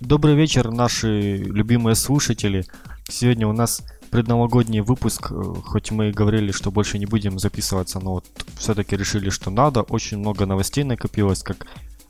Добрый 0.00 0.34
вечер, 0.34 0.70
наши 0.70 1.36
любимые 1.36 1.94
слушатели. 1.94 2.64
Сегодня 3.08 3.46
у 3.46 3.52
нас 3.52 3.82
предновогодний 4.10 4.80
выпуск, 4.80 5.30
э, 5.30 5.34
хоть 5.64 5.92
мы 5.92 6.08
и 6.08 6.12
говорили, 6.12 6.50
что 6.50 6.70
больше 6.70 6.98
не 6.98 7.06
будем 7.06 7.38
записываться, 7.38 8.00
но 8.00 8.14
вот 8.14 8.26
все-таки 8.58 8.96
решили, 8.96 9.30
что 9.30 9.50
надо. 9.50 9.82
Очень 9.82 10.18
много 10.18 10.46
новостей 10.46 10.84
накопилось, 10.84 11.42
как 11.42 11.66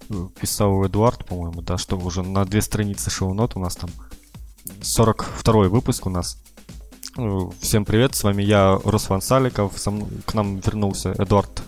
э, 0.09 0.15
писал 0.41 0.87
Эдуард, 0.87 1.27
по-моему, 1.27 1.61
да, 1.61 1.77
что 1.77 1.97
уже 1.99 2.23
на 2.23 2.45
две 2.45 2.63
страницы 2.63 3.11
шоу-нот 3.11 3.53
у 3.55 3.61
нас 3.61 3.77
там 3.77 3.91
42 4.81 5.69
выпуск 5.69 6.07
у 6.07 6.11
нас. 6.11 6.43
Э, 7.19 7.39
всем 7.61 7.85
привет, 7.85 8.15
с 8.15 8.25
вами 8.25 8.43
я, 8.43 8.79
Руслан 8.83 9.21
Саликов, 9.21 9.75
к 10.25 10.35
нам 10.35 10.59
вернулся 10.59 11.15
Эдуард. 11.19 11.63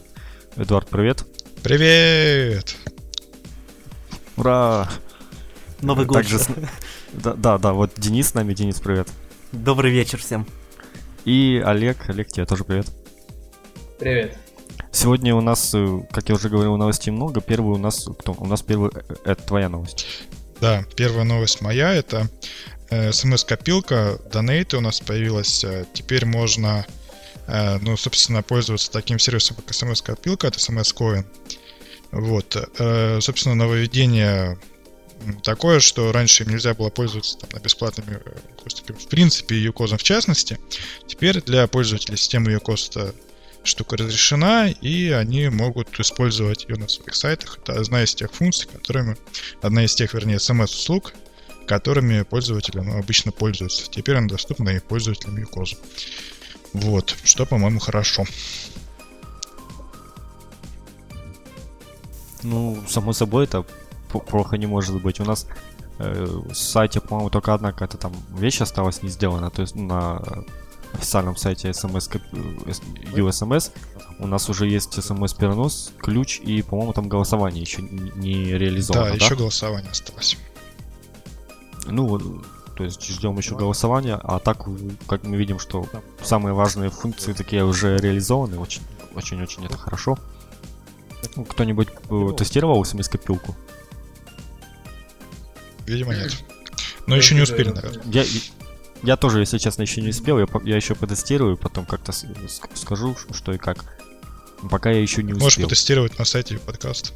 Эдуард, 0.57 0.89
привет. 0.89 1.27
Привет! 1.63 2.75
Ура! 4.37 4.89
Новый 5.83 6.07
год. 6.07 6.17
Также 6.17 6.39
с... 6.39 6.49
да, 7.13 7.35
да, 7.35 7.59
да, 7.59 7.73
вот 7.73 7.93
Денис 7.97 8.29
с 8.29 8.35
нами. 8.35 8.55
Денис, 8.55 8.81
привет. 8.81 9.09
Добрый 9.53 9.91
вечер 9.91 10.19
всем. 10.19 10.47
И 11.25 11.63
Олег. 11.65 12.09
Олег, 12.09 12.29
тебе 12.29 12.47
тоже 12.47 12.65
привет. 12.65 12.87
Привет. 13.99 14.39
Сегодня 14.93 15.35
у 15.35 15.43
нас, 15.43 15.75
э, 15.75 16.01
как 16.11 16.29
я 16.31 16.35
уже 16.35 16.49
говорил, 16.49 16.77
новостей 16.77 17.11
много. 17.11 17.43
Первый 17.43 17.75
у 17.75 17.79
нас 17.79 18.09
кто? 18.19 18.33
У 18.39 18.47
нас 18.47 18.63
первый 18.63 18.91
э, 18.95 19.15
это 19.25 19.43
твоя 19.43 19.69
новость. 19.69 20.07
Да, 20.61 20.85
первая 20.97 21.25
новость 21.25 21.61
моя 21.61 21.93
это 21.93 22.31
э, 22.89 23.13
смс-копилка, 23.13 24.19
донейты 24.33 24.79
у 24.79 24.81
нас 24.81 25.01
появилась. 25.01 25.67
Теперь 25.93 26.25
можно, 26.25 26.87
ну, 27.47 27.97
собственно, 27.99 28.43
пользоваться 28.43 28.91
таким 28.91 29.19
сервисом, 29.19 29.57
как 29.57 29.75
смс-копилка, 29.75 30.47
это 30.47 30.59
смс-коин. 30.59 31.27
Вот, 32.13 32.57
собственно, 33.21 33.55
нововведение 33.55 34.59
такое, 35.43 35.81
что 35.81 36.13
раньше 36.13 36.45
им 36.45 36.51
нельзя 36.51 36.75
было 36.75 36.91
пользоваться 36.91 37.39
там, 37.39 37.61
бесплатными 37.61 38.21
хостингами, 38.63 38.99
в 38.99 39.09
принципе, 39.09 39.57
Юкозом 39.59 39.99
в 39.99 40.03
частности. 40.03 40.59
Теперь 41.07 41.43
для 41.43 41.67
пользователей 41.67 42.17
системы 42.17 42.53
Юкоста 42.53 43.15
штука 43.63 43.97
разрешена, 43.97 44.69
и 44.69 45.11
они 45.11 45.49
могут 45.49 45.99
использовать 45.99 46.67
ее 46.69 46.77
на 46.77 46.89
своих 46.89 47.15
сайтах. 47.15 47.59
Это 47.59 47.81
одна 47.81 48.05
из 48.05 48.15
тех 48.15 48.33
функций, 48.33 48.69
которыми, 48.69 49.17
одна 49.61 49.85
из 49.85 49.95
тех, 49.95 50.15
вернее, 50.15 50.39
смс-услуг, 50.39 51.13
которыми 51.67 52.23
пользователи 52.23 52.79
ну, 52.79 52.99
обычно 52.99 53.33
пользуются. 53.33 53.91
Теперь 53.91 54.17
она 54.17 54.29
доступна 54.29 54.71
и 54.71 54.79
пользователям 54.79 55.37
Юкоза. 55.37 55.77
Вот, 56.73 57.17
что, 57.25 57.45
по-моему, 57.47 57.81
хорошо. 57.81 58.25
Ну, 62.43 62.83
само 62.89 63.13
собой, 63.13 63.45
это 63.45 63.67
плохо 64.09 64.57
не 64.57 64.67
может 64.67 65.01
быть. 65.03 65.21
У 65.21 65.25
нас 65.25 65.47
э, 65.99 66.25
в 66.25 66.55
сайте, 66.55 67.01
по-моему, 67.01 67.31
только 67.31 67.55
одна 67.55 67.73
какая-то 67.73 67.99
там 67.99 68.13
вещь 68.31 68.61
осталась 68.61 69.03
не 69.03 69.09
сделана. 69.09 69.51
То 69.51 69.63
есть 69.63 69.75
на 69.75 70.23
официальном 70.93 71.37
сайте 71.37 71.71
SMS, 71.71 72.21
USMS 73.15 73.73
у 74.19 74.27
нас 74.27 74.49
уже 74.49 74.67
есть 74.67 74.97
SMS-перенос, 74.99 75.93
ключ 75.99 76.41
и, 76.41 76.63
по-моему, 76.63 76.93
там 76.93 77.09
голосование 77.09 77.61
еще 77.61 77.83
не 77.83 78.53
реализовано. 78.53 79.13
Да, 79.13 79.19
да, 79.19 79.25
еще 79.25 79.37
голосование 79.37 79.91
осталось. 79.91 80.39
Ну, 81.87 82.19
то 82.77 82.85
есть 82.85 83.05
ждем 83.05 83.37
еще 83.37 83.57
голосования, 83.57 84.19
а 84.23 84.39
так, 84.39 84.67
как 85.07 85.23
мы 85.25 85.37
видим, 85.37 85.59
что 85.59 85.87
самые 86.23 86.55
важные 86.55 86.91
функции 86.91 87.33
такие 87.33 87.65
уже 87.65 87.97
реализованы, 87.99 88.59
очень-очень 88.59 89.65
это 89.65 89.79
хорошо. 89.79 90.19
Ну, 91.37 91.45
кто-нибудь 91.45 91.89
э, 92.11 92.33
тестировал 92.37 92.85
смс-копилку? 92.85 93.55
Видимо, 95.87 96.15
нет. 96.15 96.33
Но 97.07 97.17
еще 97.17 97.35
не 97.35 97.43
успели, 97.43 97.71
наверное. 97.71 98.03
Я, 98.07 98.25
я 99.03 99.17
тоже, 99.17 99.41
если 99.41 99.59
честно, 99.59 99.83
еще 99.83 100.03
не 100.03 100.09
успел. 100.09 100.39
Я, 100.39 100.47
я 100.65 100.77
еще 100.77 100.95
потестирую, 100.95 101.57
потом 101.57 101.87
как-то 101.87 102.13
скажу, 102.75 103.17
что 103.33 103.53
и 103.53 103.59
как. 103.59 103.85
Пока 104.71 104.91
я 104.91 105.01
еще 105.01 105.23
не 105.23 105.33
успел. 105.33 105.45
Можешь 105.45 105.63
потестировать 105.63 106.19
на 106.19 106.25
сайте 106.25 106.59
подкаста. 106.59 107.11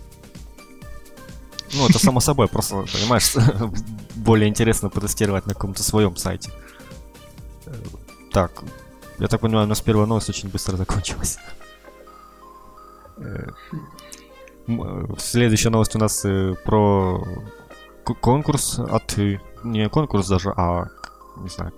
Ну, 1.72 1.88
это 1.88 1.98
само 1.98 2.20
собой, 2.20 2.48
просто, 2.48 2.84
понимаешь, 2.92 3.34
более 4.14 4.48
интересно 4.48 4.88
потестировать 4.88 5.46
на 5.46 5.54
каком-то 5.54 5.82
своем 5.82 6.16
сайте. 6.16 6.50
Так, 8.32 8.62
я 9.18 9.28
так 9.28 9.40
понимаю, 9.40 9.66
у 9.66 9.68
нас 9.68 9.80
первая 9.80 10.06
новость 10.06 10.28
очень 10.28 10.48
быстро 10.48 10.76
закончилась. 10.76 11.38
Э, 13.18 13.48
следующая 15.18 15.70
новость 15.70 15.94
у 15.94 15.98
нас 15.98 16.24
э, 16.24 16.54
про 16.64 17.24
конкурс 18.14 18.78
от... 18.78 19.16
Не 19.62 19.88
конкурс 19.88 20.28
даже, 20.28 20.52
а... 20.56 20.88
Не 21.36 21.48
знаю, 21.48 21.72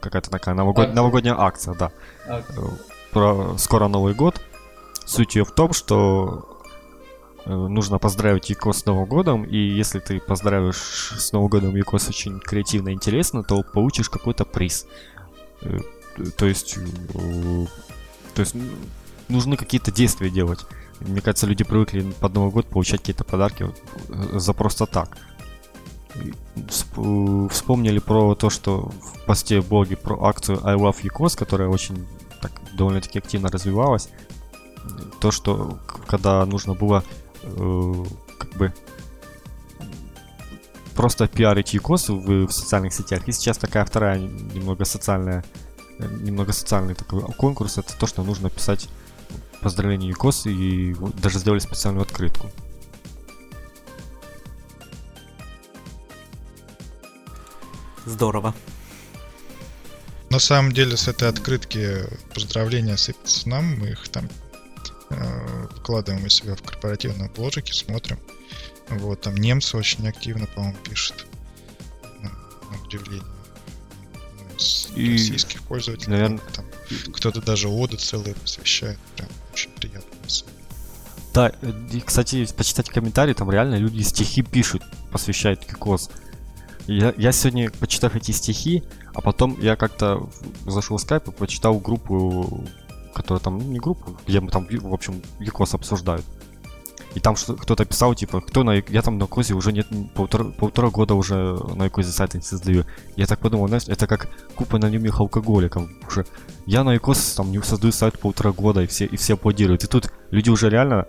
какая-то 0.00 0.30
такая 0.30 0.54
новогод... 0.54 0.94
новогодняя 0.94 1.38
акция, 1.38 1.74
да. 1.74 1.92
Акция. 2.28 2.70
Про... 3.12 3.56
Скоро 3.58 3.88
Новый 3.88 4.14
год. 4.14 4.40
Суть 5.04 5.34
ее 5.34 5.44
в 5.44 5.50
том, 5.50 5.72
что 5.72 6.60
э, 7.44 7.52
нужно 7.52 7.98
поздравить 7.98 8.50
Якос 8.50 8.80
с 8.80 8.86
Новым 8.86 9.06
годом, 9.06 9.44
и 9.44 9.56
если 9.56 9.98
ты 9.98 10.20
поздравишь 10.20 11.14
с 11.18 11.32
Новым 11.32 11.48
годом 11.48 11.76
Якос 11.76 12.08
очень 12.08 12.38
креативно 12.38 12.90
и 12.90 12.92
интересно, 12.92 13.42
то 13.42 13.62
получишь 13.62 14.08
какой-то 14.08 14.44
приз. 14.44 14.86
Э, 15.62 15.78
то 16.36 16.46
есть... 16.46 16.78
Э, 17.14 17.66
то 18.34 18.42
есть 18.42 18.54
нужны 19.28 19.56
какие-то 19.56 19.90
действия 19.90 20.30
делать. 20.30 20.60
Мне 21.00 21.20
кажется, 21.20 21.46
люди 21.46 21.64
привыкли 21.64 22.02
под 22.20 22.34
Новый 22.34 22.52
год 22.52 22.66
получать 22.66 23.00
какие-то 23.00 23.24
подарки 23.24 23.72
за 24.08 24.52
просто 24.52 24.86
так 24.86 25.16
вспомнили 27.50 27.98
про 27.98 28.34
то, 28.34 28.50
что 28.50 28.90
в 29.02 29.24
посте 29.26 29.60
блоге 29.60 29.96
про 29.96 30.22
акцию 30.24 30.60
I 30.66 30.76
Love 30.76 31.02
Ecos, 31.02 31.36
которая 31.36 31.68
очень 31.68 32.06
так 32.40 32.52
довольно-таки 32.74 33.18
активно 33.18 33.48
развивалась. 33.48 34.08
То, 35.20 35.30
что 35.30 35.78
когда 36.06 36.44
нужно 36.46 36.74
было 36.74 37.04
э, 37.42 38.04
как 38.38 38.50
бы 38.56 38.72
просто 41.00 41.28
пиарить 41.28 41.72
ЮКОС 41.72 42.08
в, 42.08 42.46
в 42.46 42.52
социальных 42.52 42.92
сетях. 42.92 43.26
И 43.26 43.32
сейчас 43.32 43.56
такая 43.58 43.84
вторая 43.84 44.18
немного 44.18 44.84
социальная, 44.84 45.44
немного 45.98 46.52
социальный 46.52 46.94
такой 46.94 47.22
конкурс. 47.22 47.78
Это 47.78 47.96
то, 47.98 48.06
что 48.06 48.22
нужно 48.22 48.50
писать 48.50 48.88
поздравления 49.62 50.08
ЮКОС 50.08 50.46
и 50.46 50.94
даже 51.22 51.38
сделали 51.38 51.60
специальную 51.60 52.02
открытку. 52.02 52.50
Здорово. 58.06 58.54
На 60.30 60.38
самом 60.38 60.72
деле 60.72 60.96
с 60.96 61.08
этой 61.08 61.28
открытки 61.28 62.06
поздравления 62.34 62.96
сыпятся 62.96 63.48
нам, 63.48 63.78
мы 63.78 63.88
их 63.88 64.08
там 64.08 64.28
э, 65.10 65.66
выкладываем 65.74 66.24
у 66.24 66.28
себя 66.28 66.54
в 66.54 66.62
корпоративном 66.62 67.28
бложике, 67.30 67.72
смотрим. 67.72 68.18
Вот, 68.88 69.20
там 69.22 69.36
немцы 69.36 69.76
очень 69.76 70.06
активно, 70.08 70.46
по-моему, 70.46 70.76
пишут. 70.88 71.26
На, 72.20 72.30
на 72.30 72.84
удивление. 72.84 73.26
И 74.94 75.12
российских 75.12 75.62
пользователей. 75.62 76.12
Наверное... 76.12 76.40
Там, 76.52 76.66
кто-то 77.12 77.40
даже 77.40 77.68
оды 77.68 77.96
целые 77.96 78.34
посвящает. 78.34 78.98
Прям 79.16 79.28
очень 79.52 79.70
приятно. 79.72 80.10
Да, 81.32 81.48
и, 81.92 82.00
кстати, 82.00 82.46
почитать 82.56 82.88
комментарии, 82.88 83.34
там 83.34 83.50
реально 83.50 83.76
люди 83.76 84.02
стихи 84.02 84.42
пишут, 84.42 84.82
посвящают 85.12 85.64
uCoz. 85.64 86.10
Я, 86.90 87.14
я 87.16 87.30
сегодня 87.30 87.70
почитав 87.70 88.16
эти 88.16 88.32
стихи, 88.32 88.82
а 89.14 89.20
потом 89.20 89.56
я 89.60 89.76
как-то 89.76 90.28
зашел 90.66 90.96
в 90.96 91.00
скайп 91.00 91.28
и 91.28 91.30
почитал 91.30 91.78
группу, 91.78 92.64
которая 93.14 93.40
там, 93.40 93.58
ну 93.58 93.64
не 93.64 93.78
группу, 93.78 94.16
где 94.26 94.40
мы 94.40 94.50
там, 94.50 94.66
в 94.68 94.92
общем, 94.92 95.22
uCoz 95.38 95.74
обсуждают. 95.74 96.24
И 97.14 97.20
там 97.20 97.36
кто-то 97.36 97.84
писал, 97.84 98.16
типа, 98.16 98.40
кто 98.40 98.64
на... 98.64 98.82
Я 98.88 99.02
там 99.02 99.18
на 99.18 99.26
uCoz 99.26 99.48
е 99.48 99.54
уже 99.54 99.72
нет, 99.72 99.86
полтора, 100.14 100.44
полтора 100.44 100.90
года 100.90 101.14
уже 101.14 101.56
на 101.74 101.84
uCoz 101.84 102.05
е 102.05 102.10
сайт 102.10 102.34
не 102.34 102.42
создаю. 102.42 102.84
Я 103.14 103.26
так 103.26 103.38
подумал, 103.38 103.68
знаешь, 103.68 103.86
это 103.86 104.08
как 104.08 104.28
клуб 104.56 104.78
анонимных 104.78 105.20
алкоголиков 105.20 105.88
уже. 106.08 106.26
Я 106.66 106.82
на 106.82 106.94
uCoz 106.94 107.34
там 107.34 107.52
не 107.52 107.62
создаю 107.62 107.92
сайт 107.92 108.18
полтора 108.18 108.50
года, 108.50 108.82
и 108.82 108.88
все, 108.88 109.06
и 109.06 109.16
все 109.16 109.34
аплодируют. 109.34 109.84
И 109.84 109.86
тут 109.86 110.12
люди 110.32 110.50
уже 110.50 110.68
реально 110.68 111.06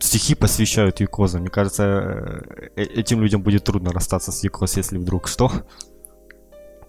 стихи 0.00 0.34
посвящают 0.34 1.00
Юкоза. 1.00 1.38
Мне 1.38 1.50
кажется, 1.50 1.82
э, 1.84 2.70
э, 2.76 2.82
этим 2.82 3.22
людям 3.22 3.42
будет 3.42 3.64
трудно 3.64 3.92
расстаться 3.92 4.32
с 4.32 4.42
Юкоз, 4.44 4.76
если 4.76 4.98
вдруг 4.98 5.28
что. 5.28 5.50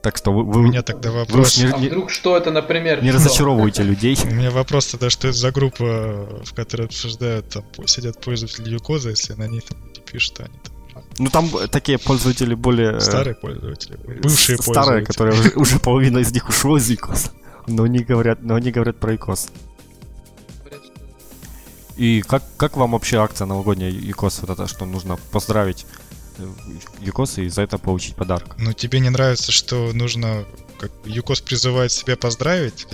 Так 0.02 0.16
что 0.16 0.32
вы... 0.32 0.44
вы 0.46 0.62
У 0.62 0.64
меня 0.64 0.82
тогда 0.82 1.12
вопрос. 1.12 1.58
Вы 1.58 1.66
не, 1.66 1.72
а 1.72 1.78
вдруг 1.78 2.10
что 2.10 2.38
это, 2.38 2.52
например? 2.52 3.04
Не 3.04 3.12
разочаровывайте 3.12 3.84
людей. 3.84 4.18
У 4.24 4.34
меня 4.34 4.50
вопрос 4.50 4.88
тогда, 4.88 5.10
что 5.10 5.28
это 5.28 5.38
за 5.38 5.52
группа, 5.52 6.42
в 6.44 6.54
которой 6.54 6.86
обсуждают, 6.86 7.50
там 7.50 7.66
сидят 7.86 8.22
пользователи 8.22 8.70
Юкоза, 8.70 9.10
если 9.10 9.34
на 9.34 9.48
ней 9.48 9.62
там 9.62 9.78
пишут, 10.06 10.40
они 10.40 10.58
там 10.64 10.74
ну 11.18 11.30
там 11.30 11.50
такие 11.70 11.98
пользователи 11.98 12.54
более... 12.54 12.96
Э, 12.96 13.00
старые 13.02 13.36
пользователи, 13.36 13.98
бывшие 14.22 14.58
Старые, 14.58 15.06
которые 15.06 15.38
уже, 15.38 15.50
уже 15.56 15.80
половина 15.80 16.20
из 16.20 16.32
них 16.32 16.48
ушло 16.48 16.78
из 16.78 16.90
Икос. 16.90 17.32
Но 17.68 17.84
они 17.84 18.00
говорят, 18.00 18.42
но 18.42 18.56
они 18.56 18.72
говорят 18.72 18.98
про 19.00 19.16
Икос. 19.16 19.50
И 22.00 22.22
как, 22.22 22.44
как 22.56 22.78
вам 22.78 22.92
вообще 22.92 23.18
акция 23.18 23.46
новогодняя 23.46 23.92
ИКОС, 23.92 24.40
вот 24.40 24.50
это, 24.52 24.68
что 24.68 24.86
нужно 24.86 25.18
поздравить 25.32 25.86
ЮКОС 27.02 27.40
и 27.40 27.50
за 27.50 27.64
это 27.64 27.78
получить 27.78 28.16
подарок. 28.16 28.56
Но 28.58 28.72
тебе 28.72 29.02
не 29.02 29.10
нравится, 29.10 29.52
что 29.52 29.92
нужно... 29.92 30.46
Как, 30.80 30.92
ЮКОС 31.04 31.42
призывает 31.42 31.92
себя 31.92 32.16
поздравить? 32.16 32.88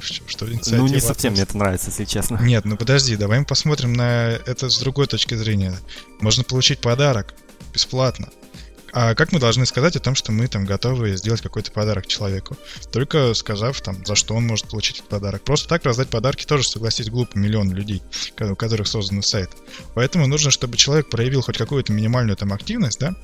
Что, 0.00 0.22
что 0.26 0.46
Ну, 0.46 0.52
не 0.52 0.56
инициатива 0.56 1.00
совсем 1.00 1.32
мне 1.34 1.42
это 1.42 1.58
нравится, 1.58 1.90
если 1.90 2.06
честно. 2.06 2.38
Нет, 2.40 2.64
ну 2.64 2.78
подожди, 2.78 3.16
давай 3.16 3.40
мы 3.40 3.44
посмотрим 3.44 3.92
на 3.92 4.30
это 4.30 4.70
с 4.70 4.78
другой 4.78 5.08
точки 5.08 5.34
зрения. 5.34 5.78
Можно 6.22 6.42
получить 6.42 6.80
подарок 6.80 7.34
бесплатно. 7.74 8.30
А 8.92 9.14
как 9.14 9.32
мы 9.32 9.40
должны 9.40 9.66
сказать 9.66 9.96
о 9.96 10.00
том, 10.00 10.14
что 10.14 10.32
мы 10.32 10.48
там 10.48 10.64
готовы 10.64 11.16
сделать 11.16 11.40
какой-то 11.40 11.70
подарок 11.72 12.06
человеку? 12.06 12.56
Только 12.90 13.34
сказав 13.34 13.80
там, 13.80 14.04
за 14.04 14.14
что 14.14 14.34
он 14.34 14.46
может 14.46 14.68
получить 14.68 14.98
этот 14.98 15.08
подарок. 15.08 15.42
Просто 15.42 15.68
так 15.68 15.84
раздать 15.84 16.08
подарки 16.08 16.46
тоже, 16.46 16.66
согласись, 16.66 17.10
глупо 17.10 17.38
миллион 17.38 17.72
людей, 17.72 18.02
у 18.40 18.56
которых 18.56 18.88
создан 18.88 19.22
сайт. 19.22 19.50
Поэтому 19.94 20.26
нужно, 20.26 20.50
чтобы 20.50 20.76
человек 20.76 21.10
проявил 21.10 21.42
хоть 21.42 21.58
какую-то 21.58 21.92
минимальную 21.92 22.36
там 22.36 22.52
активность, 22.52 22.98
да? 22.98 23.14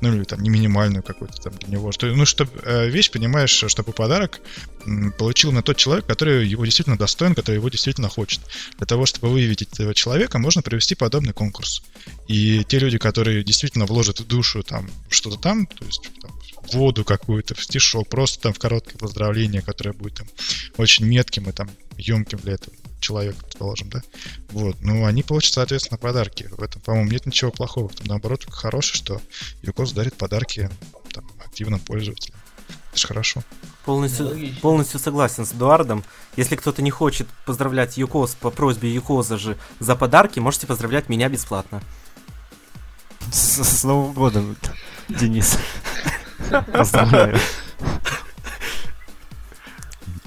Ну 0.00 0.14
или 0.14 0.24
там 0.24 0.40
не 0.42 0.50
минимальную 0.50 1.02
какую-то 1.02 1.40
там 1.40 1.54
для 1.54 1.68
него. 1.68 1.92
Что, 1.92 2.06
ну, 2.06 2.24
чтобы 2.26 2.50
вещь, 2.88 3.10
понимаешь, 3.10 3.64
чтобы 3.66 3.92
подарок 3.92 4.40
м, 4.86 5.12
получил 5.12 5.52
на 5.52 5.62
тот 5.62 5.76
человек, 5.76 6.06
который 6.06 6.46
его 6.46 6.64
действительно 6.64 6.98
достоин, 6.98 7.34
который 7.34 7.56
его 7.56 7.68
действительно 7.68 8.08
хочет. 8.08 8.40
Для 8.78 8.86
того, 8.86 9.06
чтобы 9.06 9.30
выявить 9.30 9.62
этого 9.62 9.94
человека, 9.94 10.38
можно 10.38 10.62
провести 10.62 10.94
подобный 10.94 11.32
конкурс. 11.32 11.82
И 12.28 12.64
те 12.64 12.78
люди, 12.78 12.98
которые 12.98 13.44
действительно 13.44 13.86
вложат 13.86 14.20
в 14.20 14.26
душу 14.26 14.62
там 14.62 14.88
что-то 15.08 15.38
там, 15.38 15.66
то 15.66 15.84
есть 15.84 16.08
там, 16.20 16.30
в 16.62 16.74
воду 16.74 17.04
какую-то, 17.04 17.54
в 17.54 17.62
стишок, 17.62 18.08
просто 18.08 18.40
там 18.40 18.52
в 18.52 18.58
короткое 18.58 18.98
поздравление, 18.98 19.62
которое 19.62 19.92
будет 19.92 20.14
там 20.14 20.28
очень 20.76 21.04
метким 21.04 21.48
и 21.48 21.52
там 21.52 21.68
емким 21.98 22.38
для 22.38 22.54
этого 22.54 22.74
человека, 23.00 23.44
предположим, 23.44 23.90
да. 23.90 24.02
Вот. 24.50 24.76
Ну, 24.80 25.04
они 25.04 25.22
получат, 25.22 25.54
соответственно, 25.54 25.98
подарки. 25.98 26.48
В 26.56 26.62
этом, 26.62 26.80
по-моему, 26.80 27.10
нет 27.10 27.26
ничего 27.26 27.50
плохого. 27.50 27.90
Этом, 27.90 28.06
наоборот, 28.06 28.40
только 28.42 28.56
хорошее, 28.56 28.94
что 28.94 29.20
Юкос 29.62 29.92
дарит 29.92 30.14
подарки 30.14 30.70
там, 31.12 31.28
активным 31.44 31.80
пользователям. 31.80 32.38
Это 32.90 33.00
же 33.00 33.08
хорошо. 33.08 33.42
Полностью, 33.84 34.28
Логично. 34.28 34.60
полностью 34.60 35.00
согласен 35.00 35.44
с 35.44 35.52
Эдуардом. 35.52 36.04
Если 36.36 36.56
кто-то 36.56 36.82
не 36.82 36.90
хочет 36.90 37.26
поздравлять 37.44 37.96
ЮКОС 37.96 38.36
по 38.36 38.50
просьбе 38.50 38.94
ЮКОСа 38.94 39.36
же 39.36 39.58
за 39.80 39.96
подарки, 39.96 40.38
можете 40.38 40.66
поздравлять 40.66 41.08
меня 41.08 41.28
бесплатно. 41.28 41.82
С, 43.30 43.62
с 43.62 43.84
Новым 43.84 44.12
годом, 44.12 44.56
Денис. 45.08 45.58
Поздравляю. 46.72 47.38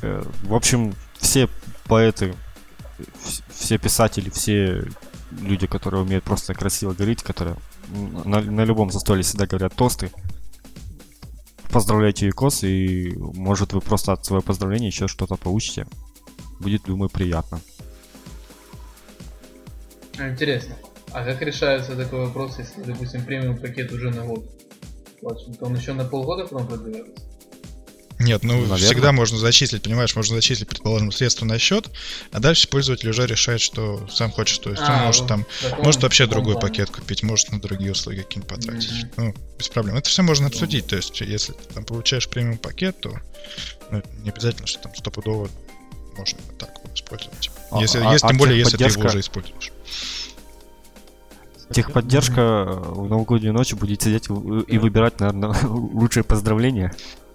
Э, 0.02 0.24
В 0.44 0.54
общем, 0.54 0.94
все 1.20 1.50
поэты, 1.86 2.36
вс- 3.00 3.44
все 3.54 3.78
писатели, 3.78 4.30
все 4.30 4.88
люди, 5.32 5.68
которые 5.68 6.02
умеют 6.04 6.24
просто 6.24 6.54
красиво 6.54 6.94
говорить, 6.94 7.24
которые 7.24 7.58
на, 7.90 8.42
на 8.42 8.62
любом 8.64 8.92
застолье 8.92 9.24
всегда 9.24 9.46
говорят 9.48 9.76
тосты. 9.76 10.12
Поздравляйте 11.72 12.28
ЮКОС, 12.28 12.64
и 12.64 13.14
может 13.18 13.74
вы 13.74 13.82
просто 13.82 14.14
от 14.14 14.26
своего 14.26 14.42
поздравления 14.42 14.88
еще 14.88 15.08
что-то 15.08 15.36
получите. 15.36 15.86
Будет, 16.60 16.84
думаю, 16.84 17.10
приятно. 17.10 17.60
Интересно. 20.18 20.76
А 21.16 21.24
как 21.24 21.42
решается 21.42 21.96
такой 21.96 22.26
вопрос, 22.26 22.60
если, 22.60 22.82
допустим, 22.82 23.24
премиум 23.24 23.58
пакет 23.58 23.90
уже 23.94 24.10
на 24.10 24.26
год? 24.26 24.46
он 25.62 25.76
еще 25.76 25.94
на 25.94 26.04
полгода 26.04 26.44
потом 26.44 26.68
продлевается? 26.68 27.24
Нет, 28.20 28.44
ну 28.44 28.54
Наверно. 28.56 28.76
всегда 28.76 29.12
можно 29.14 29.38
зачислить, 29.38 29.82
понимаешь, 29.82 30.14
можно 30.16 30.36
зачислить, 30.36 30.68
предположим, 30.68 31.14
средства 31.14 31.46
на 31.46 31.58
счет, 31.58 31.90
а 32.34 32.40
дальше 32.40 32.68
пользователь 32.68 33.10
уже 33.10 33.26
решает, 33.28 33.62
что 33.62 34.06
сам 34.10 34.30
хочет. 34.30 34.62
То 34.62 34.72
есть 34.72 34.82
он 34.82 34.90
А, 34.90 35.06
может 35.06 35.22
вот 35.22 35.28
там, 35.30 35.46
таком- 35.62 35.86
может 35.86 36.04
вообще 36.04 36.28
другой 36.28 36.56
плане. 36.56 36.68
пакет 36.68 36.90
купить, 36.90 37.24
может 37.24 37.50
на 37.50 37.62
другие 37.62 37.94
услуги 37.94 38.18
какие-нибудь 38.18 38.50
потратить. 38.54 38.92
Мгм. 38.92 39.12
Ну, 39.18 39.36
без 39.58 39.70
проблем. 39.70 39.96
Это 39.96 40.10
все 40.10 40.22
можно 40.22 40.48
обсудить. 40.48 40.88
То 40.88 40.98
есть, 40.98 41.22
если 41.22 41.54
ты 41.54 41.74
там 41.74 41.86
получаешь 41.86 42.28
премиум 42.28 42.58
пакет, 42.58 43.00
то 43.00 43.22
ну, 43.90 44.04
не 44.22 44.32
обязательно, 44.32 44.68
что 44.68 44.84
там 44.84 44.96
стопудово 44.96 45.50
можно 46.18 46.40
так 46.60 46.72
вот 46.84 46.94
использовать. 46.94 47.50
А- 47.72 47.80
если, 47.80 48.00
а- 48.00 48.12
если 48.12 48.26
а 48.26 48.30
тем 48.30 48.38
более, 48.38 48.60
если 48.60 48.76
ты 48.76 48.84
его 48.84 49.06
уже 49.06 49.22
используешь. 49.22 49.72
Техподдержка 51.72 52.42
э, 52.42 52.66
в 52.66 53.10
новогоднюю 53.10 53.54
ночь 53.54 53.74
будет 53.74 54.02
сидеть 54.02 54.28
и 54.28 54.78
выбирать, 54.78 55.20
наверное, 55.20 55.56
лучшие 55.68 56.24
поздравления. 56.24 56.94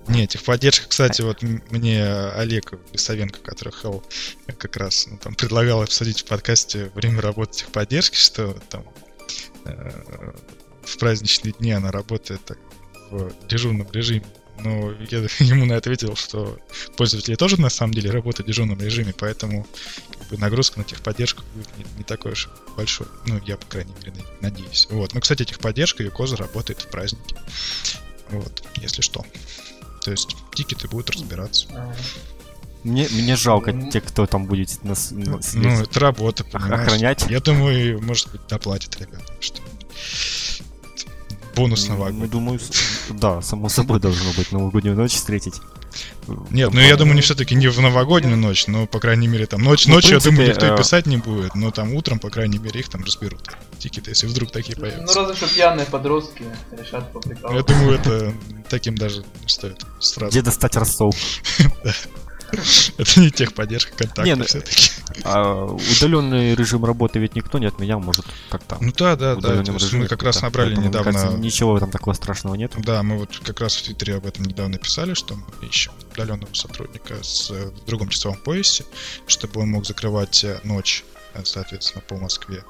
Не, 0.09 0.27
техподдержка, 0.27 0.89
кстати, 0.89 1.23
вот 1.23 1.43
мне 1.43 2.05
Олег 2.05 2.73
Лисовенко, 2.93 3.41
который 3.41 3.73
Хелл, 3.73 4.03
как 4.59 4.77
раз 4.77 5.07
ну, 5.09 5.19
там 5.19 5.35
предлагал 5.35 5.83
обсудить 5.83 6.23
в 6.23 6.25
подкасте 6.25 6.91
время 6.95 7.21
работы 7.21 7.59
техподдержки, 7.59 8.17
что 8.17 8.57
там 8.69 8.85
э, 9.67 9.91
в 10.83 10.99
праздничные 10.99 11.53
дни 11.53 11.73
она 11.73 11.91
работает 11.91 12.45
так, 12.45 12.59
в 13.11 13.31
дежурном 13.47 13.89
режиме. 13.93 14.25
Но 14.63 14.93
я 15.11 15.19
ему 15.41 15.65
на 15.65 15.73
это 15.75 15.91
ответил, 15.91 16.17
что 16.17 16.59
пользователи 16.97 17.35
тоже 17.35 17.61
на 17.61 17.71
самом 17.71 17.95
деле 17.95 18.11
работают 18.11 18.47
в 18.47 18.49
дежурном 18.49 18.81
режиме, 18.81 19.15
поэтому 19.17 19.67
как 20.19 20.29
бы, 20.29 20.37
нагрузка 20.39 20.79
на 20.79 20.85
техподдержку 20.85 21.43
будет 21.55 21.69
не, 21.79 21.85
не 21.99 22.05
такой 22.05 22.33
уж 22.33 22.49
большой. 22.77 23.07
Ну, 23.27 23.41
я, 23.47 23.57
по 23.57 23.67
крайней 23.67 23.93
мере, 23.99 24.13
на- 24.13 24.51
надеюсь. 24.51 24.87
Вот. 24.91 25.15
Ну, 25.15 25.21
кстати, 25.21 25.45
техподдержка 25.45 26.03
Юкоза 26.03 26.37
работает 26.37 26.81
в 26.83 26.89
праздники. 26.89 27.35
Вот, 28.31 28.63
если 28.77 29.03
что. 29.03 29.25
То 30.05 30.11
есть 30.13 30.37
тикеты 30.55 30.89
будут 30.89 31.11
разбираться. 31.11 31.67
Мне, 32.85 33.07
мне 33.11 33.37
жалко 33.37 33.73
Ну. 33.73 33.91
тех, 33.91 34.05
кто 34.05 34.27
там 34.27 34.47
будет 34.47 34.83
нас, 34.83 35.11
нас- 35.11 35.53
Ну, 35.53 35.83
это 35.83 36.01
работа, 36.01 36.45
понимаешь? 36.45 36.81
охранять. 36.87 37.27
Я 37.29 37.41
думаю, 37.41 38.01
может 38.03 38.31
быть, 38.33 38.41
доплатят 38.49 38.99
ребятам, 38.99 39.35
что 39.41 39.61
бонус 41.55 41.85
Ну, 41.89 41.95
новогодний. 41.95 42.29
думаю, 42.29 42.61
да, 43.11 43.43
само 43.43 43.69
собой 43.69 44.01
должно 44.01 44.33
быть 44.33 44.53
новогоднюю 44.53 44.97
ночь 44.97 45.13
встретить. 45.13 45.61
Нет, 46.51 46.73
ну 46.73 46.81
я 46.81 46.97
думаю, 46.97 47.17
не 47.17 47.21
все-таки 47.23 47.57
не 47.57 47.67
в 47.69 47.81
новогоднюю 47.81 48.37
ночь, 48.37 48.69
но, 48.69 48.87
по 48.87 49.01
крайней 49.01 49.27
мере, 49.27 49.47
там 49.47 49.63
ночь, 49.63 49.87
Ну, 49.89 49.95
ночью, 49.95 50.13
я 50.15 50.19
думаю, 50.21 50.37
принципе, 50.45 50.53
никто 50.53 50.67
и 50.67 50.71
э, 50.71 50.77
писать 50.79 51.07
не 51.07 51.17
будет, 51.17 51.55
но 51.57 51.73
там 51.73 51.93
утром, 51.95 52.21
по 52.21 52.31
крайней 52.31 52.59
мере, 52.59 52.79
их 52.81 52.89
там 52.89 53.03
разберут. 53.03 53.41
Тикеты, 53.79 54.13
если 54.13 54.29
вдруг 54.29 54.53
такие 54.53 54.77
Ну, 54.77 54.83
появятся. 54.83 55.19
разве 55.21 55.35
что 55.35 55.49
пьяные 55.53 55.87
подростки 55.87 56.45
решат 56.71 56.93
Я 57.07 57.11
поприкалываться. 57.13 57.75
думаю, 57.75 57.99
это 57.99 58.33
таким 58.69 58.97
даже 58.97 59.25
стоит 59.47 59.85
сразу. 59.99 60.31
Где 60.31 60.43
достать 60.43 60.77
Ростов? 60.77 61.17
Это 62.99 63.21
не 63.21 63.31
техподдержка 63.31 63.93
контакта 63.97 64.37
ну, 64.37 64.45
все-таки. 64.45 64.91
А 65.25 65.65
удаленный 65.65 66.55
режим 66.55 66.85
работы 66.85 67.19
ведь 67.19 67.35
никто 67.35 67.59
не 67.59 67.67
отменял, 67.67 68.01
может 68.01 68.27
как-то. 68.49 68.79
Ну 68.81 68.93
да, 68.97 69.17
да, 69.17 69.37
да. 69.37 69.63
мы 69.93 70.07
как 70.07 70.23
раз 70.23 70.43
набрали 70.43 70.77
недавно 70.77 71.37
ничего 71.37 71.79
там 71.79 71.91
такого 71.91 72.15
страшного 72.15 72.55
нет. 72.55 72.73
Да, 72.79 73.03
мы 73.03 73.19
вот 73.19 73.39
как 73.45 73.61
раз 73.61 73.77
в 73.77 73.83
Твиттере 73.83 74.17
об 74.17 74.27
этом 74.27 74.45
недавно 74.45 74.79
писали, 74.79 75.15
что 75.15 75.35
мы 75.35 75.67
ищем 75.67 75.93
удаленного 76.13 76.53
сотрудника 76.55 77.23
с, 77.23 77.51
э, 77.51 77.71
в 77.71 77.85
другом 77.87 78.09
часовом 78.09 78.39
поясе, 78.39 78.85
чтобы 79.27 79.61
он 79.61 79.71
мог 79.71 79.87
закрывать 79.87 80.45
э, 80.45 80.61
ночь, 80.65 81.05
э, 81.35 81.43
соответственно, 81.45 82.03
по 82.07 82.17
Москве. 82.17 82.65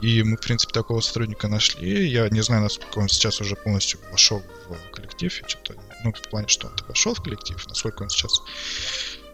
И 0.00 0.22
мы, 0.22 0.36
в 0.36 0.40
принципе, 0.40 0.72
такого 0.72 1.00
сотрудника 1.00 1.48
нашли. 1.48 2.08
Я 2.08 2.28
не 2.28 2.40
знаю, 2.40 2.62
насколько 2.62 2.98
он 2.98 3.08
сейчас 3.08 3.40
уже 3.40 3.56
полностью 3.56 3.98
вошел 4.12 4.42
в 4.68 4.92
коллектив. 4.92 5.32
Что-то, 5.46 5.74
ну, 6.04 6.12
в 6.12 6.28
плане, 6.28 6.46
что 6.48 6.68
он 6.68 6.74
вошел 6.86 7.14
в 7.14 7.22
коллектив, 7.22 7.64
насколько 7.66 8.04
он 8.04 8.10
сейчас... 8.10 8.40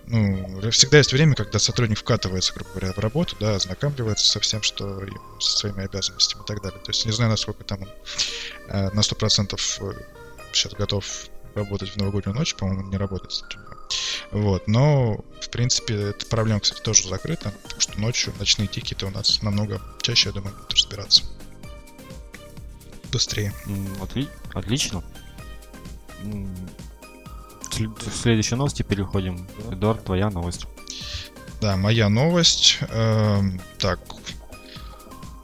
Ну, 0.07 0.71
всегда 0.71 0.99
есть 0.99 1.13
время, 1.13 1.35
когда 1.35 1.59
сотрудник 1.59 1.99
вкатывается, 1.99 2.53
грубо 2.55 2.71
говоря, 2.73 2.93
в 2.93 2.99
работу, 2.99 3.37
да, 3.41 3.55
ознакомливается 3.55 4.27
со 4.27 4.41
всем, 4.41 4.63
что 4.63 5.01
со 5.41 5.57
своими 5.59 5.85
обязанностями 5.85 6.43
и 6.43 6.47
так 6.47 6.63
далее. 6.63 6.79
То 6.81 6.91
есть 6.91 7.07
не 7.07 7.13
знаю, 7.13 7.31
насколько 7.31 7.65
там 7.65 7.83
он 7.83 7.89
э, 8.69 8.91
на 8.91 9.01
100% 9.01 9.59
сейчас 10.53 10.73
готов 10.75 11.07
работать 11.55 11.91
в 11.91 11.97
новогоднюю 11.97 12.37
ночь, 12.37 12.55
по-моему, 12.55 12.83
не 12.91 12.97
работает. 12.97 13.45
Вот, 14.31 14.67
но, 14.67 15.25
в 15.41 15.49
принципе, 15.51 15.95
эта 16.11 16.27
проблема, 16.27 16.61
кстати, 16.61 16.81
тоже 16.81 17.09
закрыта, 17.09 17.53
потому 17.63 17.81
что 17.81 18.01
ночью 18.01 18.35
ночные 18.39 18.67
тикеты 18.67 19.07
у 19.07 19.11
нас 19.11 19.41
намного 19.43 19.81
чаще, 20.03 20.31
я 20.31 20.35
думаю, 20.35 20.55
будут 20.55 20.75
разбираться. 20.75 21.25
Быстрее. 23.13 23.53
Отли- 24.01 24.29
Отлично. 24.53 25.05
В 27.79 28.17
следующей 28.17 28.55
новости 28.55 28.83
переходим. 28.83 29.49
Эдуард, 29.71 30.05
твоя 30.05 30.31
новость. 30.31 30.67
Да, 31.61 31.77
моя 31.77 32.09
новость. 32.09 32.79
эм, 32.91 33.61
так. 33.79 34.01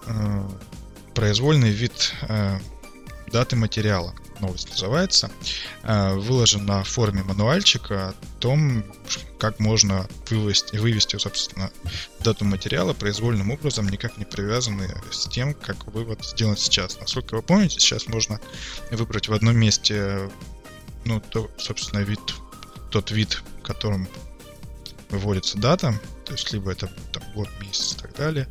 э, 0.06 0.48
произвольный 1.14 1.70
вид 1.70 2.14
э, 2.28 2.58
даты 3.32 3.56
материала. 3.56 4.14
Новость 4.38 4.70
называется. 4.70 5.30
Э, 5.82 6.14
выложен 6.14 6.64
на 6.66 6.84
форуме 6.84 7.22
мануальчика 7.22 8.10
о 8.10 8.14
том, 8.38 8.84
как 9.38 9.58
можно 9.58 10.08
вывести, 10.28 10.76
вывести, 10.76 11.16
собственно, 11.16 11.70
дату 12.20 12.44
материала 12.44 12.92
произвольным 12.92 13.50
образом, 13.50 13.88
никак 13.88 14.18
не 14.18 14.24
привязанный 14.24 14.88
с 15.10 15.26
тем, 15.26 15.54
как 15.54 15.86
вывод 15.88 16.24
сделан 16.24 16.56
сейчас. 16.56 16.98
Насколько 17.00 17.36
вы 17.36 17.42
помните, 17.42 17.80
сейчас 17.80 18.06
можно 18.06 18.40
выбрать 18.90 19.28
в 19.28 19.32
одном 19.32 19.56
месте, 19.56 20.30
ну, 21.04 21.20
то, 21.20 21.50
собственно, 21.58 22.00
вид, 22.00 22.20
тот 22.90 23.10
вид, 23.10 23.42
которым 23.62 24.08
выводится 25.08 25.58
дата, 25.58 25.94
то 26.24 26.32
есть 26.32 26.52
либо 26.52 26.70
это 26.72 26.88
там, 27.12 27.22
год, 27.34 27.48
месяц 27.60 27.94
и 27.94 27.96
так 27.96 28.14
далее, 28.14 28.48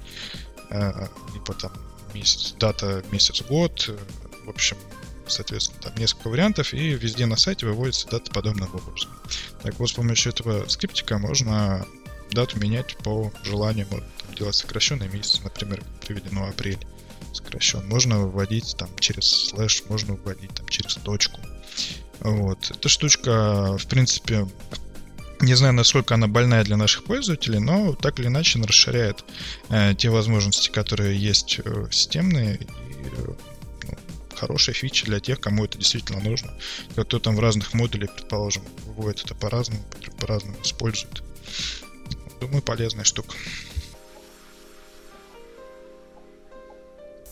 э, 0.69 1.07
либо 1.33 1.53
там 1.53 1.71
месяц, 2.13 2.53
дата, 2.59 3.03
месяц, 3.11 3.41
год, 3.41 3.85
э, 3.87 3.97
в 4.45 4.49
общем, 4.49 4.77
соответственно, 5.27 5.81
там 5.81 5.95
несколько 5.95 6.29
вариантов, 6.29 6.73
и 6.73 6.89
везде 6.95 7.25
на 7.25 7.37
сайте 7.37 7.65
выводится 7.65 8.07
дата 8.09 8.31
подобным 8.31 8.69
образом. 8.73 9.09
Так 9.63 9.79
вот, 9.79 9.89
с 9.89 9.93
помощью 9.93 10.31
этого 10.31 10.67
скриптика 10.67 11.17
можно 11.17 11.85
дату 12.31 12.59
менять 12.59 12.97
по 12.97 13.31
желанию, 13.43 13.87
можно 13.89 14.07
делать 14.35 14.55
сокращенный 14.55 15.07
месяц, 15.07 15.41
например, 15.43 15.83
приведено 16.05 16.47
апрель 16.47 16.79
сокращен. 17.33 17.87
Можно 17.87 18.19
выводить 18.19 18.75
там 18.77 18.89
через 18.99 19.25
слэш, 19.25 19.83
можно 19.87 20.15
выводить 20.15 20.53
там 20.53 20.67
через 20.67 20.95
точку. 20.95 21.39
Вот. 22.21 22.71
Эта 22.71 22.89
штучка, 22.89 23.77
в 23.77 23.87
принципе, 23.87 24.47
не 25.41 25.53
знаю, 25.53 25.73
насколько 25.73 26.15
она 26.15 26.27
больная 26.27 26.63
для 26.63 26.75
наших 26.75 27.05
пользователей, 27.05 27.59
но 27.59 27.93
так 27.93 28.19
или 28.19 28.27
иначе 28.27 28.59
она 28.59 28.67
расширяет 28.67 29.23
э, 29.69 29.93
те 29.95 30.09
возможности, 30.09 30.69
которые 30.69 31.17
есть 31.17 31.59
э, 31.63 31.87
системные. 31.91 32.55
И, 32.57 32.63
э, 32.65 33.33
ну, 33.87 33.97
хорошая 34.35 34.75
фича 34.75 35.05
для 35.05 35.19
тех, 35.21 35.39
кому 35.39 35.63
это 35.63 35.77
действительно 35.77 36.19
нужно. 36.19 36.53
Кто 36.97 37.19
там 37.19 37.35
в 37.35 37.39
разных 37.39 37.73
модулях, 37.73 38.13
предположим, 38.15 38.63
выводит 38.85 39.25
это 39.25 39.35
по-разному, 39.35 39.81
по-разному 40.19 40.57
использует. 40.61 41.23
Думаю, 42.41 42.61
полезная 42.61 43.05
штука. 43.05 43.35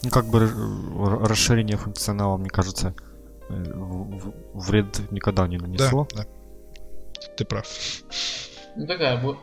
Ну, 0.03 0.10
как 0.10 0.27
бы 0.27 0.39
р- 0.44 1.29
расширение 1.29 1.75
функционала, 1.77 2.38
мне 2.38 2.50
кажется, 2.50 2.94
э, 3.00 3.06
вред 3.50 5.12
никогда 5.12 5.48
не 5.48 5.58
нанесло. 5.58 6.08
Да, 6.13 6.24
да. 6.24 6.27
Ты 7.38 7.46
прав. 7.46 7.68
Ну 8.75 8.86
такая 8.86 9.22
бо- 9.22 9.38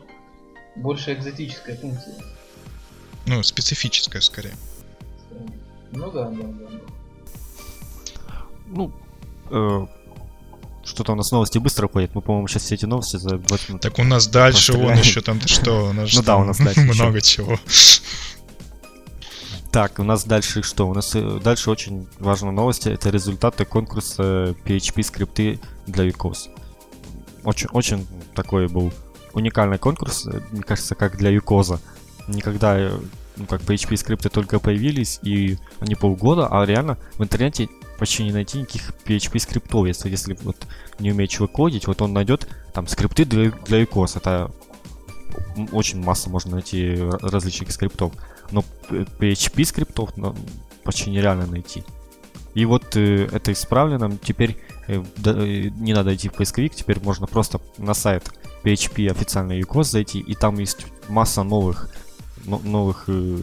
больше 0.75 1.13
экзотическая 1.13 1.75
функция. 1.75 2.15
Ну, 3.25 3.41
специфическая 3.43 4.21
скорее. 4.21 4.53
Ну 5.91 6.11
да, 6.11 6.29
да, 6.29 6.43
да. 6.43 6.67
да. 6.69 6.79
Ну, 8.67 8.91
э, 9.49 9.87
что-то 10.83 11.13
у 11.13 11.15
нас 11.15 11.31
новости 11.31 11.57
быстро 11.57 11.87
ходят. 11.87 12.13
Мы, 12.15 12.21
по-моему, 12.21 12.47
сейчас 12.47 12.63
все 12.63 12.75
эти 12.75 12.85
новости 12.85 13.17
за 13.17 13.37
20 13.37 13.69
минут. 13.69 13.81
Так 13.81 13.97
у 13.99 14.03
нас 14.03 14.27
дальше 14.27 14.73
вон 14.73 14.93
еще 14.93 15.21
там 15.21 15.41
что, 15.41 15.89
у 15.89 15.93
нас 15.93 16.09
же 16.09 16.17
Ну 16.17 16.23
да, 16.23 16.37
у 16.37 16.43
нас 16.43 16.57
дальше 16.57 16.81
много 16.93 17.21
чего. 17.21 17.59
Так, 19.75 19.99
у 19.99 20.03
нас 20.03 20.23
дальше 20.23 20.63
что? 20.63 20.87
У 20.87 20.93
нас 20.93 21.13
э, 21.15 21.39
дальше 21.43 21.69
очень 21.69 22.07
важная 22.17 22.53
новость. 22.53 22.87
Это 22.87 23.09
результаты 23.09 23.65
конкурса 23.65 24.55
PHP 24.63 25.03
скрипты 25.03 25.59
для 25.85 26.07
UCOS. 26.07 26.49
Очень, 27.43 27.67
очень 27.73 28.07
такой 28.33 28.69
был 28.69 28.93
уникальный 29.33 29.77
конкурс, 29.77 30.27
э, 30.27 30.39
мне 30.51 30.63
кажется, 30.63 30.95
как 30.95 31.17
для 31.17 31.35
UCOS. 31.35 31.81
Никогда, 32.29 32.79
э, 32.79 32.97
ну, 33.35 33.47
как 33.47 33.63
PHP 33.63 33.97
скрипты 33.97 34.29
только 34.29 34.61
появились, 34.61 35.19
и 35.23 35.57
они 35.81 35.95
полгода, 35.95 36.47
а 36.49 36.65
реально 36.65 36.97
в 37.15 37.23
интернете 37.23 37.67
почти 37.99 38.23
не 38.23 38.31
найти 38.31 38.59
никаких 38.59 38.93
PHP 39.03 39.39
скриптов. 39.39 39.87
Если, 39.87 40.09
если 40.09 40.37
вот 40.43 40.55
не 40.99 41.11
умеет 41.11 41.31
человек 41.31 41.53
кодить, 41.53 41.87
вот 41.87 42.01
он 42.01 42.13
найдет 42.13 42.47
там 42.71 42.87
скрипты 42.87 43.25
для, 43.25 43.51
для 43.51 43.83
UCOS. 43.83 44.19
Это 44.19 44.51
очень 45.73 46.01
масса 46.01 46.29
можно 46.29 46.51
найти 46.51 46.95
различных 47.19 47.73
скриптов. 47.73 48.13
Но 48.51 48.61
п- 48.61 49.05
PHP 49.19 49.65
скриптов 49.65 50.15
ну, 50.17 50.35
почти 50.83 51.09
нереально 51.09 51.45
найти. 51.45 51.83
И 52.53 52.65
вот 52.65 52.95
э, 52.95 53.27
это 53.31 53.51
исправлено. 53.51 54.17
Теперь 54.23 54.57
э, 54.87 55.03
да, 55.17 55.31
э, 55.35 55.69
не 55.69 55.93
надо 55.93 56.15
идти 56.15 56.29
в 56.29 56.33
поисковик, 56.33 56.73
теперь 56.75 56.99
можно 57.01 57.27
просто 57.27 57.59
на 57.77 57.93
сайт 57.93 58.31
PHP 58.63 59.09
официальный 59.11 59.59
UCOS 59.61 59.83
зайти, 59.83 60.19
и 60.19 60.35
там 60.35 60.57
есть 60.59 60.85
масса 61.09 61.43
новых, 61.43 61.89
но- 62.45 62.59
новых 62.63 63.05
э, 63.07 63.39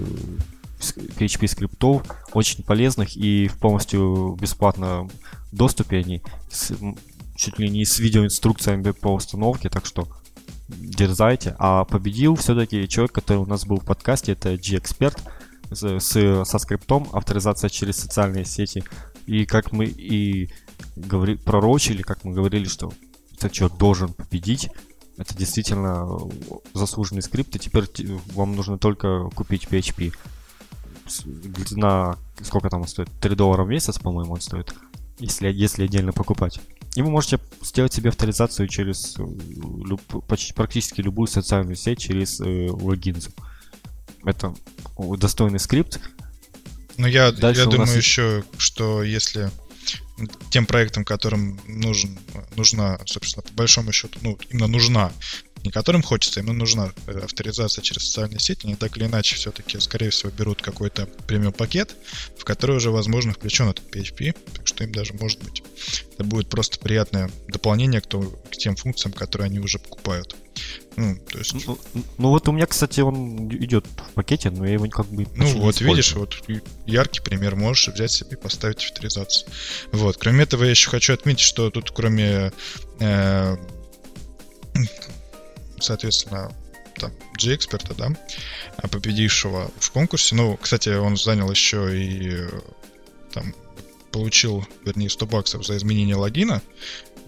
PHP 0.80 1.46
скриптов, 1.46 2.02
очень 2.32 2.64
полезных 2.64 3.16
и 3.16 3.48
в 3.48 3.58
полностью 3.58 4.36
бесплатном 4.40 5.10
доступе 5.52 5.98
они, 5.98 6.22
с- 6.50 6.72
чуть 7.36 7.58
ли 7.58 7.68
не 7.68 7.84
с 7.84 7.98
видеоинструкциями 7.98 8.90
по 8.92 9.08
установке, 9.14 9.68
так 9.68 9.86
что 9.86 10.08
дерзайте. 10.78 11.54
А 11.58 11.84
победил 11.84 12.34
все-таки 12.36 12.88
человек, 12.88 13.12
который 13.12 13.38
у 13.38 13.46
нас 13.46 13.64
был 13.66 13.78
в 13.80 13.84
подкасте, 13.84 14.32
это 14.32 14.56
G-Expert 14.56 15.18
с, 15.70 16.00
с- 16.00 16.44
со 16.44 16.58
скриптом, 16.58 17.08
авторизация 17.12 17.70
через 17.70 17.96
социальные 17.96 18.44
сети. 18.44 18.84
И 19.26 19.46
как 19.46 19.72
мы 19.72 19.84
и 19.86 20.50
говори, 20.96 21.36
пророчили, 21.36 22.02
как 22.02 22.24
мы 22.24 22.32
говорили, 22.32 22.64
что 22.66 22.92
этот 23.36 23.52
человек 23.52 23.78
должен 23.78 24.12
победить, 24.12 24.68
это 25.18 25.36
действительно 25.36 26.08
э, 26.10 26.54
заслуженный 26.74 27.22
скрипт, 27.22 27.54
и 27.56 27.58
теперь 27.58 27.86
те- 27.86 28.06
вам 28.34 28.56
нужно 28.56 28.78
только 28.78 29.28
купить 29.34 29.66
PHP. 29.70 30.12
На 31.72 32.16
сколько 32.40 32.70
там 32.70 32.82
он 32.82 32.88
стоит? 32.88 33.10
3 33.20 33.34
доллара 33.34 33.64
в 33.64 33.68
месяц, 33.68 33.98
по-моему, 33.98 34.34
он 34.34 34.40
стоит, 34.40 34.74
если, 35.18 35.50
если 35.52 35.84
отдельно 35.84 36.12
покупать. 36.12 36.60
И 36.94 37.02
вы 37.02 37.10
можете 37.10 37.40
сделать 37.62 37.92
себе 37.94 38.10
авторизацию 38.10 38.68
через 38.68 39.16
э, 39.18 39.22
люб- 39.22 40.26
почти 40.26 40.52
практически 40.52 41.00
любую 41.00 41.26
социальную 41.26 41.76
сеть 41.76 42.00
через 42.00 42.40
э, 42.40 42.68
логин. 42.70 43.16
Это 44.24 44.54
достойный 44.98 45.58
скрипт. 45.58 46.00
Но 46.98 47.08
я, 47.08 47.32
Дальше 47.32 47.60
я 47.62 47.66
нас 47.66 47.74
думаю 47.74 47.96
есть- 47.96 48.06
еще, 48.06 48.44
что 48.58 49.02
если 49.02 49.50
тем 50.50 50.66
проектам, 50.66 51.04
которым 51.04 51.58
нужен, 51.66 52.18
нужна, 52.56 53.00
собственно, 53.06 53.42
по 53.42 53.52
большому 53.54 53.90
счету, 53.92 54.18
ну, 54.22 54.38
именно 54.50 54.66
нужна, 54.68 55.12
не 55.64 55.70
которым 55.70 56.02
хочется, 56.02 56.40
именно 56.40 56.54
нужна 56.54 56.92
э, 57.06 57.18
авторизация 57.20 57.82
через 57.82 58.06
социальные 58.06 58.40
сети, 58.40 58.66
они 58.66 58.74
так 58.74 58.96
или 58.96 59.04
иначе 59.04 59.36
все-таки, 59.36 59.78
скорее 59.80 60.10
всего, 60.10 60.30
берут 60.30 60.60
какой-то 60.62 61.06
премиум 61.26 61.52
пакет, 61.52 61.94
в 62.38 62.44
который 62.44 62.76
уже, 62.76 62.90
возможно, 62.90 63.32
включен 63.32 63.68
этот 63.68 63.84
PHP, 63.94 64.36
так 64.54 64.66
что 64.66 64.84
им 64.84 64.92
даже, 64.92 65.14
может 65.14 65.42
быть, 65.42 65.62
это 66.14 66.24
будет 66.24 66.48
просто 66.48 66.78
приятное 66.78 67.30
дополнение 67.48 68.00
к, 68.00 68.06
то- 68.06 68.38
к 68.50 68.56
тем 68.56 68.76
функциям, 68.76 69.12
которые 69.12 69.46
они 69.46 69.58
уже 69.60 69.78
покупают. 69.78 70.36
Ну, 70.96 71.16
то 71.16 71.38
есть, 71.38 71.66
Ну, 71.66 71.78
ну 72.18 72.28
вот 72.28 72.48
у 72.48 72.52
меня, 72.52 72.66
кстати, 72.66 73.00
он 73.00 73.48
идет 73.48 73.86
в 73.86 74.12
пакете, 74.14 74.50
но 74.50 74.66
я 74.66 74.74
его 74.74 74.86
как 74.88 75.06
бы 75.06 75.26
Ну 75.34 75.46
вот, 75.58 75.80
видишь, 75.80 76.14
вот 76.14 76.36
яркий 76.86 77.20
пример, 77.20 77.56
можешь 77.56 77.88
взять 77.88 78.10
себе 78.10 78.32
и 78.32 78.36
поставить 78.36 78.84
авторизацию. 78.84 79.48
Вот, 79.92 80.16
кроме 80.18 80.44
этого, 80.44 80.64
я 80.64 80.70
еще 80.70 80.90
хочу 80.90 81.14
отметить, 81.14 81.40
что 81.40 81.70
тут 81.70 81.90
кроме, 81.92 82.52
э, 83.00 83.56
соответственно, 85.82 86.54
там, 86.96 87.12
G-эксперта, 87.38 87.94
да, 87.94 88.08
а 88.76 88.88
победившего 88.88 89.70
в 89.78 89.90
конкурсе, 89.90 90.34
ну, 90.34 90.56
кстати, 90.56 90.90
он 90.90 91.16
занял 91.16 91.50
еще 91.50 91.90
и 91.98 92.48
там 93.32 93.54
получил, 94.10 94.66
вернее, 94.84 95.08
100 95.08 95.26
баксов 95.26 95.66
за 95.66 95.76
изменение 95.76 96.16
логина, 96.16 96.62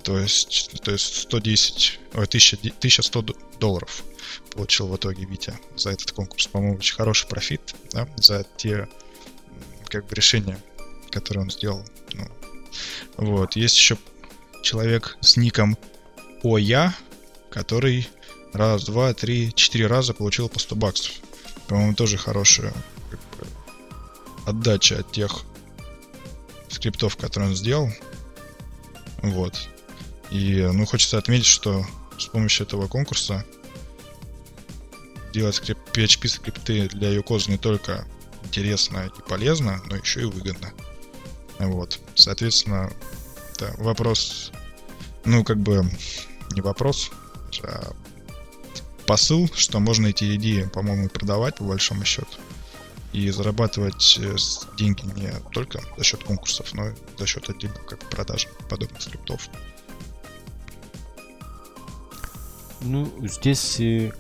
то 0.03 0.19
есть, 0.19 0.83
то 0.83 0.93
есть 0.93 1.23
110, 1.23 1.99
ой, 2.13 2.25
1000, 2.25 2.57
1100 2.57 3.23
д- 3.23 3.35
долларов 3.59 4.05
получил 4.53 4.89
в 4.89 4.97
итоге 4.97 5.25
Витя 5.25 5.59
за 5.77 5.91
этот 5.91 6.13
конкурс. 6.13 6.47
По-моему, 6.47 6.77
очень 6.77 6.95
хороший 6.95 7.27
профит, 7.27 7.75
да, 7.93 8.07
за 8.17 8.47
те 8.57 8.87
как 9.89 10.07
бы 10.07 10.15
решения, 10.15 10.59
которые 11.11 11.45
он 11.45 11.51
сделал. 11.51 11.85
Ну, 12.13 12.29
вот. 13.17 13.57
Есть 13.57 13.77
еще 13.77 13.97
человек 14.63 15.17
с 15.21 15.37
ником 15.37 15.79
Оя, 16.43 16.95
который 17.51 18.09
раз, 18.55 18.85
два, 18.85 19.13
три, 19.13 19.53
четыре 19.55 19.87
раза 19.87 20.15
получил 20.15 20.49
по 20.49 20.59
100 20.59 20.77
баксов. 20.77 21.13
По-моему, 21.67 21.95
тоже 21.95 22.17
хорошая 22.17 22.73
как 23.11 23.21
бы, 23.39 23.47
отдача 24.47 25.01
от 25.01 25.13
тех 25.13 25.45
скриптов, 26.71 27.17
которые 27.17 27.51
он 27.51 27.57
сделал. 27.57 27.91
Вот. 29.23 29.69
И, 30.31 30.63
ну, 30.73 30.87
хочется 30.87 31.19
отметить, 31.19 31.47
что 31.47 31.85
с 32.19 32.27
помощью 32.27 32.67
этого 32.67 32.87
конкурса 32.87 33.45
делать 35.33 35.57
скрип- 35.57 35.79
PHP 35.93 36.29
скрипты 36.29 36.89
для 36.89 37.15
UCOS 37.17 37.51
не 37.51 37.59
только 37.59 38.07
интересно 38.45 39.11
и 39.19 39.29
полезно, 39.29 39.83
но 39.87 39.97
еще 39.97 40.23
и 40.23 40.25
выгодно. 40.25 40.73
Вот. 41.59 41.99
Соответственно, 42.15 42.93
да, 43.59 43.73
вопрос, 43.79 44.53
ну, 45.25 45.45
как 45.45 45.59
бы, 45.59 45.89
не 46.53 46.61
вопрос, 46.61 47.11
а 47.63 47.93
посыл, 49.07 49.49
что 49.55 49.81
можно 49.81 50.09
эти 50.09 50.35
идеи, 50.37 50.69
по-моему, 50.73 51.09
продавать 51.09 51.57
по 51.57 51.65
большому 51.65 52.05
счету 52.05 52.39
и 53.13 53.31
зарабатывать 53.31 54.19
э, 54.21 54.37
деньги 54.77 55.05
не 55.15 55.31
только 55.53 55.81
за 55.97 56.03
счет 56.03 56.25
конкурсов, 56.25 56.75
но 56.75 56.89
и 56.89 56.93
за 57.17 57.27
счет 57.27 57.49
отдельных 57.49 57.87
как 57.87 58.01
продаж 58.11 58.49
подобных 58.69 59.01
скриптов. 59.01 59.49
Ну, 62.81 63.13
здесь 63.27 63.79
э, 63.79 64.13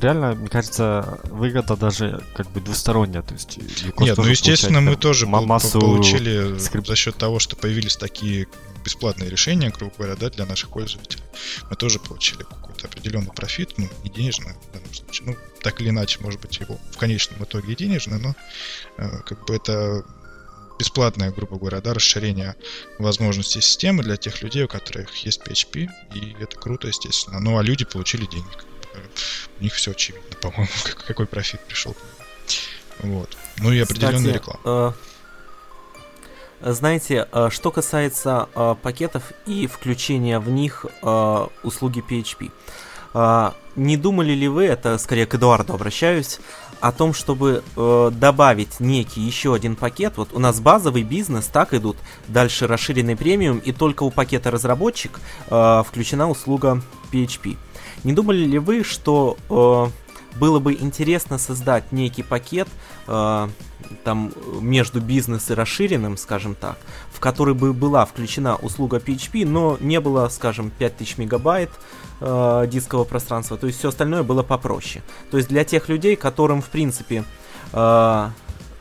реально, 0.00 0.34
мне 0.34 0.48
кажется, 0.48 1.20
выгода 1.24 1.76
даже 1.76 2.22
как 2.34 2.50
бы 2.50 2.60
двусторонняя. 2.60 3.22
То 3.22 3.34
есть, 3.34 3.58
Нет, 3.98 4.16
ну 4.16 4.24
естественно, 4.24 4.80
мы 4.80 4.96
тоже 4.96 5.26
массу 5.26 5.80
получили 5.80 6.56
скрип- 6.58 6.86
за 6.86 6.96
счет 6.96 7.16
того, 7.16 7.38
что 7.38 7.56
появились 7.56 7.96
такие 7.96 8.46
бесплатные 8.84 9.30
решения, 9.30 9.70
грубо 9.70 9.92
говоря, 9.96 10.16
да, 10.16 10.30
для 10.30 10.46
наших 10.46 10.70
пользователей. 10.70 11.22
Мы 11.68 11.76
тоже 11.76 11.98
получили 11.98 12.42
какой-то 12.42 12.86
определенный 12.86 13.32
профит, 13.32 13.74
ну, 13.76 13.88
не 14.04 14.10
денежный 14.10 14.54
в 14.70 14.72
данном 14.72 14.92
случае. 14.94 15.28
Ну, 15.28 15.36
так 15.62 15.80
или 15.80 15.90
иначе, 15.90 16.18
может 16.20 16.40
быть, 16.40 16.58
его 16.58 16.78
в 16.92 16.96
конечном 16.96 17.44
итоге 17.44 17.72
и 17.74 17.76
денежный, 17.76 18.18
но 18.18 18.34
э, 18.96 19.18
как 19.26 19.44
бы 19.46 19.54
это 19.54 20.04
бесплатное, 20.78 21.30
грубо 21.30 21.58
говоря, 21.58 21.82
да, 21.82 21.92
расширение 21.92 22.56
возможностей 22.98 23.60
системы 23.60 24.02
для 24.02 24.16
тех 24.16 24.42
людей, 24.42 24.64
у 24.64 24.68
которых 24.68 25.14
есть 25.26 25.42
PHP, 25.46 25.88
и 26.14 26.36
это 26.40 26.56
круто, 26.56 26.88
естественно. 26.88 27.38
Ну, 27.38 27.58
а 27.58 27.62
люди 27.62 27.84
получили 27.84 28.24
денег. 28.24 28.64
У 29.58 29.62
них 29.62 29.74
все 29.74 29.90
очевидно, 29.92 30.36
по-моему, 30.40 30.68
какой 31.06 31.26
профит 31.26 31.60
пришел. 31.66 31.94
Вот. 33.00 33.36
Ну 33.58 33.72
и 33.72 33.78
определенная 33.80 34.18
Кстати, 34.18 34.34
реклама. 34.34 34.94
э, 36.60 36.72
Знаете, 36.72 37.26
э, 37.32 37.48
что 37.50 37.70
касается 37.70 38.48
э, 38.54 38.74
пакетов 38.82 39.22
и 39.46 39.66
включения 39.66 40.38
в 40.38 40.50
них 40.50 40.84
э, 41.02 41.46
услуги 41.62 42.02
PHP. 42.06 42.50
э, 43.14 43.50
Не 43.76 43.96
думали 43.96 44.32
ли 44.32 44.48
вы, 44.48 44.64
это 44.66 44.98
скорее 44.98 45.26
к 45.26 45.34
Эдуарду 45.34 45.74
обращаюсь, 45.74 46.40
о 46.80 46.92
том, 46.92 47.12
чтобы 47.14 47.62
э, 47.76 48.10
добавить 48.12 48.80
некий 48.80 49.20
еще 49.22 49.54
один 49.54 49.76
пакет? 49.76 50.14
Вот 50.16 50.30
у 50.32 50.38
нас 50.38 50.60
базовый 50.60 51.02
бизнес, 51.02 51.46
так 51.46 51.72
идут, 51.72 51.96
дальше 52.28 52.66
расширенный 52.66 53.16
премиум, 53.16 53.58
и 53.58 53.72
только 53.72 54.02
у 54.02 54.10
пакета 54.10 54.50
разработчик 54.50 55.18
э, 55.48 55.82
включена 55.86 56.28
услуга 56.28 56.82
PHP. 57.12 57.56
Не 58.04 58.12
думали 58.12 58.44
ли 58.44 58.58
вы, 58.58 58.84
что 58.84 59.36
э, 59.48 60.36
было 60.38 60.58
бы 60.58 60.74
интересно 60.74 61.38
создать 61.38 61.92
некий 61.92 62.22
пакет 62.22 62.68
э, 63.06 63.48
там 64.04 64.32
между 64.60 65.00
бизнес 65.00 65.50
и 65.50 65.54
расширенным, 65.54 66.16
скажем 66.16 66.54
так, 66.54 66.78
в 67.12 67.20
который 67.20 67.54
бы 67.54 67.72
была 67.72 68.04
включена 68.04 68.56
услуга 68.56 68.98
PHP, 68.98 69.46
но 69.46 69.76
не 69.80 70.00
было, 70.00 70.28
скажем, 70.28 70.70
5000 70.70 71.18
мегабайт 71.18 71.70
э, 72.20 72.66
дискового 72.68 73.04
пространства, 73.04 73.56
то 73.56 73.66
есть 73.66 73.78
все 73.78 73.88
остальное 73.88 74.22
было 74.22 74.42
попроще. 74.42 75.02
То 75.30 75.36
есть 75.36 75.48
для 75.48 75.64
тех 75.64 75.88
людей, 75.88 76.16
которым, 76.16 76.62
в 76.62 76.68
принципе, 76.68 77.24
э, 77.72 78.28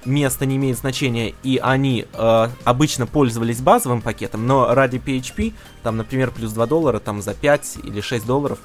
место 0.06 0.46
не 0.46 0.56
имеет 0.58 0.78
значения, 0.78 1.34
и 1.44 1.58
они 1.58 2.06
э, 2.12 2.48
обычно 2.64 3.08
пользовались 3.08 3.62
базовым 3.62 4.02
пакетом, 4.02 4.48
но 4.48 4.74
ради 4.74 4.98
PHP, 4.98 5.54
там, 5.84 5.98
например, 5.98 6.32
плюс 6.32 6.52
2 6.52 6.66
доллара, 6.68 7.00
там, 7.00 7.22
за 7.22 7.34
5 7.34 7.80
или 7.84 8.02
6 8.02 8.26
долларов, 8.26 8.60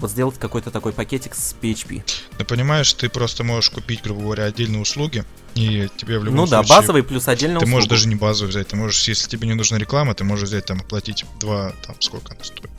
вот 0.00 0.10
сделать 0.10 0.38
какой-то 0.38 0.70
такой 0.70 0.92
пакетик 0.92 1.34
с 1.34 1.54
PHP. 1.60 2.02
Ты 2.38 2.44
понимаешь, 2.44 2.92
ты 2.94 3.08
просто 3.08 3.44
можешь 3.44 3.70
купить, 3.70 4.02
грубо 4.02 4.22
говоря, 4.22 4.44
отдельные 4.44 4.80
услуги, 4.80 5.24
и 5.54 5.88
тебе 5.96 6.18
в 6.18 6.24
любом 6.24 6.36
Ну 6.36 6.46
да, 6.46 6.62
случае... 6.62 6.76
базовый 6.76 7.02
плюс 7.02 7.28
отдельно 7.28 7.60
Ты 7.60 7.66
можешь 7.66 7.88
даже 7.88 8.08
не 8.08 8.14
базовый 8.14 8.50
взять, 8.50 8.68
ты 8.68 8.76
можешь, 8.76 9.06
если 9.08 9.28
тебе 9.28 9.46
не 9.48 9.54
нужна 9.54 9.78
реклама, 9.78 10.14
ты 10.14 10.24
можешь 10.24 10.48
взять 10.48 10.66
там 10.66 10.80
оплатить 10.80 11.24
два, 11.38 11.72
там 11.86 11.96
сколько 12.00 12.32
она 12.32 12.44
стоит, 12.44 12.70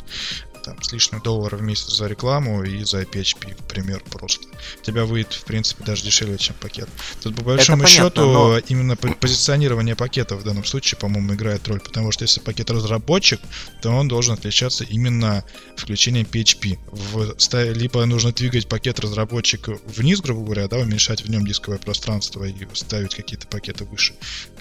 там 0.63 0.81
с 0.81 0.91
лишним 0.91 1.21
доллара 1.21 1.57
в 1.57 1.61
месяц 1.61 1.89
за 1.91 2.07
рекламу 2.07 2.63
и 2.63 2.83
за 2.83 3.01
PHP, 3.01 3.55
например, 3.59 4.03
просто. 4.09 4.47
Тебя 4.83 5.05
выйдет, 5.05 5.33
в 5.33 5.43
принципе, 5.43 5.83
даже 5.83 6.03
дешевле, 6.03 6.37
чем 6.37 6.55
пакет. 6.59 6.89
Тут 7.21 7.35
по 7.35 7.43
большому 7.43 7.83
понятно, 7.83 8.03
счету 8.03 8.21
но- 8.31 8.57
именно 8.57 8.95
по- 8.95 9.13
позиционирование 9.13 9.95
пакета 9.95 10.35
в 10.35 10.43
данном 10.43 10.65
случае, 10.65 10.99
по-моему, 10.99 11.33
играет 11.33 11.67
роль, 11.67 11.79
потому 11.79 12.11
что 12.11 12.23
если 12.23 12.39
пакет 12.39 12.69
разработчик, 12.71 13.39
то 13.81 13.89
он 13.89 14.07
должен 14.07 14.33
отличаться 14.33 14.83
именно 14.83 15.43
включением 15.77 16.25
PHP. 16.31 16.77
В 16.91 17.35
либо 17.73 18.05
нужно 18.05 18.31
двигать 18.31 18.67
пакет 18.67 18.99
разработчик 18.99 19.67
вниз, 19.85 20.21
грубо 20.21 20.43
говоря, 20.43 20.67
да, 20.67 20.77
уменьшать 20.77 21.23
в 21.23 21.29
нем 21.29 21.45
дисковое 21.45 21.79
пространство 21.79 22.43
и 22.45 22.53
ставить 22.73 23.15
какие-то 23.15 23.47
пакеты 23.47 23.85
выше, 23.85 24.13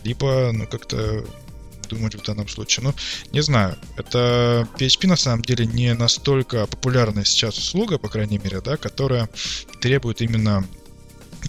либо, 0.04 0.50
ну, 0.52 0.66
как-то 0.66 1.25
думать 1.90 2.14
в 2.14 2.23
данном 2.23 2.49
случае. 2.49 2.85
Ну, 2.85 2.94
не 3.32 3.42
знаю. 3.42 3.76
Это 3.97 4.66
PHP 4.78 5.09
на 5.09 5.16
самом 5.16 5.42
деле 5.42 5.66
не 5.66 5.92
настолько 5.94 6.66
популярная 6.66 7.25
сейчас 7.25 7.59
услуга, 7.59 7.99
по 7.99 8.09
крайней 8.09 8.38
мере, 8.38 8.61
да, 8.61 8.76
которая 8.76 9.28
требует 9.80 10.23
именно, 10.23 10.64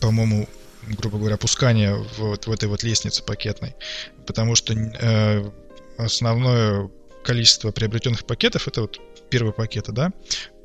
по-моему, 0.01 0.49
грубо 0.87 1.17
говоря, 1.17 1.35
опускания 1.35 1.95
вот 2.17 2.47
в 2.47 2.51
этой 2.51 2.67
вот 2.67 2.83
лестнице 2.83 3.23
пакетной. 3.23 3.75
Потому 4.25 4.55
что 4.55 4.73
э, 4.73 5.49
основное 5.97 6.89
количество 7.23 7.71
приобретенных 7.71 8.25
пакетов 8.25 8.67
это 8.67 8.81
вот 8.81 8.99
первые 9.29 9.53
пакеты, 9.53 9.91
да, 9.91 10.11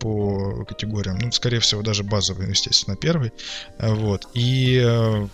по 0.00 0.64
категориям. 0.64 1.18
Ну, 1.18 1.30
скорее 1.32 1.60
всего, 1.60 1.82
даже 1.82 2.02
базовый, 2.02 2.48
естественно, 2.48 2.96
первый. 2.96 3.32
Вот. 3.78 4.26
И 4.34 4.82
э, 4.82 5.26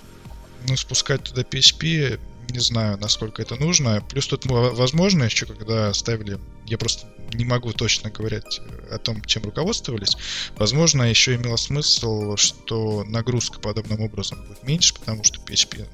ну, 0.68 0.76
спускать 0.76 1.22
туда 1.22 1.42
PHP, 1.42 2.20
не 2.52 2.60
знаю, 2.60 2.98
насколько 2.98 3.42
это 3.42 3.56
нужно. 3.56 4.02
Плюс 4.08 4.26
тут 4.26 4.44
мо- 4.44 4.70
возможно 4.70 5.24
еще, 5.24 5.46
когда 5.46 5.92
ставили, 5.94 6.38
я 6.66 6.78
просто 6.78 7.06
не 7.32 7.44
могу 7.44 7.72
точно 7.72 8.10
говорить 8.10 8.60
о 8.90 8.98
том, 8.98 9.22
чем 9.24 9.44
руководствовались, 9.44 10.16
возможно, 10.56 11.02
еще 11.04 11.34
имело 11.34 11.56
смысл, 11.56 12.36
что 12.36 13.04
нагрузка 13.04 13.58
подобным 13.58 14.00
образом 14.00 14.44
будет 14.46 14.62
меньше, 14.64 14.94
потому 14.94 15.24
что 15.24 15.40
PHP 15.40 15.88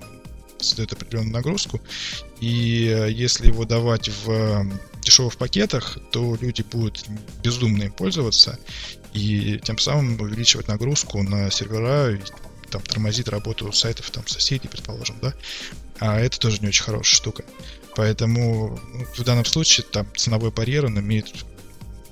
создает 0.61 0.93
определенную 0.93 1.35
нагрузку, 1.35 1.81
и 2.41 2.87
э, 2.87 3.13
если 3.13 3.47
его 3.47 3.65
давать 3.65 4.09
в 4.09 4.31
э, 4.31 4.65
дешевых 5.01 5.37
пакетах, 5.37 5.99
то 6.11 6.37
люди 6.41 6.63
будут 6.63 7.05
бездумно 7.43 7.85
им 7.85 7.93
пользоваться, 7.93 8.59
и 9.13 9.61
тем 9.63 9.79
самым 9.79 10.21
увеличивать 10.21 10.67
нагрузку 10.67 11.23
на 11.23 11.51
сервера, 11.53 12.19
там 12.71 12.83
тормозит 12.83 13.29
работу 13.29 13.73
сайтов 13.73 14.11
там 14.11 14.27
соседей, 14.27 14.69
предположим, 14.69 15.17
да. 15.23 15.33
А 16.01 16.19
это 16.21 16.39
тоже 16.39 16.59
не 16.61 16.69
очень 16.69 16.85
хорошая 16.85 17.17
штука. 17.17 17.45
Поэтому 17.97 18.79
ну, 18.93 19.05
в 19.17 19.25
данном 19.25 19.45
случае 19.45 19.85
там 19.91 20.07
ценовой 20.17 20.51
барьер 20.51 20.87
он 20.87 20.99
имеет 21.01 21.35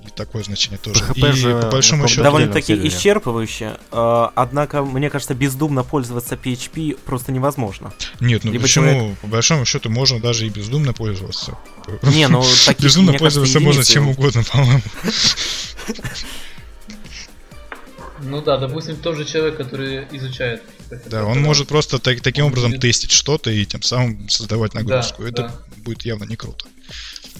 и 0.07 0.09
такое 0.09 0.43
значение 0.43 0.77
тоже. 0.77 1.03
PHP 1.03 1.29
и 1.29 1.31
же 1.33 1.51
по 1.51 1.61
на 1.65 1.69
большому 1.69 2.07
счету... 2.07 2.23
Довольно-таки 2.23 2.73
исчерпывающе, 2.87 3.79
э, 3.91 4.27
однако, 4.35 4.83
мне 4.83 5.09
кажется, 5.09 5.33
бездумно 5.33 5.83
пользоваться 5.83 6.35
PHP 6.35 6.97
просто 7.05 7.31
невозможно. 7.31 7.93
Нет, 8.19 8.43
ну 8.43 8.51
Либо 8.51 8.63
почему? 8.63 8.85
человек- 8.91 9.17
По 9.19 9.27
большому 9.27 9.65
счету 9.65 9.89
можно 9.89 10.19
даже 10.19 10.47
и 10.47 10.49
бездумно 10.49 10.93
пользоваться. 10.93 11.57
Не, 12.03 12.27
ну 12.27 12.41
таких, 12.65 12.85
Безумно 12.85 13.11
мне 13.11 13.19
кажется, 13.19 13.41
пользоваться 13.41 13.59
можно 13.59 13.83
чем 13.83 14.07
угодно, 14.09 14.43
по-моему. 14.43 14.81
Ну 18.21 18.41
да, 18.41 18.57
допустим, 18.57 18.95
тот 18.95 19.15
же 19.15 19.25
человек, 19.25 19.57
который 19.57 20.07
изучает. 20.11 20.63
Да, 21.07 21.25
он 21.25 21.41
может 21.41 21.67
просто 21.67 21.99
так- 21.99 22.21
таким 22.21 22.45
Он 22.45 22.51
образом 22.51 22.71
будет- 22.71 22.81
тестить 22.81 23.11
что-то 23.11 23.49
и 23.51 23.65
тем 23.65 23.81
самым 23.81 24.29
создавать 24.29 24.73
нагрузку. 24.73 25.23
Да, 25.23 25.29
Это 25.29 25.41
да. 25.43 25.55
будет 25.83 26.03
явно 26.05 26.23
не 26.25 26.35
круто. 26.35 26.65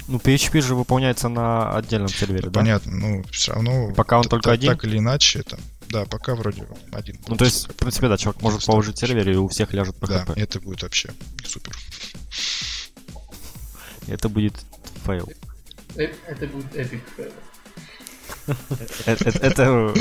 Ну, 0.08 0.20
PHP 0.20 0.62
же 0.62 0.76
выполняется 0.76 1.28
на 1.30 1.76
отдельном 1.76 2.08
сервере, 2.10 2.50
да? 2.50 2.60
Понятно, 2.60 2.92
ну 2.96 3.24
все 3.32 3.54
равно. 3.54 3.94
Пока 3.94 4.18
он 4.18 4.24
т- 4.24 4.30
только 4.30 4.50
т- 4.50 4.54
один? 4.54 4.72
Так 4.72 4.86
или 4.86 4.98
иначе, 5.00 5.44
там, 5.44 5.60
да, 5.90 6.06
пока 6.06 6.34
вроде 6.36 6.66
один. 6.94 7.20
Ну, 7.28 7.36
то 7.36 7.44
есть, 7.46 7.68
в 7.70 7.74
принципе, 7.76 8.08
да, 8.08 8.18
человек 8.18 8.42
может 8.42 8.66
положить 8.66 8.98
сервер, 8.98 9.30
и 9.30 9.36
у 9.36 9.48
всех 9.50 9.74
ляжет 9.74 9.96
Да, 10.02 10.24
PHP. 10.26 10.34
это 10.42 10.60
будет 10.62 10.84
вообще 10.84 11.10
супер. 11.46 11.76
Это 14.08 14.30
будет 14.30 14.54
fail. 15.06 15.30
Э- 15.96 16.14
Это 16.28 16.48
будет 16.48 16.74
epic. 16.76 17.02
fail. 17.16 17.32
Э- 19.06 19.16
э- 19.20 19.32
Это 19.42 19.94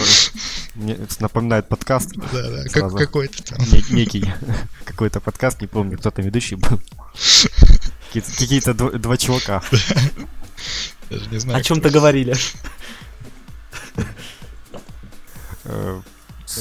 э, 0.77 0.97
напоминает 1.21 1.69
подкаст. 1.69 2.13
Да, 2.33 2.51
да, 2.51 2.65
какой-то 2.99 3.43
там. 3.43 3.59
Не- 3.61 3.95
некий 3.95 4.25
какой-то 4.85 5.21
подкаст, 5.21 5.61
не 5.61 5.67
помню, 5.67 5.99
кто 5.99 6.11
там 6.11 6.25
ведущий 6.25 6.57
был. 6.57 6.81
Какие-то- 8.09 8.33
Какие-то 8.39 8.71
дв- 8.73 8.99
два 8.99 9.17
чувака. 9.17 9.63
Даже 11.11 11.27
не 11.31 11.39
знаю. 11.39 11.59
О 11.59 11.63
чем-то 11.63 11.91
говорили. 11.91 12.35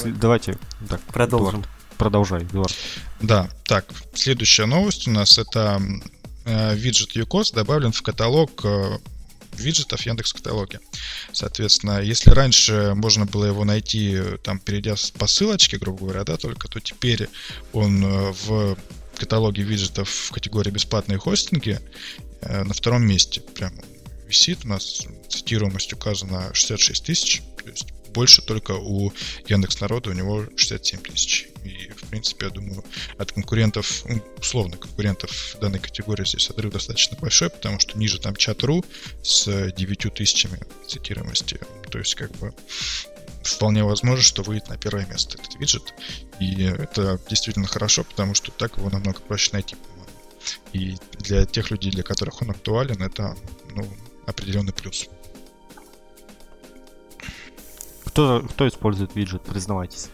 Давайте 0.05 0.57
так, 0.89 0.99
Продолжим. 1.01 1.61
Эдуард, 1.61 1.69
Продолжай, 1.97 2.43
Эдуард. 2.43 2.75
Да, 3.21 3.49
так, 3.63 3.85
следующая 4.13 4.65
новость 4.65 5.07
у 5.07 5.11
нас 5.11 5.37
это 5.37 5.81
э, 6.45 6.75
виджет 6.75 7.15
UCOS 7.15 7.53
добавлен 7.53 7.91
в 7.91 8.01
каталог 8.01 8.61
виджетов 9.59 10.01
Яндекс 10.05 10.33
каталоге. 10.33 10.79
Соответственно, 11.31 12.01
если 12.01 12.31
раньше 12.31 12.93
можно 12.95 13.25
было 13.25 13.45
его 13.45 13.63
найти, 13.65 14.19
там, 14.43 14.59
перейдя 14.59 14.95
по 15.17 15.27
ссылочке, 15.27 15.77
грубо 15.77 15.99
говоря, 15.99 16.23
да, 16.23 16.37
только, 16.37 16.67
то 16.67 16.79
теперь 16.79 17.29
он 17.73 18.03
э, 18.03 18.31
в 18.31 18.77
каталоге 19.17 19.63
виджетов 19.63 20.09
в 20.09 20.31
категории 20.31 20.71
бесплатные 20.71 21.17
хостинги 21.17 21.79
э, 22.41 22.63
на 22.63 22.73
втором 22.73 23.05
месте 23.05 23.41
прям 23.41 23.73
висит. 24.27 24.65
У 24.65 24.69
нас 24.69 25.07
цитируемость 25.29 25.93
указана 25.93 26.53
66 26.53 27.05
тысяч, 27.05 27.41
то 27.63 27.69
есть 27.69 27.87
больше 28.15 28.41
только 28.41 28.71
у 28.71 29.11
Яндекс 29.47 29.81
Народа, 29.81 30.09
у 30.09 30.13
него 30.13 30.45
67 30.55 31.01
тысяч. 31.01 31.47
И, 31.63 31.89
в 31.89 32.09
принципе, 32.09 32.45
я 32.45 32.51
думаю, 32.51 32.83
от 33.17 33.33
конкурентов, 33.33 34.03
ну, 34.05 34.23
условно 34.39 34.77
конкурентов 34.77 35.57
данной 35.61 35.79
категории 35.79 36.25
здесь 36.25 36.49
отрыв 36.49 36.71
достаточно 36.71 37.17
большой, 37.17 37.49
потому 37.49 37.79
что 37.79 37.97
ниже 37.97 38.19
там 38.19 38.35
чат.ру 38.35 38.83
с 39.21 39.71
9 39.71 40.13
тысячами 40.13 40.59
цитируемости. 40.87 41.59
То 41.91 41.99
есть, 41.99 42.15
как 42.15 42.31
бы, 42.37 42.53
вполне 43.43 43.83
возможно, 43.83 44.23
что 44.23 44.43
выйдет 44.43 44.69
на 44.69 44.77
первое 44.77 45.05
место 45.05 45.37
этот 45.37 45.59
виджет. 45.59 45.93
И 46.39 46.63
это 46.63 47.19
действительно 47.29 47.67
хорошо, 47.67 48.03
потому 48.03 48.33
что 48.33 48.51
так 48.51 48.77
его 48.77 48.89
намного 48.89 49.19
проще 49.19 49.51
найти, 49.53 49.75
по-моему. 49.75 50.05
И 50.73 50.95
для 51.19 51.45
тех 51.45 51.69
людей, 51.69 51.91
для 51.91 52.03
которых 52.03 52.41
он 52.41 52.51
актуален, 52.51 53.01
это 53.03 53.35
ну, 53.75 53.87
определенный 54.25 54.73
плюс. 54.73 55.09
Кто, 58.15 58.39
кто 58.49 58.65
использует 58.65 59.13
виджет, 59.13 59.41
признавайтесь. 59.41 60.07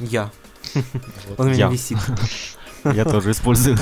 Я. 0.00 0.30
Он 1.38 1.46
у 1.46 1.50
меня 1.50 1.64
Я. 1.64 1.68
висит. 1.70 1.96
Я 2.84 3.06
тоже 3.06 3.30
использую. 3.30 3.78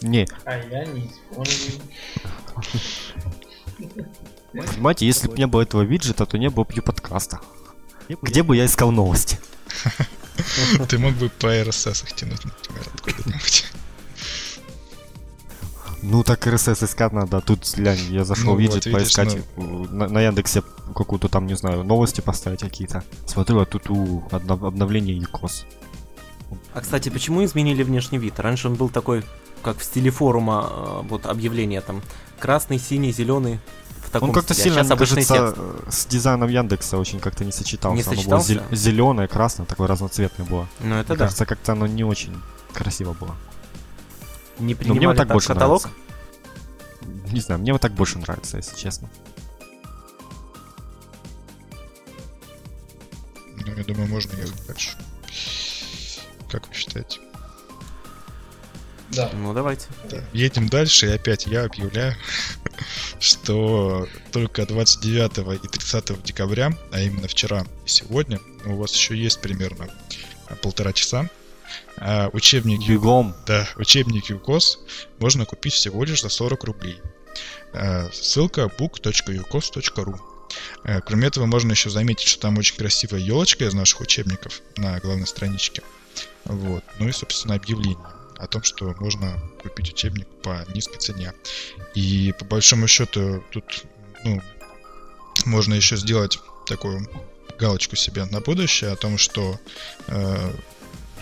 Не, 0.00 0.26
А 0.46 0.56
я 0.56 0.86
не 0.86 1.08
использую. 1.08 1.82
понимаете, 4.52 5.06
если 5.06 5.28
бы 5.28 5.36
не 5.36 5.46
было 5.46 5.60
этого 5.60 5.82
виджета, 5.82 6.24
то 6.24 6.38
не 6.38 6.48
было 6.48 6.64
бы 6.64 6.80
подкаста. 6.80 7.40
Где 8.22 8.42
бы 8.42 8.56
я 8.56 8.64
искал 8.64 8.90
новости? 8.90 9.38
Ты 10.88 10.98
мог 10.98 11.12
бы 11.16 11.28
по 11.28 11.46
RSS 11.46 12.04
их 12.04 12.14
тянуть, 12.14 12.42
например, 12.42 12.86
откуда-нибудь. 12.94 13.66
Ну 16.02 16.24
так 16.24 16.44
RSS 16.46 16.84
искать 16.84 17.12
надо, 17.12 17.36
а 17.38 17.40
тут 17.40 17.60
глянь, 17.76 17.98
я 18.10 18.24
зашел 18.24 18.50
Ну 18.52 18.56
в 18.56 18.60
виджет 18.60 18.74
вот, 18.74 18.86
видишь, 18.86 18.98
поискать 19.14 19.36
э, 19.36 19.60
на, 19.60 20.08
на 20.08 20.20
Яндексе 20.20 20.62
какую-то 20.96 21.28
там, 21.28 21.46
не 21.46 21.54
знаю, 21.54 21.84
новости 21.84 22.20
поставить 22.20 22.60
какие-то. 22.60 23.04
Смотрю, 23.26 23.60
а 23.60 23.66
тут 23.66 23.88
у 23.88 24.20
обнов- 24.30 24.66
обновление 24.66 25.16
ЮКОС. 25.16 25.64
А, 26.74 26.80
кстати, 26.80 27.08
почему 27.08 27.44
изменили 27.44 27.82
внешний 27.84 28.18
вид? 28.18 28.40
Раньше 28.40 28.68
он 28.68 28.74
был 28.74 28.88
такой, 28.88 29.24
как 29.62 29.78
в 29.78 29.84
стиле 29.84 30.10
форума, 30.10 30.68
э, 30.70 31.00
вот 31.08 31.26
объявление 31.26 31.80
там. 31.80 32.02
Красный, 32.40 32.78
синий, 32.80 33.12
зеленый. 33.12 33.60
В 34.04 34.10
таком 34.10 34.30
Он 34.30 34.34
как-то 34.34 34.54
стиле. 34.54 34.70
А 34.72 34.74
сильно, 34.74 34.84
мне 34.84 34.92
обычный 34.94 35.24
кажется, 35.24 35.62
текст. 35.84 35.98
с 36.00 36.06
дизайном 36.06 36.48
Яндекса 36.48 36.98
очень 36.98 37.20
как-то 37.20 37.44
не 37.44 37.52
сочетался. 37.52 37.96
Не 37.96 38.02
Оно 38.02 38.22
было 38.28 38.40
сочетался? 38.40 38.74
зеленое, 38.76 39.28
красное, 39.28 39.66
такое 39.66 39.86
разноцветное 39.86 40.46
было. 40.46 40.66
Ну 40.80 40.96
это 40.96 41.12
Мне 41.12 41.18
да. 41.18 41.24
кажется, 41.26 41.46
как-то 41.46 41.72
оно 41.72 41.86
не 41.86 42.02
очень 42.02 42.34
красиво 42.72 43.12
было. 43.14 43.36
Не 44.58 44.74
Ну, 44.74 44.78
принимали 44.78 44.98
мне 44.98 45.08
вот 45.08 45.16
так 45.16 45.28
так 45.28 45.34
больше 45.34 45.48
каталог? 45.48 45.82
нравится. 45.84 47.32
Не 47.32 47.40
знаю, 47.40 47.60
мне 47.60 47.72
вот 47.72 47.80
так 47.80 47.92
больше 47.92 48.18
нравится, 48.18 48.58
если 48.58 48.76
честно. 48.76 49.08
Ну, 53.66 53.74
я 53.76 53.84
думаю, 53.84 54.08
можно 54.08 54.32
ехать 54.36 54.66
дальше. 54.66 54.90
Как 56.50 56.68
вы 56.68 56.74
считаете? 56.74 57.20
Да. 59.10 59.30
Ну 59.34 59.52
давайте. 59.52 59.86
Да. 60.10 60.22
Едем 60.32 60.68
дальше, 60.68 61.06
и 61.06 61.10
опять 61.10 61.46
я 61.46 61.64
объявляю, 61.64 62.14
что 63.20 64.06
только 64.32 64.64
29 64.66 65.64
и 65.64 65.68
30 65.68 66.22
декабря, 66.22 66.70
а 66.92 67.00
именно 67.00 67.28
вчера 67.28 67.66
и 67.84 67.88
сегодня, 67.88 68.40
у 68.64 68.76
вас 68.76 68.94
еще 68.94 69.14
есть 69.16 69.40
примерно 69.42 69.88
а, 70.48 70.54
полтора 70.56 70.92
часа, 70.94 71.28
а, 71.96 72.28
учебник 72.32 72.86
Бегом. 72.86 73.34
Да, 73.46 73.68
учебник 73.76 74.30
ЮКОС 74.30 74.78
можно 75.18 75.44
купить 75.44 75.74
всего 75.74 76.04
лишь 76.04 76.22
за 76.22 76.28
40 76.28 76.64
рублей. 76.64 77.00
Э, 77.72 78.08
Ссылка 78.12 78.62
book.ucos.ru 78.62 80.20
Э, 80.84 81.00
Кроме 81.00 81.28
этого, 81.28 81.46
можно 81.46 81.72
еще 81.72 81.90
заметить, 81.90 82.26
что 82.26 82.42
там 82.42 82.58
очень 82.58 82.76
красивая 82.76 83.20
елочка 83.20 83.64
из 83.64 83.74
наших 83.74 84.00
учебников 84.00 84.60
на 84.76 84.98
главной 84.98 85.26
страничке. 85.26 85.82
Вот. 86.44 86.84
Ну 86.98 87.08
и, 87.08 87.12
собственно, 87.12 87.54
объявление 87.54 87.98
о 88.36 88.46
том, 88.46 88.62
что 88.62 88.94
можно 88.98 89.38
купить 89.62 89.92
учебник 89.92 90.26
по 90.42 90.64
низкой 90.74 90.98
цене. 90.98 91.32
И 91.94 92.34
по 92.38 92.44
большому 92.44 92.88
счету 92.88 93.44
тут 93.52 93.84
ну, 94.24 94.42
можно 95.44 95.74
еще 95.74 95.96
сделать 95.96 96.38
такую 96.66 97.08
галочку 97.58 97.96
себе 97.96 98.24
на 98.24 98.40
будущее 98.40 98.90
о 98.90 98.96
том, 98.96 99.18
что 99.18 99.60
э, 100.08 100.52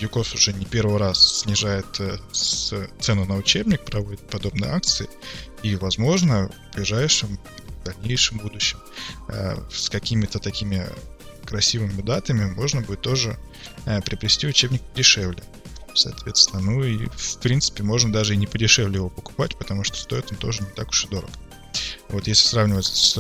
ЮКОС 0.01 0.35
уже 0.35 0.53
не 0.53 0.65
первый 0.65 0.99
раз 0.99 1.41
снижает 1.41 2.01
э, 2.01 2.19
цену 2.33 3.25
на 3.27 3.37
учебник, 3.37 3.85
проводит 3.85 4.21
подобные 4.29 4.71
акции, 4.71 5.09
и, 5.63 5.77
возможно, 5.77 6.51
в 6.73 6.77
ближайшем, 6.77 7.39
в 7.39 7.85
дальнейшем 7.85 8.39
будущем 8.39 8.79
э, 9.29 9.57
с 9.71 9.91
какими-то 9.91 10.39
такими 10.39 10.87
красивыми 11.45 12.01
датами 12.03 12.45
можно 12.45 12.81
будет 12.81 13.03
тоже 13.03 13.39
э, 13.87 14.01
приобрести 14.03 14.47
учебник 14.47 14.83
дешевле. 14.95 15.43
Соответственно, 15.95 16.63
ну 16.63 16.85
и 16.85 17.07
в 17.07 17.39
принципе 17.39 17.83
можно 17.83 18.13
даже 18.13 18.35
и 18.35 18.37
не 18.37 18.47
подешевле 18.47 18.97
его 18.97 19.11
покупать, 19.11 19.57
потому 19.57 19.85
что 19.85 19.97
стоит 19.97 20.31
он 20.31 20.39
тоже 20.39 20.63
не 20.63 20.71
так 20.71 20.91
уж 20.91 21.05
и 21.05 21.09
дорого. 21.09 21.33
Вот 22.09 22.27
если 22.27 22.47
сравнивать 22.47 22.87
с, 22.87 23.17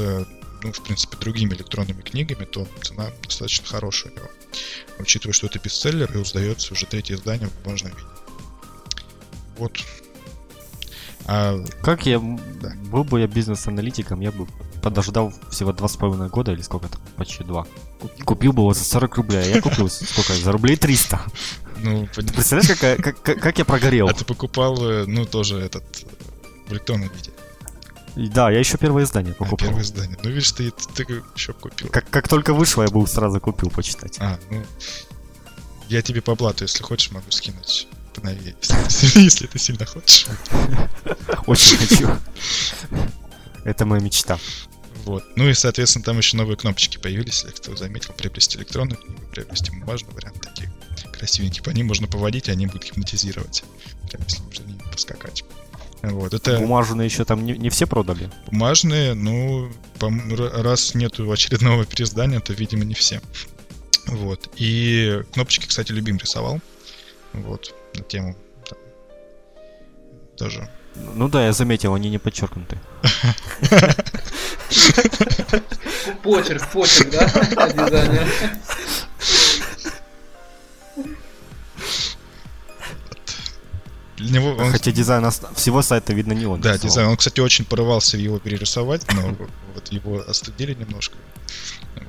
ну, 0.62 0.73
в 0.73 0.83
принципе, 0.83 1.16
другими 1.16 1.55
электронными 1.55 2.03
книгами, 2.03 2.45
то 2.45 2.66
цена 2.83 3.11
достаточно 3.23 3.66
хорошая 3.66 4.12
у 4.12 4.16
него. 4.16 4.31
Учитывая, 4.98 5.32
что 5.32 5.46
это 5.46 5.58
бестселлер 5.58 6.10
и 6.16 6.22
издается 6.22 6.72
уже 6.74 6.86
третье 6.86 7.14
издание 7.14 7.48
в 7.48 7.62
бумажном 7.64 7.92
виде. 7.92 8.04
Вот. 9.58 9.78
А, 11.26 11.58
Как 11.82 12.06
я 12.06 12.18
Да. 12.18 12.72
был 12.90 13.04
бы 13.04 13.20
я 13.20 13.26
бизнес-аналитиком, 13.26 14.20
я 14.20 14.32
бы 14.32 14.46
подождал 14.82 15.32
всего 15.50 15.72
два 15.72 15.88
с 15.88 15.96
половиной 15.96 16.28
года 16.28 16.52
или 16.52 16.62
сколько 16.62 16.88
там, 16.88 17.00
почти 17.16 17.44
два. 17.44 17.66
Купил 18.24 18.52
бы 18.52 18.62
его 18.62 18.72
за 18.74 18.84
40 18.84 19.16
рублей, 19.16 19.42
а 19.42 19.46
я 19.56 19.60
купил 19.62 19.88
сколько? 19.90 20.32
За 20.34 20.52
рублей 20.52 20.76
300. 20.76 21.20
ну, 21.78 22.04
пон- 22.04 22.32
Представляешь, 22.34 22.78
как, 22.80 23.22
как, 23.22 23.40
как 23.40 23.58
я 23.58 23.64
прогорел? 23.64 24.08
а 24.08 24.14
ты 24.14 24.24
покупал, 24.24 24.82
э, 24.84 25.04
ну, 25.06 25.26
тоже 25.26 25.58
этот 25.58 25.84
э, 26.02 26.06
в 26.68 26.72
электронном 26.72 27.10
виде. 27.10 27.30
Да, 28.16 28.51
я 28.51 28.59
еще 28.59 28.77
первое 28.77 29.05
издание 29.05 29.33
А, 29.33 29.37
покупал. 29.37 29.68
первое 29.68 29.83
издание. 29.83 30.18
Ну, 30.23 30.31
видишь, 30.31 30.53
ты, 30.53 30.70
ты 30.94 31.03
еще 31.35 31.53
купил. 31.53 31.88
Как, 31.88 32.09
как 32.11 32.29
только 32.29 32.53
вышло, 32.55 32.83
я 32.83 32.88
был 32.88 33.07
сразу 33.07 33.40
купил 33.40 33.70
почитать. 33.70 34.16
А, 34.20 34.38
ну, 34.51 34.64
я 35.88 36.03
тебе 36.03 36.20
по 36.20 36.35
блату, 36.35 36.64
если 36.64 36.83
хочешь, 36.83 37.11
могу 37.11 37.31
скинуть 37.31 37.88
поновее, 38.14 38.55
если, 38.61 39.20
если 39.20 39.46
ты 39.46 39.59
сильно 39.59 39.87
хочешь. 39.87 40.27
Очень 41.46 41.77
хочу. 41.79 42.09
Это 43.64 43.85
моя 43.87 44.03
мечта. 44.03 44.38
Вот. 45.05 45.25
Ну 45.37 45.49
и, 45.49 45.55
соответственно, 45.55 46.05
там 46.05 46.18
еще 46.18 46.37
новые 46.37 46.57
кнопочки 46.57 46.99
появились, 46.99 47.42
если 47.42 47.57
кто 47.57 47.75
заметил, 47.77 48.12
приобрести 48.12 48.59
электронную 48.59 48.99
книгу, 48.99 49.23
приобрести 49.31 49.70
бумажный 49.70 50.12
вариант, 50.12 50.40
такие 50.40 50.70
красивенькие. 51.12 51.62
По 51.62 51.70
ним 51.70 51.87
можно 51.87 52.07
поводить, 52.07 52.49
и 52.49 52.53
они 52.53 52.66
будут 52.66 52.85
гипнотизировать. 52.85 53.64
Прям 54.11 54.23
если 54.25 54.42
между 54.42 54.64
ними 54.66 54.83
поскакать. 54.92 55.44
Вот, 56.02 56.32
это 56.32 56.58
Бумажные 56.58 57.06
еще 57.06 57.24
там 57.24 57.44
не, 57.44 57.52
не 57.52 57.68
все 57.68 57.86
продали. 57.86 58.30
бумажные, 58.46 59.14
ну, 59.14 59.70
раз 60.00 60.94
нету 60.94 61.30
очередного 61.30 61.84
переиздания, 61.84 62.40
то, 62.40 62.54
видимо, 62.54 62.84
не 62.84 62.94
все. 62.94 63.20
Вот. 64.06 64.48
И 64.56 65.22
кнопочки, 65.32 65.66
кстати, 65.66 65.92
любим 65.92 66.16
рисовал. 66.16 66.60
Вот, 67.32 67.74
на 67.94 68.02
тему. 68.02 68.34
там, 68.68 68.78
Тоже. 70.36 70.70
Ну 71.14 71.28
да, 71.28 71.44
я 71.46 71.52
заметил, 71.52 71.94
они 71.94 72.10
не 72.10 72.18
подчеркнуты. 72.18 72.78
Почерк, 76.22 76.66
почерк, 76.72 77.10
да? 77.10 77.28
Для 84.20 84.40
него 84.40 84.50
он, 84.50 84.70
Хотя 84.70 84.92
дизайн 84.92 85.24
ост- 85.24 85.44
всего 85.56 85.83
сайта 85.83 86.12
видно 86.12 86.33
не 86.35 86.46
он. 86.46 86.61
да, 86.61 86.72
рисовал. 86.74 86.88
дизайн. 86.88 87.09
Он, 87.09 87.16
кстати, 87.16 87.40
очень 87.40 87.64
порывался 87.64 88.16
его 88.18 88.38
перерисовать, 88.38 89.02
но 89.12 89.37
вот 89.74 89.88
его 89.92 90.22
остудили 90.28 90.74
немножко. 90.74 91.16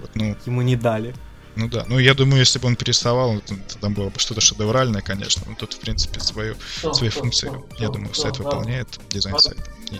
Вот, 0.01 0.11
ну, 0.15 0.35
Ему 0.45 0.61
не 0.61 0.75
дали. 0.75 1.15
ну 1.55 1.67
да. 1.67 1.85
Ну, 1.87 1.99
я 1.99 2.13
думаю, 2.13 2.39
если 2.39 2.59
бы 2.59 2.67
он 2.67 2.75
перерисовал, 2.75 3.39
то, 3.39 3.55
то 3.55 3.77
там 3.79 3.93
было 3.93 4.09
бы 4.09 4.19
что-то 4.19 4.41
шедевральное, 4.41 5.01
конечно. 5.01 5.43
Но 5.47 5.55
тут, 5.55 5.73
в 5.73 5.79
принципе, 5.79 6.19
свою, 6.19 6.55
свои 6.93 7.09
функции, 7.09 7.51
я 7.79 7.89
думаю, 7.89 8.13
сайт 8.13 8.37
выполняет, 8.39 8.99
дизайн 9.09 9.37
сайта. 9.39 9.63
И, 9.91 9.97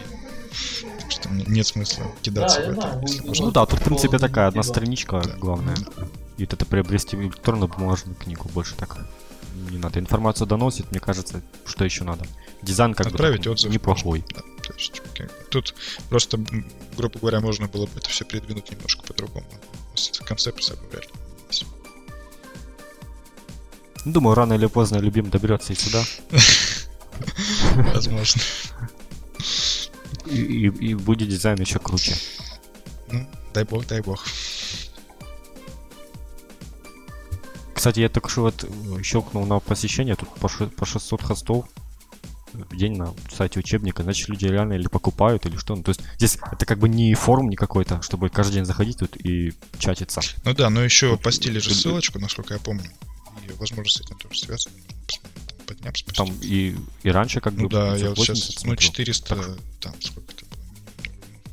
так 0.99 1.11
что 1.11 1.29
нет 1.29 1.65
смысла 1.65 2.05
кидаться 2.21 2.59
Да, 2.61 2.65
в 2.67 2.71
это. 2.71 2.81
знаю, 2.81 3.01
если 3.03 3.27
можно. 3.27 3.45
Ну 3.45 3.51
да, 3.51 3.65
тут, 3.65 3.79
в 3.79 3.83
принципе, 3.83 4.17
такая 4.19 4.47
одна 4.47 4.63
страничка, 4.63 5.21
Да. 5.21 5.33
главное. 5.37 5.75
И 6.37 6.43
вот 6.45 6.53
это 6.53 6.65
приобрести 6.65 7.15
электронную 7.17 7.69
бумажную 7.69 8.15
книгу 8.15 8.49
больше 8.53 8.75
так 8.75 8.97
не 9.69 9.77
надо. 9.77 9.99
Информацию 9.99 10.47
доносит, 10.47 10.91
мне 10.91 10.99
кажется, 10.99 11.41
что 11.65 11.83
еще 11.85 12.03
надо. 12.03 12.25
Дизайн 12.61 12.93
как 12.93 13.07
Отправить 13.07 13.45
бы 13.45 13.51
отзыв. 13.51 13.71
неплохой. 13.71 14.23
Да, 14.33 14.41
то 14.63 14.73
есть, 14.73 15.01
тут 15.49 15.73
просто, 16.09 16.37
грубо 16.97 17.19
говоря, 17.19 17.39
можно 17.41 17.67
было 17.67 17.85
бы 17.85 17.91
это 17.97 18.09
все 18.09 18.25
передвинуть 18.25 18.71
немножко 18.71 19.03
по-другому. 19.03 19.45
С- 19.95 20.19
Концепт 20.19 20.63
собой 20.63 20.87
вряд 20.91 21.05
ли 21.05 21.11
есть. 21.49 21.65
Ну, 24.05 24.11
Думаю, 24.13 24.35
рано 24.35 24.53
или 24.53 24.65
поздно 24.67 24.97
любим 24.97 25.29
доберется 25.29 25.73
и 25.73 25.75
сюда. 25.75 26.03
Возможно. 27.93 28.41
И, 30.25 30.35
и- 30.41 30.67
и 30.89 30.93
будет 30.95 31.29
дизайн 31.29 31.59
еще 31.59 31.79
круче. 31.79 32.15
Ну, 33.11 33.27
дай 33.53 33.63
бог, 33.63 33.85
дай 33.87 34.01
бог. 34.01 34.25
Кстати, 37.81 37.99
я 37.99 38.09
только 38.09 38.29
что 38.29 38.41
вот 38.43 38.63
э, 38.63 39.01
щелкнул 39.01 39.43
на 39.47 39.57
посещение, 39.59 40.15
тут 40.15 40.29
по, 40.35 40.47
по 40.47 40.85
600 40.85 41.23
хостов 41.23 41.65
в 42.53 42.77
день 42.77 42.95
на 42.95 43.15
сайте 43.35 43.59
учебника, 43.59 44.03
значит 44.03 44.29
люди 44.29 44.45
реально 44.45 44.73
или 44.73 44.87
покупают, 44.87 45.47
или 45.47 45.57
что. 45.57 45.75
Ну, 45.75 45.81
то 45.81 45.89
есть 45.89 46.01
здесь 46.17 46.37
это 46.51 46.67
как 46.67 46.77
бы 46.77 46.87
не 46.87 47.11
форум 47.15 47.49
не 47.49 47.55
какой-то, 47.55 48.03
чтобы 48.03 48.29
каждый 48.29 48.53
день 48.53 48.65
заходить 48.65 48.99
тут 48.99 49.17
и 49.17 49.55
чатиться. 49.79 50.21
Ну 50.43 50.53
да, 50.53 50.69
но 50.69 50.83
еще 50.83 51.09
Вот, 51.09 51.23
постили 51.23 51.57
же 51.57 51.73
ссылочку, 51.73 52.19
насколько 52.19 52.53
я 52.53 52.59
помню. 52.59 52.85
И, 53.47 53.51
возможно, 53.53 53.89
с 53.89 53.99
этим 53.99 54.15
тоже 54.19 54.39
связано. 54.39 54.75
По 55.65 55.73
дням. 55.73 55.91
Там 56.13 56.29
и, 56.43 56.75
и 57.01 57.09
раньше 57.09 57.41
как 57.41 57.55
Ну 57.55 57.63
бы 57.63 57.69
да, 57.69 57.95
я 57.95 58.09
вот 58.09 58.17
580 58.17 58.43
сейчас, 58.45 58.63
ну, 58.63 58.69
смотрел. 58.75 58.89
400, 58.91 59.35
Так. 59.35 59.47
там, 59.79 60.01
сколько 60.03 60.31
это 60.33 60.45
было? 60.45 60.59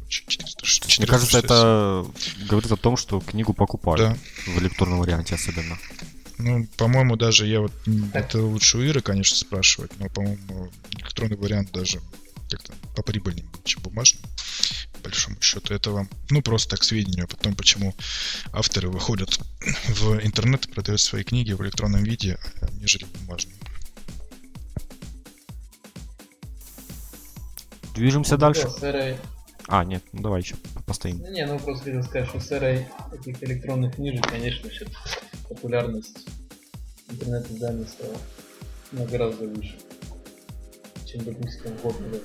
Ну, 0.02 0.08
400, 0.10 1.00
Мне 1.00 1.06
кажется, 1.06 1.40
460. 1.40 1.44
это 1.44 2.06
говорит 2.50 2.70
о 2.70 2.76
том, 2.76 2.98
что 2.98 3.18
книгу 3.20 3.54
покупают 3.54 4.18
Да, 4.46 4.52
в 4.52 4.58
электронном 4.58 4.98
варианте 4.98 5.34
особенно. 5.34 5.78
Ну, 6.38 6.66
по-моему, 6.76 7.16
даже 7.16 7.46
я 7.46 7.60
вот... 7.60 7.72
Это 8.14 8.40
лучше 8.40 8.78
у 8.78 8.82
Иры, 8.82 9.00
конечно, 9.00 9.36
спрашивать, 9.36 9.90
но, 9.98 10.08
по-моему, 10.08 10.70
электронный 10.92 11.36
вариант 11.36 11.72
даже 11.72 12.00
как-то 12.48 12.72
поприбыльнее 12.94 13.44
будет, 13.44 13.64
чем 13.64 13.82
бумажный. 13.82 14.22
По 14.94 15.00
большому 15.00 15.40
счету, 15.40 15.74
это 15.74 15.90
вам, 15.90 16.08
ну, 16.30 16.40
просто 16.40 16.70
так 16.70 16.84
сведению 16.84 17.24
о 17.24 17.36
том, 17.36 17.54
почему 17.54 17.94
авторы 18.52 18.88
выходят 18.88 19.38
в 19.88 20.24
интернет 20.24 20.66
и 20.66 20.70
продают 20.70 21.00
свои 21.00 21.24
книги 21.24 21.52
в 21.52 21.62
электронном 21.62 22.04
виде, 22.04 22.38
а 22.60 22.70
нежели 22.72 23.04
бумажные. 23.20 23.56
Движемся 27.94 28.34
Ну, 28.34 28.38
дальше. 28.38 28.68
А, 29.66 29.84
нет, 29.84 30.02
ну 30.12 30.22
давай 30.22 30.40
еще 30.40 30.54
постоим. 30.86 31.18
Ну, 31.18 31.30
Не, 31.30 31.44
ну 31.46 31.58
просто 31.58 31.84
хотел 31.84 32.02
сказать, 32.02 32.28
что 32.28 32.40
с 32.40 32.52
эрой 32.52 32.86
этих 33.12 33.42
электронных 33.42 33.96
книжек, 33.96 34.26
конечно, 34.26 34.70
сейчас 34.70 34.88
популярность 35.48 36.26
интернет-изданий 37.10 37.86
стала 37.86 38.16
ну, 38.92 39.04
гораздо 39.04 39.46
выше, 39.46 39.76
чем, 41.06 41.24
допустим, 41.24 41.76
год 41.82 41.98
назад. 42.00 42.22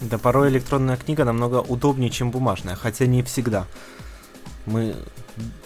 Да 0.00 0.18
порой 0.18 0.50
электронная 0.50 0.96
книга 0.96 1.24
намного 1.24 1.56
удобнее, 1.60 2.10
чем 2.10 2.30
бумажная, 2.30 2.74
хотя 2.74 3.06
не 3.06 3.22
всегда. 3.22 3.66
Мы 4.66 4.96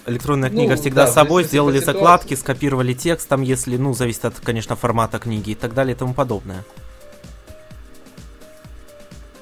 электронная 0.07 0.51
Ну, 0.51 0.57
книга 0.57 0.77
всегда 0.77 1.07
да, 1.07 1.11
с 1.11 1.15
собой, 1.15 1.45
сделали 1.45 1.79
закладки, 1.79 2.35
скопировали 2.35 2.95
текст, 2.95 3.29
там 3.29 3.43
если, 3.43 3.77
ну, 3.77 3.95
зависит 3.95 4.25
от, 4.25 4.41
конечно, 4.41 4.77
формата 4.77 5.19
книги 5.19 5.51
и 5.51 5.55
так 5.55 5.75
далее 5.75 5.95
и 5.95 5.99
тому 5.99 6.15
подобное. 6.15 6.65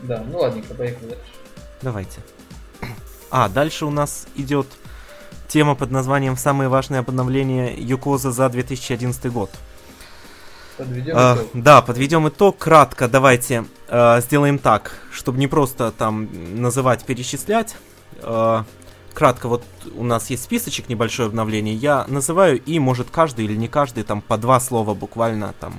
Да, 0.02 0.22
ну 0.30 0.38
ладненько, 0.38 0.74
поехали 0.74 1.10
дальше. 1.10 1.32
Давайте. 1.82 2.20
А, 3.30 3.48
дальше 3.48 3.84
у 3.84 3.90
нас 3.90 4.28
идет 4.36 4.68
тема 5.48 5.74
под 5.74 5.90
названием 5.90 6.36
«Самые 6.36 6.68
важные 6.68 7.00
обновления 7.00 7.74
Юкоза 7.76 8.32
за 8.32 8.48
2011 8.48 9.32
год». 9.32 9.50
Подведем 10.76 11.14
А, 11.16 11.36
итог. 11.36 11.48
да, 11.54 11.82
подведем 11.82 12.28
итог. 12.28 12.58
Кратко 12.58 13.06
давайте 13.08 13.64
э, 13.88 14.20
сделаем 14.20 14.58
так, 14.58 14.98
чтобы 15.12 15.38
не 15.38 15.46
просто 15.46 15.92
там 15.92 16.28
называть, 16.60 17.04
перечислять. 17.04 17.76
Э, 18.22 18.64
кратко, 19.12 19.48
вот 19.48 19.62
у 19.94 20.02
нас 20.02 20.30
есть 20.30 20.42
списочек 20.42 20.88
небольшое 20.88 21.28
обновление. 21.28 21.74
Я 21.74 22.04
называю, 22.08 22.60
и 22.60 22.78
может 22.80 23.08
каждый 23.10 23.44
или 23.44 23.54
не 23.54 23.68
каждый 23.68 24.02
там 24.02 24.20
по 24.20 24.36
два 24.36 24.58
слова 24.58 24.94
буквально 24.94 25.54
там 25.60 25.74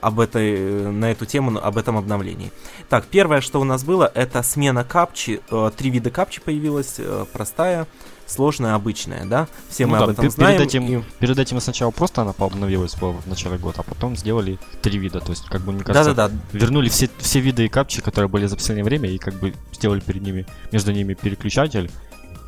об 0.00 0.20
этой, 0.20 0.90
на 0.90 1.10
эту 1.10 1.26
тему, 1.26 1.58
об 1.60 1.76
этом 1.76 1.96
обновлении. 1.96 2.52
Так, 2.88 3.06
первое, 3.06 3.40
что 3.40 3.60
у 3.60 3.64
нас 3.64 3.84
было, 3.84 4.10
это 4.14 4.42
смена 4.42 4.82
капчи. 4.84 5.40
Э, 5.50 5.70
три 5.76 5.90
вида 5.90 6.10
капчи 6.10 6.40
появилось. 6.40 6.96
э, 6.98 7.24
простая, 7.32 7.86
сложная, 8.28 8.74
обычная, 8.74 9.24
да? 9.24 9.48
Все 9.68 9.86
Ну 9.86 9.92
мы 9.92 9.98
да, 9.98 10.04
об 10.04 10.10
этом 10.10 10.24
пе- 10.26 10.30
знаем. 10.30 10.56
Перед 10.58 10.68
этим, 10.68 11.00
и- 11.00 11.02
перед 11.18 11.38
этим 11.38 11.60
сначала 11.60 11.90
просто 11.90 12.22
она 12.22 12.32
пообновилась 12.32 12.94
была 12.94 13.12
в 13.12 13.26
начале 13.26 13.56
года, 13.58 13.80
а 13.80 13.82
потом 13.82 14.16
сделали 14.16 14.58
три 14.82 14.98
вида. 14.98 15.20
То 15.20 15.30
есть, 15.30 15.46
как 15.46 15.62
бы, 15.62 15.72
мне 15.72 15.82
кажется, 15.82 16.14
Да-да-да, 16.14 16.38
вернули 16.52 16.88
все, 16.88 17.08
все 17.18 17.40
виды 17.40 17.64
и 17.64 17.68
капчи, 17.68 18.00
которые 18.02 18.28
были 18.28 18.46
за 18.46 18.56
последнее 18.56 18.84
время, 18.84 19.08
и 19.10 19.18
как 19.18 19.34
бы 19.34 19.54
сделали 19.72 20.00
перед 20.00 20.22
ними, 20.22 20.46
между 20.72 20.92
ними 20.92 21.14
переключатель. 21.14 21.90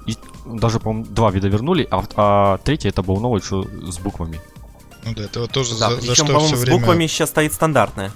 И 0.06 0.16
даже, 0.46 0.80
по-моему, 0.80 1.06
два 1.10 1.30
вида 1.30 1.48
вернули, 1.48 1.86
а, 1.90 2.02
а 2.16 2.58
третий 2.58 2.88
это 2.88 3.02
был 3.02 3.18
новый, 3.18 3.40
что 3.42 3.62
с 3.90 3.98
буквами. 3.98 4.40
Ну 5.04 5.14
да, 5.14 5.24
это 5.24 5.40
вот 5.40 5.50
тоже 5.50 5.78
Да, 5.78 5.90
за, 5.90 5.96
за 5.96 6.00
причем, 6.00 6.14
что 6.14 6.26
по-моему, 6.26 6.56
с 6.56 6.58
время... 6.60 6.78
буквами 6.78 7.06
сейчас 7.06 7.28
стоит 7.30 7.52
стандартная. 7.52 8.10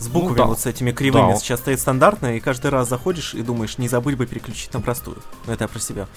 С 0.00 0.08
буквами 0.08 0.38
да. 0.38 0.44
вот 0.46 0.58
с 0.58 0.66
этими 0.66 0.92
кривыми 0.92 1.32
Да. 1.32 1.38
сейчас 1.38 1.60
стоит 1.60 1.78
стандартная, 1.78 2.36
и 2.36 2.40
каждый 2.40 2.70
раз 2.70 2.88
заходишь 2.88 3.34
и 3.34 3.42
думаешь, 3.42 3.76
не 3.76 3.86
забыть 3.86 4.16
бы 4.16 4.26
переключить 4.26 4.72
на 4.72 4.80
простую. 4.80 5.22
Но 5.46 5.52
это 5.52 5.64
я 5.64 5.68
про 5.68 5.78
себя. 5.78 6.08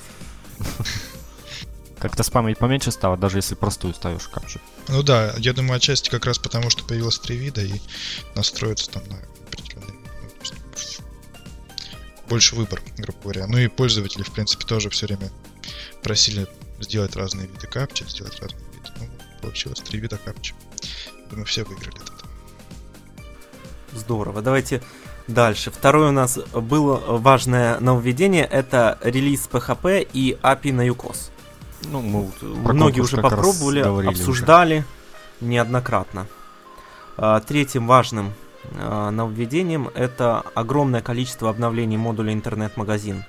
Как-то 1.99 2.23
спамить 2.23 2.57
поменьше 2.57 2.91
стало, 2.91 3.17
даже 3.17 3.37
если 3.37 3.55
простую 3.55 3.93
ставишь 3.93 4.27
капчу. 4.27 4.59
Ну 4.87 5.03
да, 5.03 5.33
я 5.37 5.53
думаю, 5.53 5.77
отчасти 5.77 6.09
как 6.09 6.25
раз 6.25 6.37
потому, 6.37 6.69
что 6.69 6.83
появилось 6.83 7.19
три 7.19 7.37
вида 7.37 7.61
и 7.61 7.81
настроиться 8.35 8.89
там 8.89 9.03
на 9.07 9.17
определенный... 9.47 9.99
ну, 10.21 11.05
больше 12.29 12.55
выбор, 12.55 12.81
грубо 12.97 13.19
говоря. 13.21 13.47
Ну 13.47 13.57
и 13.57 13.67
пользователи, 13.67 14.23
в 14.23 14.31
принципе, 14.31 14.65
тоже 14.65 14.89
все 14.89 15.07
время 15.07 15.29
просили 16.01 16.47
сделать 16.79 17.15
разные 17.15 17.47
виды 17.47 17.67
капчи, 17.67 18.05
сделать 18.07 18.39
разные 18.41 18.65
виды. 18.73 18.89
Ну, 18.99 19.09
получилось 19.41 19.79
три 19.79 19.99
вида 19.99 20.17
капчи. 20.17 20.53
Думаю, 21.29 21.45
все 21.45 21.63
выиграли 21.63 22.01
этого. 22.01 22.12
Здорово. 23.95 24.41
Давайте 24.41 24.81
дальше. 25.27 25.71
Второе 25.71 26.09
у 26.09 26.11
нас 26.11 26.37
было 26.53 26.97
важное 27.17 27.79
нововведение. 27.79 28.43
Это 28.45 28.97
релиз 29.01 29.47
PHP 29.51 30.07
и 30.13 30.37
API 30.41 30.73
на 30.73 30.87
UCOS. 30.87 31.29
Ну, 31.91 32.01
мы 32.01 32.29
Многие 32.73 33.01
уже 33.01 33.17
попробовали, 33.17 33.83
говорили 33.83 34.11
уже. 34.13 34.21
обсуждали 34.21 34.85
неоднократно. 35.41 36.27
А, 37.17 37.39
Третьим 37.41 37.87
важным 37.87 38.33
а, 38.79 39.11
нововведением 39.11 39.89
это 39.93 40.43
огромное 40.55 41.01
количество 41.01 41.49
обновлений 41.49 41.97
модуля 41.97 42.33
интернет-магазин. 42.33 43.25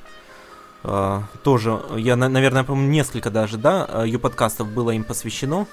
А, 0.84 1.24
Тоже, 1.42 1.80
я, 1.96 2.14
на- 2.16 2.28
наверное, 2.28 2.62
по-моему, 2.64 2.90
несколько 2.90 3.30
даже, 3.30 3.58
да, 3.58 4.04
ю-подкастов 4.04 4.68
было 4.68 4.92
им 4.92 5.02
посвящено. 5.04 5.66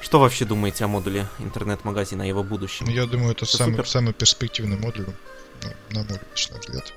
Что 0.00 0.20
вообще 0.20 0.44
думаете 0.44 0.84
о 0.84 0.88
модуле 0.88 1.26
интернет-магазина, 1.38 2.24
о 2.24 2.26
его 2.26 2.42
будущем? 2.44 2.86
Я 2.88 3.06
думаю, 3.06 3.32
это, 3.32 3.44
Это 3.44 3.56
самый, 3.56 3.72
супер. 3.72 3.88
самый 3.88 4.12
перспективный 4.14 4.76
модуль, 4.78 5.06
ну, 5.62 5.70
на 5.90 6.02
мой 6.04 6.18
личный 6.30 6.58
взгляд. 6.60 6.92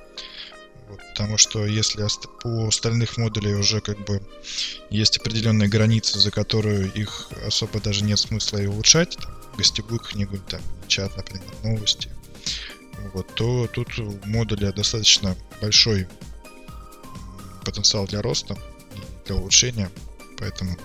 Вот, 0.88 1.00
потому 1.16 1.38
что 1.38 1.66
если 1.66 2.04
ост- 2.04 2.28
у 2.44 2.68
остальных 2.68 3.18
модулей 3.18 3.56
уже 3.56 3.82
как 3.82 3.98
бы 4.06 4.22
есть 4.90 5.18
определенные 5.18 5.68
границы, 5.70 6.20
за 6.20 6.32
которую 6.32 6.92
их 6.94 7.30
особо 7.46 7.80
даже 7.82 8.04
нет 8.04 8.20
смысла 8.20 8.58
и 8.60 8.68
улучшать, 8.68 9.18
там, 9.18 9.32
гостевую 9.58 10.00
книгу, 10.00 10.38
там, 10.38 10.62
чат, 10.88 11.16
например, 11.18 11.44
новости, 11.64 12.10
вот, 13.14 13.34
то 13.36 13.68
тут 13.74 13.98
у 14.00 14.20
модуля 14.26 14.72
достаточно 14.72 15.36
большой 15.62 16.08
потенциал 17.66 18.06
для 18.06 18.22
роста 18.22 18.58
для 19.26 19.36
улучшения, 19.36 19.90
поэтому 20.38 20.78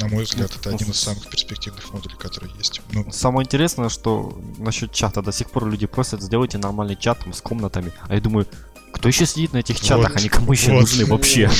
на 0.00 0.08
мой 0.08 0.24
взгляд, 0.24 0.50
это 0.54 0.70
ну, 0.70 0.76
один 0.76 0.90
из 0.90 0.96
с- 0.96 1.02
самых 1.02 1.28
перспективных 1.28 1.92
модулей, 1.92 2.16
которые 2.16 2.52
есть. 2.58 2.80
Ну, 2.92 3.06
Самое 3.12 3.44
интересное, 3.44 3.88
что 3.88 4.38
насчет 4.58 4.92
чата 4.92 5.22
до 5.22 5.32
сих 5.32 5.50
пор 5.50 5.66
люди 5.68 5.86
просят, 5.86 6.22
сделайте 6.22 6.58
нормальный 6.58 6.96
чат 6.96 7.20
там, 7.20 7.32
с 7.32 7.40
комнатами. 7.40 7.92
А 8.08 8.14
я 8.14 8.20
думаю, 8.20 8.46
кто 8.92 9.08
еще 9.08 9.26
сидит 9.26 9.52
на 9.52 9.58
этих 9.58 9.80
чатах, 9.80 10.10
Вот. 10.10 10.18
они 10.18 10.28
кому 10.28 10.52
еще 10.52 10.72
Вот. 10.72 10.80
нужны 10.82 11.06
вообще? 11.06 11.50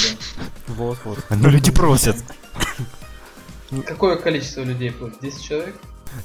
Вот, 0.68 0.98
вот. 1.04 1.18
Ну 1.30 1.48
люди 1.50 1.70
просят. 1.70 2.16
Какое 3.86 4.16
количество 4.16 4.62
людей 4.62 4.90
просит? 4.90 5.20
10 5.22 5.42
человек? 5.42 5.76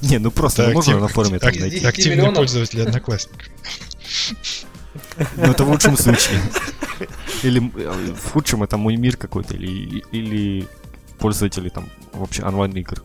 Не, 0.02 0.18
ну 0.18 0.30
просто 0.30 0.66
ну, 0.68 0.74
можно 0.74 0.92
актив- 0.94 1.00
на 1.02 1.08
форуме 1.08 1.38
там 1.38 1.50
найти. 1.52 1.70
10 1.76 1.84
активные 1.86 2.16
миллионов? 2.16 2.36
пользователи 2.36 2.80
одноклассников. 2.82 3.48
Ну 5.36 5.44
это 5.44 5.64
в 5.64 5.70
лучшем 5.70 5.96
случае. 5.96 6.40
Или 7.42 7.62
э, 7.80 8.14
в 8.14 8.32
худшем 8.32 8.62
это 8.64 8.76
мой 8.76 8.96
мир 8.96 9.16
какой-то, 9.16 9.54
или, 9.54 10.04
или 10.12 10.68
пользователи 11.18 11.68
там 11.68 11.88
вообще 12.12 12.42
онлайн-игр. 12.44 13.02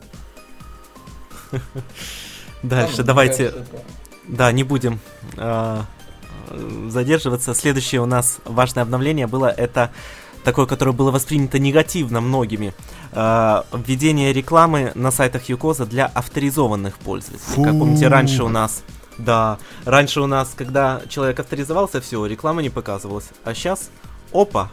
Дальше, 2.63 3.03
давайте 3.03 3.53
Да, 4.27 4.51
не 4.51 4.63
будем 4.63 4.99
а, 5.37 5.85
задерживаться. 6.87 7.53
Следующее 7.53 8.01
у 8.01 8.05
нас 8.05 8.39
важное 8.45 8.83
обновление 8.83 9.27
было 9.27 9.47
это 9.47 9.91
такое, 10.43 10.65
которое 10.65 10.91
было 10.91 11.11
воспринято 11.11 11.59
негативно 11.59 12.21
многими. 12.21 12.73
А, 13.11 13.65
введение 13.73 14.33
рекламы 14.33 14.91
на 14.95 15.11
сайтах 15.11 15.49
Юкоза 15.49 15.85
для 15.85 16.05
авторизованных 16.05 16.97
пользователей. 16.97 17.63
Как 17.63 17.77
помните, 17.77 18.07
раньше 18.07 18.43
у 18.43 18.49
нас, 18.49 18.83
да, 19.17 19.57
раньше 19.85 20.21
у 20.21 20.27
нас, 20.27 20.53
когда 20.55 21.01
человек 21.09 21.39
авторизовался, 21.39 22.01
все, 22.01 22.25
реклама 22.25 22.61
не 22.61 22.69
показывалась. 22.69 23.29
А 23.43 23.53
сейчас, 23.53 23.89
опа, 24.31 24.71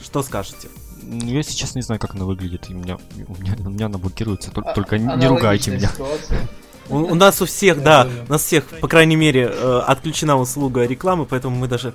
что 0.00 0.22
скажете? 0.22 0.68
Я 1.06 1.42
сейчас 1.42 1.74
не 1.74 1.82
знаю, 1.82 2.00
как 2.00 2.14
она 2.14 2.24
выглядит, 2.24 2.70
и 2.70 2.74
у 2.74 2.78
меня, 2.78 2.98
у 3.28 3.34
меня, 3.40 3.56
у 3.58 3.68
меня 3.70 3.86
она 3.86 3.98
блокируется, 3.98 4.50
тол- 4.50 4.64
А- 4.66 4.74
только 4.74 4.98
не 4.98 5.26
ругайте 5.26 5.70
меня. 5.72 5.88
ситуация. 5.88 6.48
У, 6.88 6.96
у 6.96 7.14
нас 7.14 7.40
у 7.40 7.46
всех, 7.46 7.82
да, 7.82 8.08
у 8.28 8.32
нас 8.32 8.42
всех, 8.44 8.64
по 8.80 8.88
крайней 8.88 9.16
мере, 9.16 9.50
э, 9.50 9.78
отключена 9.86 10.36
услуга 10.38 10.84
рекламы, 10.84 11.24
поэтому 11.24 11.56
мы 11.56 11.66
даже 11.68 11.94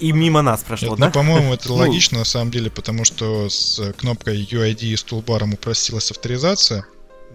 и 0.00 0.12
мимо 0.12 0.42
нас 0.42 0.62
прошло, 0.62 0.90
Нет, 0.90 0.98
да? 0.98 1.06
Ну, 1.06 1.12
по-моему, 1.12 1.54
это 1.54 1.68
Ну. 1.68 1.76
логично 1.76 2.18
на 2.18 2.24
самом 2.24 2.50
деле, 2.50 2.70
потому 2.70 3.04
что 3.04 3.48
с 3.48 3.92
кнопкой 3.96 4.42
UID 4.44 4.82
и 4.82 4.96
с 4.96 5.02
тулбаром 5.04 5.54
упростилась 5.54 6.10
авторизация 6.10 6.84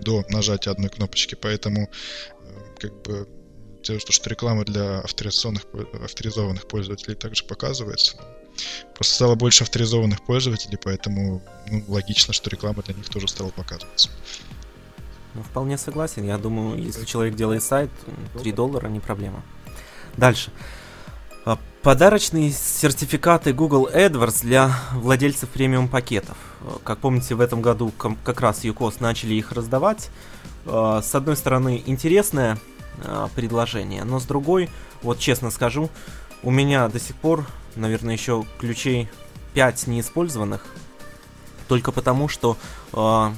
до 0.01 0.23
нажатия 0.29 0.71
одной 0.71 0.89
кнопочки, 0.89 1.35
поэтому 1.35 1.89
э, 2.43 2.47
как 2.79 3.01
бы 3.03 3.27
то, 3.83 3.97
что 3.99 4.29
реклама 4.29 4.65
для 4.65 4.99
авторизационных, 4.99 5.63
авторизованных 6.03 6.67
пользователей 6.67 7.15
также 7.15 7.45
показывается. 7.45 8.17
Просто 8.93 9.15
стало 9.15 9.35
больше 9.35 9.63
авторизованных 9.63 10.21
пользователей, 10.25 10.77
поэтому 10.83 11.41
ну, 11.69 11.83
логично, 11.87 12.33
что 12.33 12.49
реклама 12.49 12.83
для 12.83 12.93
них 12.95 13.09
тоже 13.09 13.27
стала 13.27 13.49
показываться. 13.49 14.09
Ну, 15.33 15.43
вполне 15.43 15.77
согласен. 15.77 16.23
Я 16.25 16.37
думаю, 16.37 16.81
если 16.81 17.05
человек 17.05 17.35
делает 17.35 17.63
сайт, 17.63 17.91
3 18.39 18.51
доллара 18.53 18.87
не 18.87 18.99
проблема. 18.99 19.43
Дальше. 20.15 20.51
А, 21.45 21.59
Подарочные 21.83 22.51
сертификаты 22.51 23.53
Google 23.53 23.87
AdWords 23.93 24.41
для 24.41 24.71
владельцев 24.93 25.49
премиум 25.49 25.87
пакетов. 25.89 26.37
А, 26.61 26.79
Как 26.83 26.97
помните, 26.97 27.35
в 27.35 27.41
этом 27.41 27.61
году 27.61 27.91
как 28.23 28.41
раз 28.41 28.65
UCOS 28.65 28.95
начали 28.99 29.35
их 29.35 29.51
раздавать. 29.51 30.09
А, 30.65 31.01
С 31.03 31.13
одной 31.13 31.37
стороны, 31.37 31.83
интересное 31.85 32.57
предложение, 33.35 34.03
но 34.05 34.19
с 34.19 34.23
другой, 34.23 34.71
вот 35.03 35.19
честно 35.19 35.51
скажу, 35.51 35.91
у 36.41 36.49
меня 36.49 36.87
до 36.87 36.99
сих 36.99 37.15
пор, 37.15 37.45
наверное, 37.77 38.15
еще 38.15 38.45
ключей 38.59 39.09
5 39.53 39.87
неиспользованных. 39.87 40.65
Только 41.67 41.91
потому, 41.91 42.27
что 42.27 42.57
а, 42.93 43.33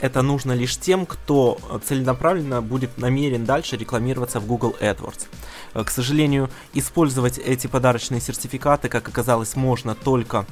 это 0.00 0.22
нужно 0.22 0.52
лишь 0.52 0.76
тем, 0.78 1.06
кто 1.06 1.58
целенаправленно 1.84 2.62
будет 2.62 2.98
намерен 2.98 3.44
дальше 3.44 3.76
рекламироваться 3.76 4.40
в 4.40 4.46
Google 4.46 4.74
AdWords. 4.80 5.26
Э, 5.74 5.84
К 5.84 5.90
сожалению, 5.90 6.50
использовать 6.72 7.38
эти 7.38 7.66
подарочные 7.66 8.20
сертификаты, 8.20 8.88
как 8.88 9.08
оказалось, 9.08 9.56
можно 9.56 9.94
только 9.94 10.46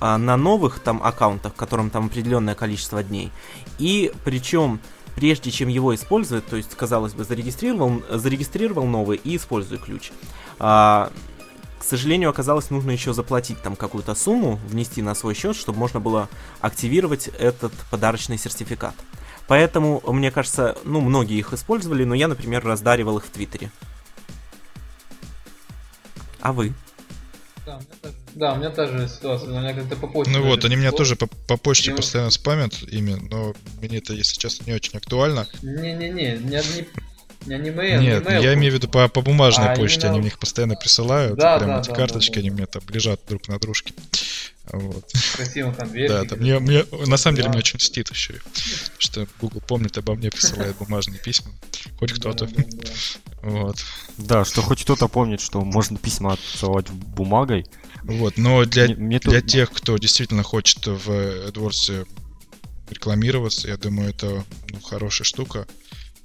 а, 0.00 0.18
на 0.18 0.36
новых 0.36 0.80
там 0.80 1.02
аккаунтах, 1.02 1.54
которым 1.54 1.90
там 1.90 2.06
определенное 2.06 2.54
количество 2.54 3.02
дней. 3.02 3.30
И 3.78 4.12
причем, 4.24 4.80
прежде 5.14 5.50
чем 5.50 5.68
его 5.68 5.94
использовать, 5.94 6.46
то 6.46 6.56
есть, 6.56 6.74
казалось 6.74 7.14
бы, 7.14 7.24
зарегистрировал, 7.24 8.02
зарегистрировал 8.10 8.86
новый 8.86 9.20
и 9.22 9.36
используй 9.36 9.78
ключ. 9.78 10.10
К 11.78 11.84
сожалению, 11.84 12.30
оказалось, 12.30 12.70
нужно 12.70 12.90
еще 12.90 13.12
заплатить 13.12 13.60
там 13.62 13.76
какую-то 13.76 14.14
сумму, 14.14 14.58
внести 14.68 15.02
на 15.02 15.14
свой 15.14 15.34
счет, 15.34 15.54
чтобы 15.56 15.78
можно 15.78 16.00
было 16.00 16.28
активировать 16.60 17.28
этот 17.38 17.72
подарочный 17.90 18.38
сертификат. 18.38 18.94
Поэтому, 19.46 20.02
мне 20.06 20.30
кажется, 20.32 20.76
ну, 20.84 21.00
многие 21.00 21.38
их 21.38 21.52
использовали, 21.52 22.02
но 22.04 22.14
я, 22.14 22.26
например, 22.28 22.64
раздаривал 22.64 23.18
их 23.18 23.24
в 23.26 23.30
Твиттере. 23.30 23.70
А 26.40 26.52
вы? 26.52 26.72
Да, 27.64 27.76
у 27.76 27.80
меня 27.80 27.88
та 28.02 28.08
же- 28.08 28.14
Да, 28.34 28.52
у 28.52 28.56
меня 28.56 28.70
та 28.70 28.86
же 28.86 29.08
ситуация, 29.08 29.48
у 29.48 29.58
меня 29.58 29.74
как-то 29.74 29.96
по 29.96 30.06
почте. 30.08 30.32
Ну 30.32 30.42
вот, 30.44 30.64
они 30.64 30.76
меня 30.76 30.92
тоже 30.92 31.16
по, 31.16 31.26
по 31.26 31.56
почте 31.56 31.94
постоянно 31.94 32.30
спамят 32.30 32.74
ими, 32.82 33.14
но 33.30 33.54
мне 33.80 33.98
это, 33.98 34.12
если 34.12 34.38
честно, 34.38 34.64
не 34.66 34.72
очень 34.74 34.96
актуально. 34.96 35.46
Не-не-не, 35.62 36.08
не, 36.38 36.38
не, 36.38 36.86
mail, 37.54 38.00
Нет, 38.00 38.24
не 38.24 38.30
mail. 38.30 38.42
я 38.42 38.54
имею 38.54 38.72
в 38.72 38.74
виду 38.76 38.88
по, 38.88 39.08
по 39.08 39.22
бумажной 39.22 39.68
А, 39.68 39.76
почте, 39.76 40.00
именно- 40.00 40.10
они 40.12 40.18
мне 40.20 40.28
их 40.28 40.38
постоянно 40.38 40.74
присылают, 40.76 41.38
Да, 41.38 41.58
прям 41.58 41.70
да, 41.70 41.80
эти 41.80 41.88
да, 41.88 41.94
карточки, 41.94 42.30
да, 42.30 42.34
да. 42.34 42.40
они 42.40 42.50
мне 42.50 42.66
там 42.66 42.82
лежат 42.88 43.20
друг 43.28 43.48
на 43.48 43.58
дружке. 43.58 43.94
Вот. 44.72 45.08
Красивом 45.36 45.74
конверте. 45.74 46.12
Да, 46.12 46.24
там 46.24 46.40
мне, 46.40 46.58
мне, 46.58 46.84
на 47.06 47.16
самом 47.16 47.36
деле 47.36 47.46
Да. 47.46 47.50
мне 47.50 47.58
очень 47.58 47.78
стыд 47.78 48.10
еще, 48.10 48.34
что 48.98 49.26
Google 49.40 49.60
помнит 49.60 49.96
обо 49.96 50.14
мне, 50.16 50.30
присылает 50.30 50.76
бумажные 50.80 51.20
письма, 51.20 51.52
хоть 51.98 52.12
кто-то. 52.12 52.46
Да, 52.46 52.52
да, 52.56 52.64
да. 52.82 52.90
Вот. 53.42 53.76
Да, 54.18 54.44
что 54.44 54.62
хоть 54.62 54.82
кто-то 54.82 55.06
помнит, 55.06 55.40
что 55.40 55.60
можно 55.60 55.98
письма 55.98 56.32
отсылать 56.32 56.90
бумагой. 56.90 57.64
Вот, 58.02 58.38
но 58.38 58.64
для, 58.64 58.86
Мне- 58.86 58.94
мне 58.96 59.18
для 59.20 59.40
тут- 59.40 59.50
тех, 59.50 59.70
кто 59.72 59.96
действительно 59.98 60.42
хочет 60.42 60.84
в 60.86 61.08
AdWords 61.10 62.06
рекламироваться, 62.90 63.68
я 63.68 63.76
думаю, 63.76 64.10
это 64.10 64.44
ну, 64.70 64.80
хорошая 64.80 65.24
штука. 65.24 65.66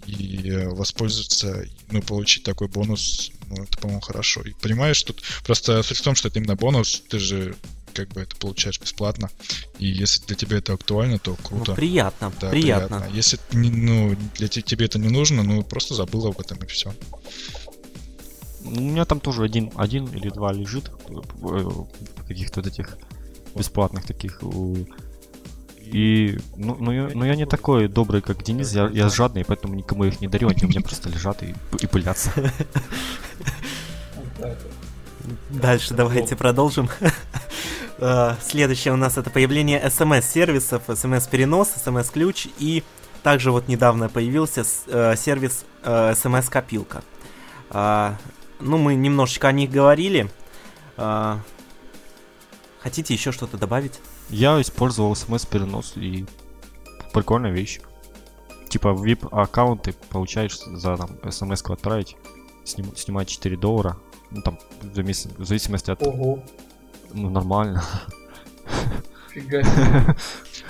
И 0.08 0.50
э, 0.50 0.70
воспользоваться, 0.70 1.66
ну, 1.92 2.02
получить 2.02 2.44
такой 2.44 2.68
бонус, 2.68 3.32
ну, 3.48 3.64
это, 3.64 3.78
по-моему, 3.78 4.02
хорошо. 4.02 4.42
И 4.42 4.52
понимаешь, 4.54 5.02
тут 5.04 5.22
просто 5.44 5.84
суть 5.84 5.98
в 5.98 6.02
том, 6.04 6.16
что 6.16 6.28
это 6.28 6.40
именно 6.40 6.56
бонус, 6.56 7.04
ты 7.10 7.20
же 7.20 7.56
как 7.94 8.08
бы 8.10 8.22
это 8.22 8.36
получаешь 8.38 8.80
бесплатно. 8.80 9.30
И 9.78 9.86
если 9.88 10.26
для 10.26 10.36
тебя 10.36 10.58
это 10.58 10.74
актуально, 10.74 11.20
то 11.20 11.32
Ну, 11.32 11.38
круто. 11.44 11.74
приятно, 11.76 12.32
Да, 12.40 12.50
приятно. 12.50 13.08
Если 13.12 13.38
не- 13.52 13.70
ну, 13.70 14.16
для 14.38 14.48
те- 14.48 14.62
тебе 14.62 14.86
это 14.86 14.98
не 14.98 15.10
нужно, 15.10 15.44
ну 15.44 15.62
просто 15.64 15.94
забыл 15.94 16.28
об 16.28 16.40
этом 16.40 16.58
и 16.60 16.66
все. 16.68 16.94
Ну, 18.64 18.72
У 18.78 18.80
меня 18.82 19.06
там 19.06 19.20
тоже 19.20 19.44
один, 19.44 19.72
один 19.76 20.06
или 20.08 20.30
два 20.30 20.54
лежит 20.54 20.90
э, 21.10 21.70
каких-то 22.28 22.62
вот 22.62 22.68
этих 22.68 22.98
бесплатных 23.56 24.06
таких. 24.06 24.40
И, 25.92 26.40
ну, 26.56 26.78
ну, 26.80 26.92
я, 26.92 27.10
ну 27.14 27.26
я 27.26 27.36
не 27.36 27.46
такой 27.46 27.90
добрый, 27.90 28.22
как 28.22 28.44
Денис, 28.44 28.72
я, 28.72 28.88
я 28.88 29.10
жадный, 29.10 29.44
поэтому 29.44 29.76
никому 29.76 30.06
их 30.06 30.22
не 30.22 30.28
дарю, 30.28 30.48
они 30.48 30.64
у 30.64 30.68
меня 30.68 30.80
просто 30.82 31.10
лежат 31.10 31.44
и, 31.44 31.54
и 31.80 31.88
пылятся. 31.88 32.32
Дальше 35.50 35.94
давайте 35.94 36.36
продолжим. 36.36 36.90
Э, 38.04 38.36
Следующее 38.42 38.94
у 38.96 38.98
нас 38.98 39.20
это 39.20 39.30
появление 39.30 39.88
смс-сервисов, 39.88 40.84
смс-перенос, 40.88 41.70
смс-ключ 41.86 42.48
и 42.58 42.84
также 43.22 43.52
вот 43.52 43.68
недавно 43.68 44.10
появился 44.10 44.64
э, 44.88 45.16
сервис 45.16 45.66
э, 45.84 46.16
смс-копилка. 46.16 47.04
Ну, 47.74 48.78
мы 48.78 48.96
немножечко 48.96 49.50
о 49.50 49.52
них 49.52 49.70
говорили. 49.70 50.32
Хотите 52.82 53.14
еще 53.14 53.32
что-то 53.32 53.58
добавить? 53.58 54.00
Я 54.32 54.60
использовал 54.62 55.14
смс-перенос 55.16 55.94
и 55.98 56.26
прикольная 57.14 57.52
вещь. 57.52 57.80
Типа 58.70 58.90
VIP-аккаунты 58.90 59.94
получаешь 60.10 60.58
за 60.60 60.96
там 60.98 61.10
смс-ку 61.32 61.74
отправить, 61.74 62.16
сним- 62.64 62.96
снимать 62.96 63.28
4 63.28 63.58
доллара. 63.58 63.98
Ну 64.32 64.42
там, 64.42 64.58
в 64.82 64.86
завис- 64.98 65.30
в 65.38 65.46
зависимости 65.46 65.92
от... 65.92 66.02
Ого, 66.02 66.44
Ну, 67.14 67.30
нормально. 67.30 67.84
фига. 69.34 69.64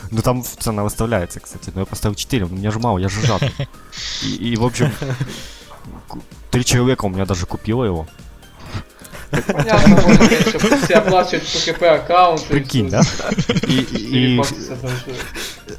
Ну 0.10 0.22
там 0.24 0.44
цена 0.44 0.84
выставляется, 0.84 1.40
кстати. 1.40 1.72
Но 1.76 1.82
я 1.82 1.86
поставил 1.86 2.16
4, 2.16 2.46
у 2.46 2.50
меня 2.50 2.72
же 2.72 2.80
мало, 2.80 2.98
я 2.98 3.08
же 3.08 3.22
жадный. 3.26 3.54
И, 4.24 4.54
и, 4.54 4.56
в 4.58 4.66
общем, 4.66 4.92
три 6.50 6.66
человека 6.66 7.06
у 7.06 7.10
меня 7.10 7.26
даже 7.26 7.46
купило 7.46 7.84
его. 7.84 8.08
Понятно, 9.32 9.98
все 10.84 10.96
оплачивать 10.96 11.44
PKP 11.44 11.86
аккаунты. 11.88 12.46
Прикинь, 12.48 12.90
да? 12.90 13.02
И, 13.64 14.38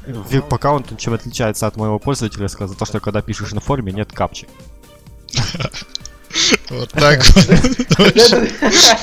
VIP-аккаунт, 0.07 0.91
он 0.91 0.97
чем 0.97 1.13
отличается 1.13 1.67
от 1.67 1.75
моего 1.77 1.99
пользователя, 1.99 2.47
сказал, 2.47 2.75
то, 2.75 2.85
что 2.85 2.99
когда 2.99 3.21
пишешь 3.21 3.51
на 3.51 3.61
форуме, 3.61 3.91
нет 3.91 4.11
капчи. 4.11 4.47
Вот 6.69 6.89
так 6.89 7.23
вот. 7.23 7.47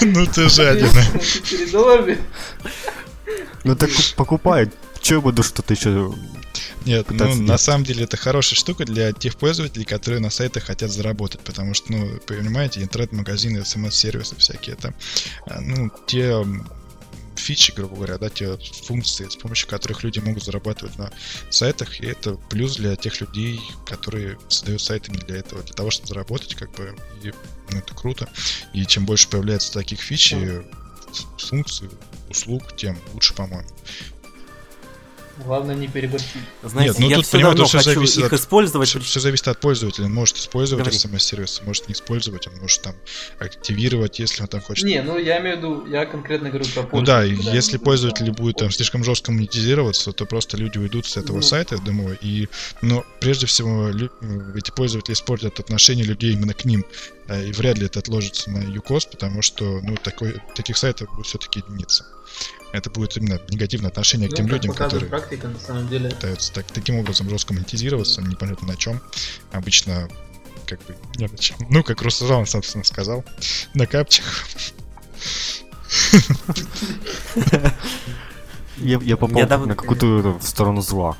Ну 0.01 0.27
ты 0.27 0.49
жадина. 0.49 1.03
4 1.23 1.67
доллара. 1.71 2.17
Ну 3.63 3.77
так 3.77 3.91
покупай. 4.17 4.69
Че 5.01 5.15
я 5.15 5.21
буду 5.21 5.43
что-то 5.43 5.75
еще... 5.75 6.13
Нет, 6.87 7.11
ну 7.11 7.35
на 7.35 7.59
самом 7.59 7.85
деле 7.85 8.05
это 8.05 8.16
хорошая 8.16 8.57
штука 8.57 8.85
для 8.85 9.12
тех 9.12 9.37
пользователей, 9.37 9.85
которые 9.85 10.21
на 10.21 10.31
сайтах 10.31 10.64
хотят 10.64 10.90
заработать, 10.90 11.40
потому 11.40 11.75
что, 11.75 11.93
ну, 11.93 12.19
понимаете, 12.27 12.83
интернет-магазины, 12.83 13.64
смс-сервисы 13.64 14.37
всякие, 14.37 14.77
это, 14.77 14.95
а, 15.47 15.61
ну, 15.61 15.90
те 16.07 16.43
фичи, 17.37 17.73
грубо 17.73 17.97
говоря, 17.97 18.19
да, 18.19 18.29
те 18.29 18.57
функции, 18.85 19.29
с 19.29 19.37
помощью 19.37 19.69
которых 19.69 20.05
люди 20.05 20.19
могут 20.21 20.45
зарабатывать 20.45 20.99
на 20.99 21.11
сайтах, 21.51 22.01
и 22.01 22.07
это 22.07 22.37
плюс 22.49 22.77
для 22.77 22.97
тех 22.97 23.21
людей, 23.21 23.61
которые 23.87 24.38
создают 24.49 24.83
сайты 24.83 25.11
не 25.11 25.19
для 25.19 25.38
этого, 25.38 25.62
для 25.62 25.75
того, 25.75 25.90
чтобы 25.90 26.09
заработать, 26.09 26.55
как 26.55 26.71
бы, 26.73 26.97
и, 27.23 27.33
ну, 27.71 27.79
это 27.79 27.95
круто. 27.95 28.29
И 28.73 28.85
чем 28.87 29.07
больше 29.07 29.29
появляется 29.29 29.73
таких 29.73 30.01
фич 30.01 30.33
и 30.33 30.62
функций, 31.38 31.88
услуг, 32.29 32.77
тем 32.77 32.99
лучше, 33.12 33.35
по-моему. 33.35 33.69
Главное 35.44 35.74
не 35.74 35.88
переборщить. 35.88 36.29
Знаете, 36.62 36.90
Нет, 36.92 36.98
ну 37.00 37.09
я 37.09 37.16
тут, 37.16 37.26
все 37.26 37.33
понимаю, 37.38 37.57
всё 37.66 37.79
хочу 37.79 37.90
зависит 37.94 38.18
их 38.18 38.33
от- 38.33 38.40
использовать. 38.40 38.88
Все, 38.88 39.00
все 39.00 39.20
зависит 39.20 39.48
от 39.48 39.61
пользователя. 39.61 40.05
Он 40.07 40.12
может 40.14 40.37
использовать 40.37 40.85
Говори. 40.85 40.98
смс-сервис, 40.98 41.61
может 41.64 41.88
не 41.88 41.94
использовать, 41.94 42.46
он 42.46 42.55
может 42.61 42.83
там 42.83 42.94
активировать, 43.38 44.18
если 44.18 44.42
он 44.42 44.48
там 44.48 44.61
хочет. 44.61 44.85
Не, 44.85 45.03
ну 45.03 45.18
я 45.18 45.40
имею 45.40 45.57
в 45.57 45.59
виду, 45.59 45.87
я 45.87 46.07
конкретно 46.07 46.50
говорю 46.50 46.66
про 46.74 46.83
Ну 46.92 47.03
да, 47.03 47.20
пользователя. 47.20 47.53
если 47.55 47.79
пользователь 47.79 48.31
будет 48.33 48.57
там 48.57 48.70
слишком 48.70 49.05
жестко 49.05 49.33
монетизироваться, 49.33 50.12
то 50.12 50.26
просто 50.26 50.57
люди 50.57 50.79
уйдут 50.79 51.07
с 51.07 51.16
этого 51.16 51.37
Ну. 51.37 51.42
сайта, 51.42 51.76
я 51.76 51.81
думаю, 51.81 52.18
и, 52.20 52.48
но 52.83 53.05
прежде 53.20 53.46
всего 53.46 53.88
лю- 53.88 54.11
эти 54.57 54.70
пользователи 54.70 55.14
испортят 55.14 55.59
отношение 55.59 56.04
людей 56.04 56.33
именно 56.33 56.54
к 56.54 56.65
ним, 56.65 56.85
э, 57.29 57.46
и 57.46 57.52
вряд 57.52 57.79
ли 57.79 57.87
это 57.87 57.98
отложится 58.00 58.50
на 58.50 58.58
UCOS, 58.58 59.08
потому 59.10 59.42
что, 59.42 59.81
ну, 59.83 59.96
такой, 59.96 60.40
таких 60.54 60.77
сайтов 60.77 61.08
будет 61.15 61.27
все-таки 61.27 61.62
единица. 61.67 62.04
Это 62.73 62.88
будет 62.90 63.16
именно 63.16 63.40
негативное 63.48 63.90
отношение 63.90 64.29
к 64.29 64.33
Ну, 64.33 64.37
тем 64.37 64.46
как 64.46 64.52
людям, 64.54 64.75
которые 64.75 65.08
практика, 65.08 65.48
на 65.48 65.58
самом 65.58 65.88
деле. 65.88 66.10
пытаются 66.10 66.52
так, 66.52 66.66
таким 66.66 66.96
образом 66.98 67.29
жестко 67.29 67.52
монетизироваться, 67.52 68.23
непонятно 68.23 68.68
на 68.68 68.77
чем. 68.77 69.00
Обычно 69.50 70.08
как 70.66 70.81
бы 70.85 70.96
не 71.16 71.27
на 71.27 71.37
чем. 71.37 71.56
Ну, 71.68 71.83
как 71.83 72.00
Руслан, 72.02 72.46
собственно, 72.46 72.85
сказал, 72.85 73.25
на 73.75 73.87
капчах. 73.87 74.46
Я, 78.77 78.98
я 79.02 79.16
попал 79.16 79.66
на 79.66 79.75
какую-то 79.75 80.38
в 80.38 80.42
сторону 80.42 80.81
зла. 80.81 81.16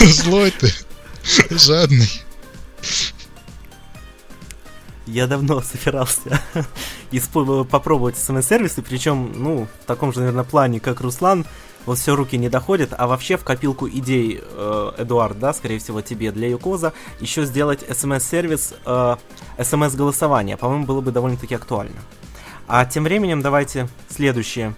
Злой 0.00 0.50
ты, 0.52 0.72
жадный. 1.50 2.10
Я 5.06 5.26
давно 5.26 5.60
собирался 5.60 6.40
попробовать 7.70 8.16
смс-сервисы, 8.16 8.82
причем, 8.82 9.32
ну, 9.34 9.66
в 9.82 9.86
таком 9.86 10.12
же, 10.12 10.20
наверное, 10.20 10.44
плане, 10.44 10.80
как 10.80 11.00
Руслан, 11.00 11.44
вот 11.86 11.98
все 11.98 12.14
руки 12.14 12.36
не 12.36 12.48
доходят, 12.48 12.94
а 12.96 13.06
вообще 13.06 13.36
в 13.36 13.44
копилку 13.44 13.88
идей, 13.88 14.40
э, 14.42 14.92
Эдуард, 14.98 15.38
да, 15.38 15.52
скорее 15.54 15.78
всего 15.78 16.02
тебе 16.02 16.30
для 16.30 16.48
Юкоза, 16.48 16.92
еще 17.20 17.44
сделать 17.44 17.84
смс-сервис, 17.88 18.74
э, 18.84 19.16
смс-голосование, 19.62 20.56
по-моему, 20.56 20.84
было 20.84 21.00
бы 21.00 21.10
довольно-таки 21.10 21.54
актуально. 21.54 22.00
А 22.68 22.84
тем 22.84 23.04
временем 23.04 23.42
давайте 23.42 23.88
следующее 24.08 24.74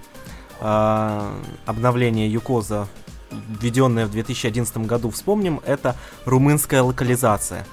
э, 0.61 1.33
обновление 1.67 2.33
Юкоза, 2.33 2.89
введенное 3.31 4.07
в 4.07 4.11
2011 4.13 4.79
году, 4.79 5.11
вспомним, 5.11 5.61
это 5.67 5.97
румынская 6.25 6.83
локализация. 6.83 7.67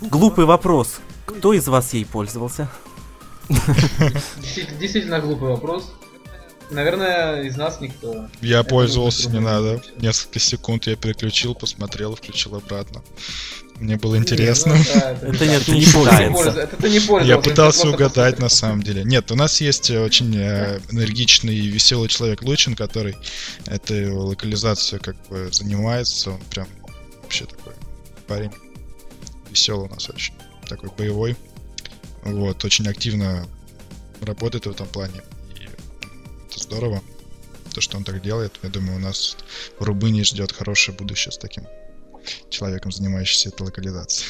Глупый 0.00 0.44
вопрос. 0.44 1.00
Кто 1.26 1.52
из 1.52 1.68
вас 1.68 1.92
ей 1.92 2.06
пользовался? 2.06 2.68
Действительно 4.80 5.20
глупый 5.20 5.48
вопрос. 5.48 5.92
Наверное, 6.70 7.44
из 7.44 7.56
нас 7.56 7.80
никто. 7.80 8.28
Я 8.42 8.60
Это 8.60 8.68
пользовался, 8.68 9.30
не 9.30 9.40
надо. 9.40 9.82
Несколько 9.96 10.38
секунд 10.38 10.86
я 10.86 10.96
переключил, 10.96 11.54
посмотрел, 11.54 12.14
включил 12.14 12.56
обратно. 12.56 13.02
Мне 13.76 13.96
было 13.96 14.16
интересно. 14.16 14.74
Ну, 14.74 15.28
это 15.28 15.46
нет, 15.46 15.66
не 15.68 15.86
пользуется. 15.86 16.68
Я 17.24 17.38
пытался 17.38 17.88
угадать 17.88 18.38
на 18.38 18.48
самом 18.48 18.82
деле. 18.82 19.04
Нет, 19.04 19.30
у 19.30 19.36
нас 19.36 19.60
есть 19.60 19.90
очень 19.90 20.36
э, 20.36 20.80
энергичный 20.90 21.54
и 21.54 21.68
веселый 21.68 22.08
человек 22.08 22.42
Лучин, 22.42 22.74
который 22.74 23.16
этой 23.66 24.10
локализацию 24.10 25.00
как 25.00 25.16
бы 25.28 25.48
занимается. 25.52 26.32
Он 26.32 26.40
прям 26.50 26.66
вообще 27.22 27.46
такой 27.46 27.72
парень 28.26 28.50
веселый 29.48 29.88
у 29.88 29.94
нас 29.94 30.10
очень. 30.10 30.34
Такой 30.68 30.90
боевой. 30.98 31.36
Вот, 32.24 32.64
очень 32.64 32.88
активно 32.88 33.46
работает 34.20 34.66
в 34.66 34.70
этом 34.70 34.86
плане 34.86 35.22
здорово, 36.54 37.02
то, 37.72 37.80
что 37.80 37.96
он 37.96 38.04
так 38.04 38.20
делает. 38.22 38.58
Я 38.62 38.68
думаю, 38.68 38.96
у 38.96 39.00
нас 39.00 39.36
в 39.78 39.84
Рубыне 39.84 40.24
ждет 40.24 40.52
хорошее 40.52 40.96
будущее 40.96 41.32
с 41.32 41.38
таким 41.38 41.64
человеком, 42.50 42.92
занимающимся 42.92 43.48
этой 43.50 43.62
локализацией. 43.62 44.28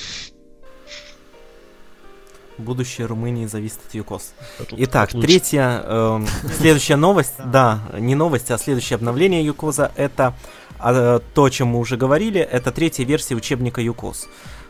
Будущее 2.59 3.07
Румынии 3.07 3.47
зависит 3.47 3.79
от 3.87 3.95
ЮКОС. 3.95 4.33
Итак, 4.73 5.11
третья, 5.11 5.81
э, 5.85 6.27
следующая 6.59 6.97
новость, 6.97 7.35
да, 7.39 7.83
не 7.97 8.17
новость, 8.17 8.51
а 8.51 8.59
следующее 8.59 8.97
обновление 8.97 9.45
ЮКОЗа, 9.45 9.93
это 9.95 10.35
э, 10.81 11.21
то, 11.35 11.45
о 11.45 11.51
чем 11.51 11.69
мы 11.69 11.79
уже 11.79 11.97
говорили, 11.97 12.41
это 12.41 12.73
третья 12.73 13.05
версия 13.05 13.37
учебника 13.37 13.81
ЮКОС. 13.81 14.27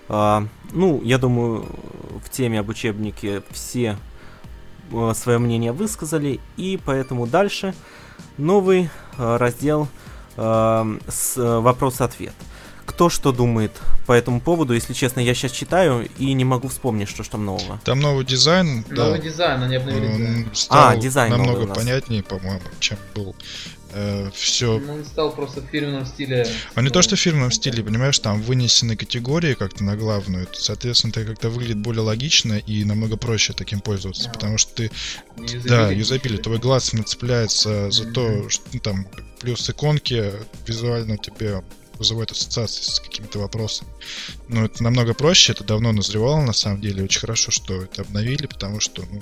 Э, 0.09 0.47
ну, 0.73 1.03
я 1.03 1.19
думаю, 1.19 1.67
в 2.25 2.31
теме 2.31 2.61
об 2.61 2.69
учебнике 2.69 3.43
все 3.51 3.97
Э, 4.91 5.13
свое 5.15 5.39
мнение 5.39 5.73
высказали, 5.73 6.41
и 6.57 6.79
поэтому 6.83 7.27
дальше 7.27 7.75
новый 8.37 8.91
э, 9.17 9.37
раздел 9.37 9.89
с 10.37 11.33
вопрос-ответ. 11.35 12.33
Кто 12.87 13.09
что 13.09 13.33
думает 13.33 13.73
по 14.07 14.13
этому 14.13 14.41
поводу, 14.41 14.73
если 14.73 14.93
честно, 14.93 15.19
я 15.19 15.35
сейчас 15.35 15.51
читаю 15.51 16.09
и 16.17 16.33
не 16.33 16.45
могу 16.45 16.69
вспомнить, 16.69 17.09
что 17.09 17.25
ж 17.25 17.29
там 17.29 17.45
нового. 17.45 17.81
Там 17.83 17.99
новый 17.99 18.25
дизайн, 18.25 18.85
Новый 18.89 19.19
да. 19.19 19.25
дизайн, 19.25 19.65
они 19.65 19.75
обновили 19.75 20.07
дизайн. 20.07 20.51
Стал 20.53 20.91
а, 20.91 20.97
дизайн 20.97 21.33
намного 21.33 21.67
понятнее, 21.75 22.23
по-моему, 22.23 22.61
чем 22.79 22.99
был 23.17 23.35
э, 23.93 24.31
все... 24.35 24.79
Ну, 24.79 24.95
он 24.95 25.05
стал 25.05 25.35
просто 25.35 25.61
в 25.61 25.67
фирменном 25.67 26.07
стиле. 26.07 26.47
А 26.75 26.83
не 26.83 26.91
то, 26.91 27.03
что 27.03 27.17
в 27.17 27.21
фирменном 27.21 27.51
стиле, 27.51 27.83
понимаешь, 27.83 28.19
там 28.19 28.43
вынесены 28.43 28.97
категории 28.97 29.55
как-то 29.55 29.85
на 29.85 29.97
главную. 29.97 30.49
Соответственно, 30.53 31.11
это 31.11 31.25
как-то 31.25 31.51
выглядит 31.51 31.79
более 31.79 32.03
логично 32.03 32.59
и 32.59 32.85
намного 32.85 33.17
проще 33.17 33.53
таким 33.53 33.81
пользоваться. 33.81 34.29
А. 34.29 34.33
Потому 34.33 34.59
что 34.59 34.75
ты... 34.75 34.91
Юзабили. 35.37 35.69
Да, 35.69 35.91
юзабили. 35.91 36.37
Твой 36.37 36.59
глаз 36.59 36.93
нацепляется 36.93 37.91
за 37.91 38.05
mm-hmm. 38.05 38.13
то, 38.13 38.49
что 38.49 38.65
ну, 38.73 38.81
там 38.81 39.07
плюс 39.41 39.69
иконки 39.69 40.33
визуально 40.67 41.17
тебе 41.17 41.63
вызывает 41.99 42.31
ассоциации 42.31 42.83
с 42.83 43.01
какими-то 43.01 43.41
вопросами. 43.41 43.91
Но 44.49 44.65
это 44.65 44.83
намного 44.83 45.15
проще, 45.15 45.53
это 45.53 45.65
давно 45.65 45.93
назревало 45.93 46.41
на 46.41 46.53
самом 46.53 46.81
деле. 46.81 47.05
Очень 47.05 47.21
хорошо, 47.21 47.51
что 47.51 47.83
это 47.83 48.03
обновили, 48.03 48.47
потому 48.47 48.81
что 48.81 49.05
ну, 49.11 49.21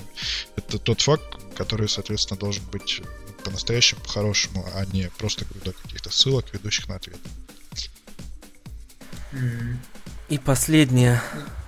это 0.56 0.78
тот 0.78 1.00
факт, 1.00 1.24
который, 1.56 1.88
соответственно, 1.88 2.38
должен 2.38 2.64
быть 2.70 3.00
по-настоящему, 3.46 4.00
по-хорошему, 4.00 4.66
а 4.74 4.84
не 4.86 5.08
просто 5.18 5.44
до 5.64 5.72
каких-то 5.72 6.10
ссылок, 6.10 6.52
ведущих 6.52 6.88
на 6.88 6.96
ответ. 6.96 7.16
И 10.28 10.38
последнее, 10.38 11.22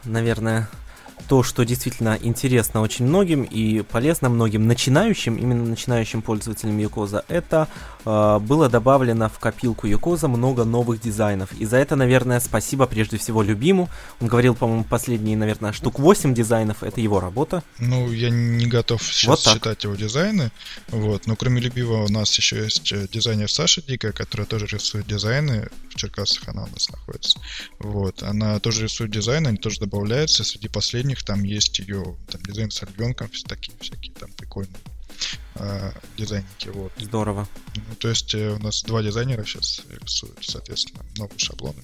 наверное, 0.05 0.68
то, 1.29 1.45
что 1.45 1.64
действительно 1.64 2.18
интересно 2.20 2.81
очень 2.81 3.07
многим 3.07 3.45
и 3.45 3.83
полезно 3.83 4.29
многим 4.29 4.66
начинающим, 4.66 5.37
именно 5.37 5.64
начинающим 5.64 6.20
пользователям 6.20 6.79
Юкоза, 6.79 7.24
это 7.29 7.68
было 8.40 8.68
добавлено 8.68 9.28
в 9.28 9.38
копилку 9.38 9.86
Юкоза 9.86 10.28
много 10.28 10.64
новых 10.64 11.00
дизайнов. 11.00 11.52
И 11.59 11.64
за 11.66 11.76
это, 11.76 11.96
наверное, 11.96 12.40
спасибо 12.40 12.86
прежде 12.86 13.18
всего 13.18 13.42
Любиму. 13.42 13.90
Он 14.20 14.28
говорил, 14.28 14.54
по-моему, 14.54 14.84
последние, 14.84 15.36
наверное, 15.36 15.72
штук 15.72 15.98
8 15.98 16.32
дизайнов, 16.34 16.82
это 16.82 17.00
его 17.00 17.20
работа. 17.20 17.62
Ну, 17.78 18.11
я 18.11 18.30
не 18.30 18.66
готов 18.66 19.02
сейчас 19.02 19.44
вот 19.44 19.54
считать 19.54 19.84
его 19.84 19.94
дизайны, 19.94 20.50
вот, 20.88 21.26
но 21.26 21.36
кроме 21.36 21.61
Любимого 21.61 22.04
у 22.04 22.09
нас 22.09 22.34
еще 22.36 22.64
есть 22.64 22.92
э, 22.92 23.06
дизайнер 23.12 23.50
Саша 23.50 23.82
Дика, 23.82 24.12
которая 24.12 24.46
тоже 24.46 24.66
рисует 24.66 25.06
дизайны, 25.06 25.68
в 25.90 25.96
Черкасах 25.96 26.48
она 26.48 26.64
у 26.64 26.68
нас 26.68 26.88
находится, 26.90 27.38
вот, 27.78 28.22
она 28.22 28.59
тоже 28.61 28.84
рисует 28.84 29.11
дизайны, 29.11 29.48
они 29.48 29.59
тоже 29.59 29.80
добавляются, 29.80 30.44
среди 30.44 30.68
последних 30.68 31.18
них 31.18 31.24
там 31.24 31.42
есть 31.42 31.78
ее 31.80 32.16
там, 32.30 32.40
дизайн 32.42 32.70
с 32.70 32.82
ребенком, 32.82 33.28
такие 33.46 33.76
всякие 33.80 34.12
там 34.14 34.30
прикольные 34.32 34.80
э, 35.56 35.92
дизайники. 36.16 36.68
Вот. 36.68 36.92
Здорово. 36.96 37.48
Ну, 37.74 37.94
то 37.96 38.08
есть 38.08 38.34
э, 38.34 38.50
у 38.54 38.58
нас 38.58 38.82
два 38.82 39.02
дизайнера 39.02 39.44
сейчас 39.44 39.82
рисуют, 39.88 40.38
соответственно, 40.42 41.04
новые 41.16 41.38
шаблоны. 41.38 41.82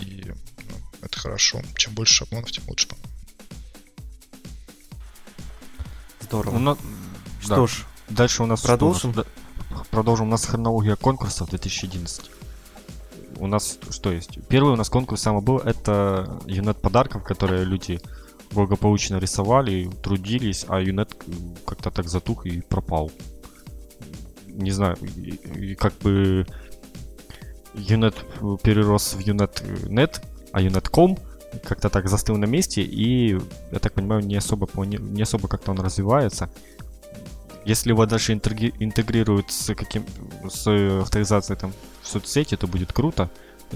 И 0.00 0.24
ну, 0.26 0.76
это 1.02 1.18
хорошо. 1.18 1.62
Чем 1.76 1.94
больше 1.94 2.14
шаблонов, 2.14 2.50
тем 2.50 2.64
лучше, 2.68 2.88
по-моему. 2.88 3.08
Здорово. 6.20 6.58
Ну, 6.58 6.78
Что 7.40 7.56
да. 7.56 7.66
ж, 7.66 7.84
дальше 8.08 8.42
у 8.42 8.46
нас 8.46 8.60
продолжим. 8.60 9.12
Что, 9.12 9.26
продолжим. 9.90 10.28
У 10.28 10.30
нас 10.30 10.44
хронология 10.44 10.96
конкурсов 10.96 11.48
2011 11.50 12.30
у 13.38 13.46
нас 13.46 13.78
что 13.90 14.10
есть? 14.12 14.38
Первый 14.48 14.72
у 14.72 14.76
нас 14.76 14.88
конкурс 14.90 15.22
самый 15.22 15.42
был, 15.42 15.58
это 15.58 16.40
юнет 16.46 16.80
подарков, 16.80 17.22
которые 17.24 17.64
люди 17.64 18.00
благополучно 18.50 19.18
рисовали, 19.18 19.90
трудились, 20.02 20.64
а 20.68 20.80
Юнет 20.80 21.14
как-то 21.66 21.90
так 21.90 22.08
затух 22.08 22.46
и 22.46 22.60
пропал. 22.60 23.10
Не 24.46 24.70
знаю, 24.70 24.96
как 25.78 25.94
бы 25.98 26.46
Юнет 27.74 28.14
перерос 28.62 29.14
в 29.14 29.20
Юнет.нет, 29.20 30.22
а 30.52 30.60
Юнет.com 30.60 31.18
как-то 31.64 31.88
так 31.88 32.08
застыл 32.08 32.36
на 32.36 32.46
месте, 32.46 32.82
и, 32.82 33.38
я 33.72 33.78
так 33.80 33.94
понимаю, 33.94 34.22
не 34.22 34.36
особо, 34.36 34.68
не 34.84 35.22
особо 35.22 35.48
как-то 35.48 35.70
он 35.70 35.80
развивается. 35.80 36.50
Если 37.64 37.90
его 37.90 38.06
дальше 38.06 38.32
интегрируют 38.32 39.50
с 39.50 39.74
каким 39.74 40.04
с 40.48 40.66
авторизацией 41.02 41.58
там 41.58 41.72
в 42.02 42.08
соцсети, 42.08 42.56
то 42.56 42.66
будет 42.66 42.92
круто. 42.92 43.30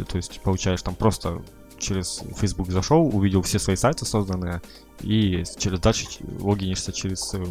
То 0.09 0.17
есть 0.17 0.41
получаешь 0.41 0.83
там 0.83 0.95
просто 0.95 1.43
через 1.83 2.23
Facebook 2.37 2.71
зашел, 2.71 3.05
увидел 3.15 3.43
все 3.43 3.59
свои 3.59 3.77
сайты 3.77 4.07
созданные, 4.07 4.63
и 5.01 5.45
через 5.59 5.81
дальше 5.81 6.07
логинишься 6.41 6.93
через 6.93 7.35
э, 7.35 7.45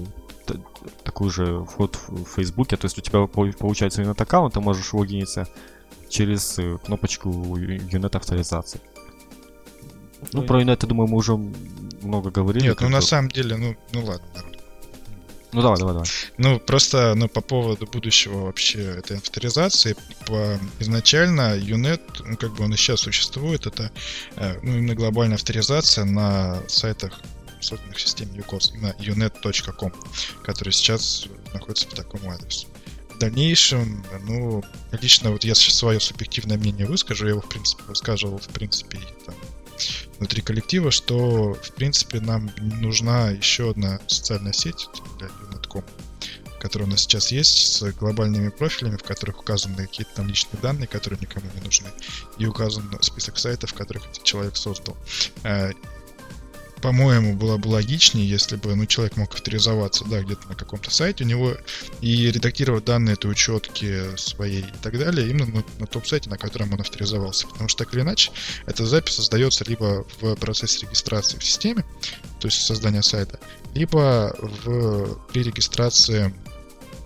такой 1.04 1.30
же 1.30 1.66
вход 1.66 2.00
в 2.08 2.26
Фейсбуке. 2.26 2.78
То 2.78 2.86
есть 2.86 2.98
у 2.98 3.02
тебя 3.02 3.28
получается 3.28 4.02
инет 4.02 4.20
аккаунт, 4.20 4.54
ты 4.54 4.60
можешь 4.60 4.94
логиниться 4.94 5.48
через 6.10 6.58
э, 6.60 6.78
кнопочку 6.84 7.30
Unit 7.30 8.16
авторизации. 8.16 8.82
Ну, 10.34 10.44
про 10.44 10.62
Unit, 10.62 10.80
я 10.82 10.88
думаю, 10.88 11.10
мы 11.10 11.18
уже 11.18 11.36
много 12.02 12.32
говорили. 12.32 12.68
Нет, 12.68 12.82
ну 12.82 12.90
на 12.90 13.02
самом 13.02 13.30
деле, 13.30 13.58
ну, 13.58 13.76
ну 13.92 14.06
ладно, 14.06 14.26
народ. 14.36 14.61
Ну 15.54 15.62
давай, 15.62 15.78
давай, 15.78 15.94
давай. 15.94 16.10
Ну 16.38 16.60
просто, 16.60 17.14
ну 17.16 17.28
по 17.28 17.42
поводу 17.42 17.86
будущего 17.86 18.46
вообще 18.46 18.80
этой 18.84 19.18
авторизации, 19.18 19.96
по, 20.26 20.58
изначально 20.80 21.58
UNET, 21.58 22.02
ну 22.26 22.38
как 22.38 22.54
бы 22.56 22.64
он 22.64 22.74
и 22.74 22.78
сейчас 22.78 23.02
существует, 23.02 23.66
это 23.66 23.92
э, 24.38 24.58
ну, 24.64 24.78
именно 24.78 24.96
глобальная 24.96 25.36
авторизация 25.36 26.06
на 26.06 26.62
сайтах 26.70 27.20
созданных 27.60 27.98
в 27.98 28.02
системе 28.02 28.40
UCOS, 28.40 28.80
на 28.80 28.92
unet.com, 28.94 29.94
который 30.44 30.72
сейчас 30.72 31.28
находится 31.54 31.88
по 31.88 31.96
такому 31.96 32.32
адресу. 32.32 32.68
В 33.14 33.20
дальнейшем, 33.20 34.04
ну, 34.22 34.64
лично 34.92 35.32
вот 35.32 35.44
я 35.44 35.54
сейчас 35.54 35.76
свое 35.76 36.00
субъективное 36.00 36.58
мнение 36.58 36.88
выскажу, 36.88 37.26
я 37.26 37.32
его, 37.32 37.42
в 37.42 37.50
принципе, 37.50 37.84
высказывал, 37.84 38.40
в 38.40 38.48
принципе, 38.48 39.00
там, 39.26 39.36
внутри 40.18 40.42
коллектива, 40.42 40.92
что, 40.92 41.54
в 41.54 41.72
принципе, 41.74 42.20
нам 42.20 42.52
нужна 42.58 43.30
еще 43.30 43.72
одна 43.72 44.00
социальная 44.08 44.54
сеть 44.54 44.88
для 45.20 45.30
Unet.com, 45.76 45.84
которая 46.60 46.88
у 46.88 46.92
нас 46.92 47.02
сейчас 47.02 47.32
есть, 47.32 47.58
с 47.58 47.92
глобальными 47.94 48.50
профилями, 48.50 48.98
в 48.98 49.04
которых 49.04 49.40
указаны 49.40 49.76
какие-то 49.76 50.16
там 50.16 50.28
личные 50.28 50.62
данные, 50.62 50.88
которые 50.88 51.20
никому 51.20 51.48
не 51.56 51.62
нужны, 51.62 51.90
и 52.38 52.46
указан 52.46 52.98
список 53.02 53.40
сайтов, 53.40 53.74
которых 53.74 54.06
этот 54.06 54.24
человек 54.24 54.56
создал. 54.56 54.96
Э, 55.44 55.72
по-моему, 56.82 57.36
было 57.36 57.58
бы 57.58 57.68
логичнее, 57.68 58.28
если 58.28 58.56
бы 58.56 58.76
ну, 58.76 58.86
человек 58.86 59.16
мог 59.16 59.34
авторизоваться 59.34 60.04
да, 60.06 60.22
где-то 60.22 60.48
на 60.50 60.56
каком-то 60.56 60.90
сайте 60.90 61.24
у 61.24 61.28
него 61.28 61.56
и 62.02 62.32
редактировать 62.32 62.86
данные 62.86 63.14
этой 63.14 63.30
учетки 63.30 64.16
своей 64.18 64.62
и 64.62 64.82
так 64.82 64.98
далее 64.98 65.30
именно 65.30 65.46
на, 65.46 65.64
на 65.78 65.88
том 65.88 66.04
сайте, 66.04 66.30
на 66.30 66.38
котором 66.38 66.74
он 66.74 66.82
авторизовался. 66.82 67.48
Потому 67.48 67.70
что 67.70 67.86
так 67.86 67.94
или 67.94 68.02
иначе, 68.02 68.32
эта 68.66 68.86
запись 68.86 69.16
создается 69.16 69.64
либо 69.66 70.06
в 70.20 70.36
процессе 70.36 70.86
регистрации 70.86 71.38
в 71.38 71.44
системе, 71.44 71.86
то 72.40 72.48
есть 72.48 72.66
создания 72.66 73.04
сайта, 73.04 73.40
либо 73.74 74.36
в, 74.40 75.16
при 75.32 75.44
регистрации 75.44 76.34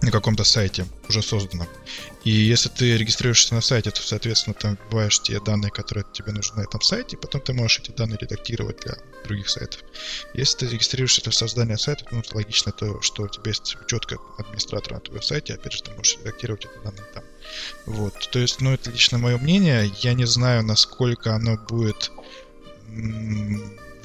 на 0.01 0.11
каком-то 0.11 0.43
сайте 0.43 0.85
уже 1.09 1.21
созданном. 1.21 1.67
И 2.23 2.29
если 2.29 2.69
ты 2.69 2.97
регистрируешься 2.97 3.55
на 3.55 3.61
сайте, 3.61 3.91
то, 3.91 4.01
соответственно, 4.01 4.53
там 4.53 4.77
вбиваешь 4.87 5.19
те 5.19 5.39
данные, 5.39 5.71
которые 5.71 6.05
тебе 6.13 6.31
нужны 6.31 6.57
на 6.57 6.63
этом 6.63 6.81
сайте, 6.81 7.17
потом 7.17 7.41
ты 7.41 7.53
можешь 7.53 7.79
эти 7.79 7.91
данные 7.91 8.17
редактировать 8.21 8.81
для 8.81 8.95
других 9.23 9.49
сайтов. 9.49 9.81
Если 10.33 10.57
ты 10.57 10.67
регистрируешься 10.67 11.23
для 11.23 11.31
создания 11.31 11.77
сайта, 11.77 12.05
то 12.05 12.15
ну, 12.15 12.23
логично 12.33 12.71
то, 12.71 13.01
что 13.01 13.23
у 13.23 13.27
тебя 13.27 13.49
есть 13.49 13.77
учетка 13.81 14.17
администратора 14.37 14.95
на 14.95 14.99
твоем 15.01 15.23
сайте, 15.23 15.53
опять 15.55 15.73
же, 15.73 15.83
ты 15.83 15.91
можешь 15.91 16.17
редактировать 16.19 16.65
эти 16.65 16.83
данные 16.83 17.05
там. 17.13 17.23
Вот, 17.85 18.29
то 18.31 18.39
есть, 18.39 18.61
ну, 18.61 18.73
это 18.73 18.91
лично 18.91 19.17
мое 19.17 19.37
мнение. 19.37 19.91
Я 20.01 20.13
не 20.13 20.25
знаю, 20.25 20.63
насколько 20.63 21.33
оно 21.33 21.57
будет 21.57 22.11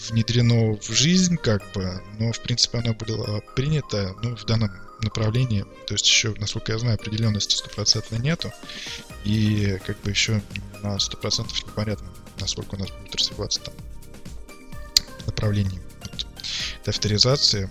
внедрено 0.09 0.77
в 0.77 0.91
жизнь, 0.91 1.37
как 1.37 1.63
бы, 1.73 2.03
но, 2.19 2.33
в 2.33 2.41
принципе, 2.41 2.79
оно 2.79 2.95
было 2.95 3.41
принято, 3.55 4.15
ну, 4.23 4.37
в 4.37 4.45
данном 4.45 4.71
направлении. 5.03 5.65
То 5.87 5.95
есть 5.95 6.07
еще, 6.07 6.35
насколько 6.39 6.73
я 6.73 6.79
знаю, 6.79 6.95
определенности 6.95 7.57
стопроцентной 7.57 8.19
нету. 8.19 8.53
И 9.25 9.79
как 9.87 10.01
бы 10.01 10.11
еще 10.11 10.43
на 10.83 10.99
сто 10.99 11.17
процентов 11.17 11.65
непонятно, 11.67 12.09
насколько 12.39 12.75
у 12.75 12.79
нас 12.79 12.91
будет 12.91 13.15
развиваться 13.15 13.61
там 13.61 13.75
направление 15.27 15.81
вот, 16.03 16.27
авторизации 16.87 17.71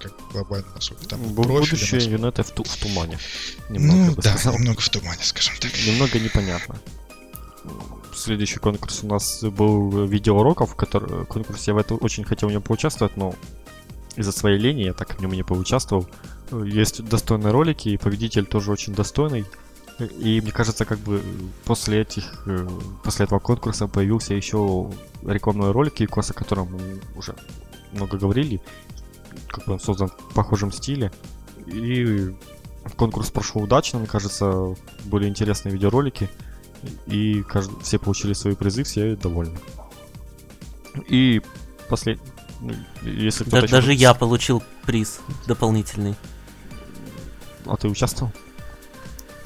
как 0.00 0.12
глобально, 0.30 0.68
насколько 0.74 1.06
там 1.06 1.20
Будущее 1.20 2.04
Юнета 2.04 2.42
в, 2.42 2.50
ту, 2.50 2.64
в 2.64 2.76
тумане. 2.76 3.18
Немного, 3.68 3.98
ну 3.98 4.14
да, 4.16 4.32
сказал. 4.36 4.58
немного 4.58 4.80
в 4.80 4.88
тумане, 4.88 5.22
скажем 5.22 5.54
так. 5.58 5.72
Немного 5.86 6.18
непонятно. 6.18 6.80
Следующий 8.16 8.58
конкурс 8.58 9.04
у 9.04 9.08
нас 9.08 9.44
был 9.44 10.06
видеоуроков, 10.06 10.74
который 10.74 11.26
конкурс 11.26 11.68
я 11.68 11.74
в 11.74 11.78
это 11.78 11.94
очень 11.96 12.24
хотел 12.24 12.48
в 12.48 12.52
нем 12.52 12.62
поучаствовать, 12.62 13.14
но 13.18 13.34
из-за 14.16 14.32
своей 14.32 14.58
лени 14.58 14.84
я 14.84 14.94
так 14.94 15.16
в 15.16 15.20
нем 15.20 15.32
не 15.32 15.42
поучаствовал. 15.42 16.06
Есть 16.50 17.04
достойные 17.04 17.52
ролики, 17.52 17.90
и 17.90 17.98
победитель 17.98 18.46
тоже 18.46 18.72
очень 18.72 18.94
достойный. 18.94 19.44
И 19.98 20.40
мне 20.40 20.50
кажется, 20.50 20.86
как 20.86 20.98
бы 21.00 21.22
после 21.66 22.00
этих, 22.00 22.42
э, 22.46 22.66
после 23.04 23.26
этого 23.26 23.38
конкурса 23.38 23.86
появился 23.86 24.32
еще 24.32 24.90
рекламный 25.22 25.70
ролик 25.70 26.00
Якос, 26.00 26.30
о 26.30 26.34
котором 26.34 26.72
мы 26.72 27.00
уже 27.16 27.34
много 27.92 28.16
говорили. 28.16 28.62
Как 29.48 29.66
бы 29.66 29.74
он 29.74 29.80
создан 29.80 30.08
в 30.08 30.34
похожем 30.34 30.72
стиле. 30.72 31.12
И 31.66 32.34
конкурс 32.96 33.30
прошел 33.30 33.62
удачно, 33.62 33.98
мне 33.98 34.08
кажется, 34.08 34.74
были 35.04 35.28
интересные 35.28 35.72
видеоролики. 35.72 36.30
И 37.06 37.42
кажд... 37.42 37.70
все 37.82 37.98
получили 37.98 38.32
свои 38.32 38.54
призы, 38.54 38.84
все 38.84 39.16
довольны. 39.16 39.58
И 41.08 41.42
после... 41.88 42.18
Ну, 42.60 42.72
если 43.02 43.44
да. 43.44 43.66
Даже 43.66 43.92
я 43.92 44.14
получил 44.14 44.62
приз 44.84 45.20
дополнительный. 45.46 46.14
А 47.66 47.76
ты 47.76 47.88
участвовал? 47.88 48.32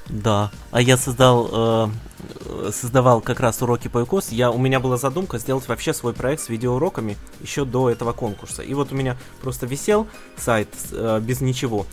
Да. 0.09 0.51
А 0.71 0.81
я 0.81 0.97
создал, 0.97 1.49
э, 1.53 2.71
создавал 2.73 3.21
как 3.21 3.41
раз 3.41 3.63
уроки 3.63 3.89
по 3.89 4.03
ИКОС. 4.03 4.31
Я, 4.31 4.51
у 4.51 4.59
меня 4.59 4.81
была 4.81 4.97
задумка 4.97 5.39
сделать 5.39 5.67
вообще 5.69 5.95
свой 5.95 6.13
проект 6.13 6.43
с 6.43 6.49
видеоуроками 6.49 7.17
еще 7.41 7.65
до 7.65 7.91
этого 7.91 8.13
конкурса. 8.13 8.63
И 8.63 8.75
вот 8.75 8.93
у 8.93 8.97
меня 8.97 9.17
просто 9.41 9.67
висел 9.67 10.09
сайт 10.37 10.69
э, 10.93 11.21
без 11.21 11.41
ничего. 11.41 11.87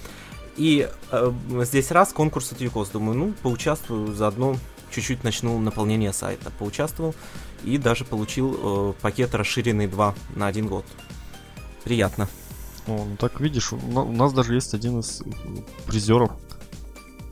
И 0.57 0.89
э, 1.11 1.31
здесь 1.63 1.91
раз 1.91 2.11
конкурс 2.11 2.51
от 2.51 2.61
ЮКОС. 2.61 2.89
Думаю, 2.89 3.17
ну, 3.17 3.33
поучаствую 3.43 4.13
заодно, 4.15 4.57
чуть-чуть 4.91 5.23
начну 5.23 5.59
наполнение 5.59 6.13
сайта. 6.13 6.51
Поучаствовал 6.51 7.15
и 7.63 7.77
даже 7.77 8.05
получил 8.05 8.91
э, 8.91 8.93
пакет 9.01 9.35
расширенный 9.35 9.87
2 9.87 10.15
на 10.35 10.47
один 10.47 10.67
год. 10.67 10.85
Приятно. 11.83 12.27
О, 12.87 13.05
ну 13.05 13.17
так 13.17 13.39
видишь, 13.39 13.73
у 13.73 14.11
нас 14.11 14.33
даже 14.33 14.53
есть 14.55 14.73
один 14.73 14.99
из 14.99 15.21
призеров. 15.85 16.31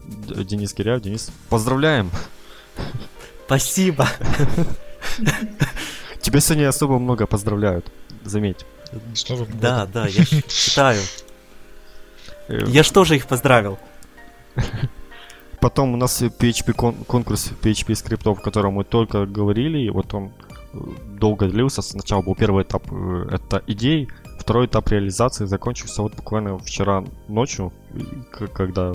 Денис 0.05 0.73
Киряев. 0.73 1.01
Денис, 1.01 1.31
поздравляем! 1.49 2.11
Спасибо! 3.45 4.07
Тебя 6.21 6.39
сегодня 6.39 6.69
особо 6.69 6.99
много 6.99 7.27
поздравляют, 7.27 7.91
заметь. 8.23 8.65
С 9.13 9.25
Да, 9.59 9.85
да, 9.85 10.07
я 10.07 10.25
считаю. 10.25 11.01
Э, 12.47 12.63
я 12.67 12.83
что 12.83 13.03
же 13.03 13.15
их 13.15 13.27
поздравил? 13.27 13.77
Потом 15.65 15.95
у 15.95 15.97
нас 15.97 16.21
PHP 16.21 16.73
кон- 16.73 16.93
конкурс 17.07 17.51
PHP 17.63 17.95
скриптов, 17.95 18.37
о 18.37 18.41
котором 18.43 18.73
мы 18.73 18.83
только 18.83 19.25
говорили, 19.25 19.79
и 19.79 19.89
вот 19.89 20.13
он 20.13 20.31
э, 20.73 20.77
долго 21.19 21.47
длился. 21.47 21.81
Сначала 21.81 22.21
был 22.21 22.35
первый 22.35 22.61
этап, 22.61 22.83
э, 22.91 23.29
это 23.31 23.63
идей, 23.65 24.07
второй 24.39 24.67
этап 24.67 24.87
реализации 24.89 25.45
закончился 25.45 26.03
вот 26.03 26.13
буквально 26.13 26.59
вчера 26.59 27.03
ночью, 27.27 27.73
когда 28.53 28.93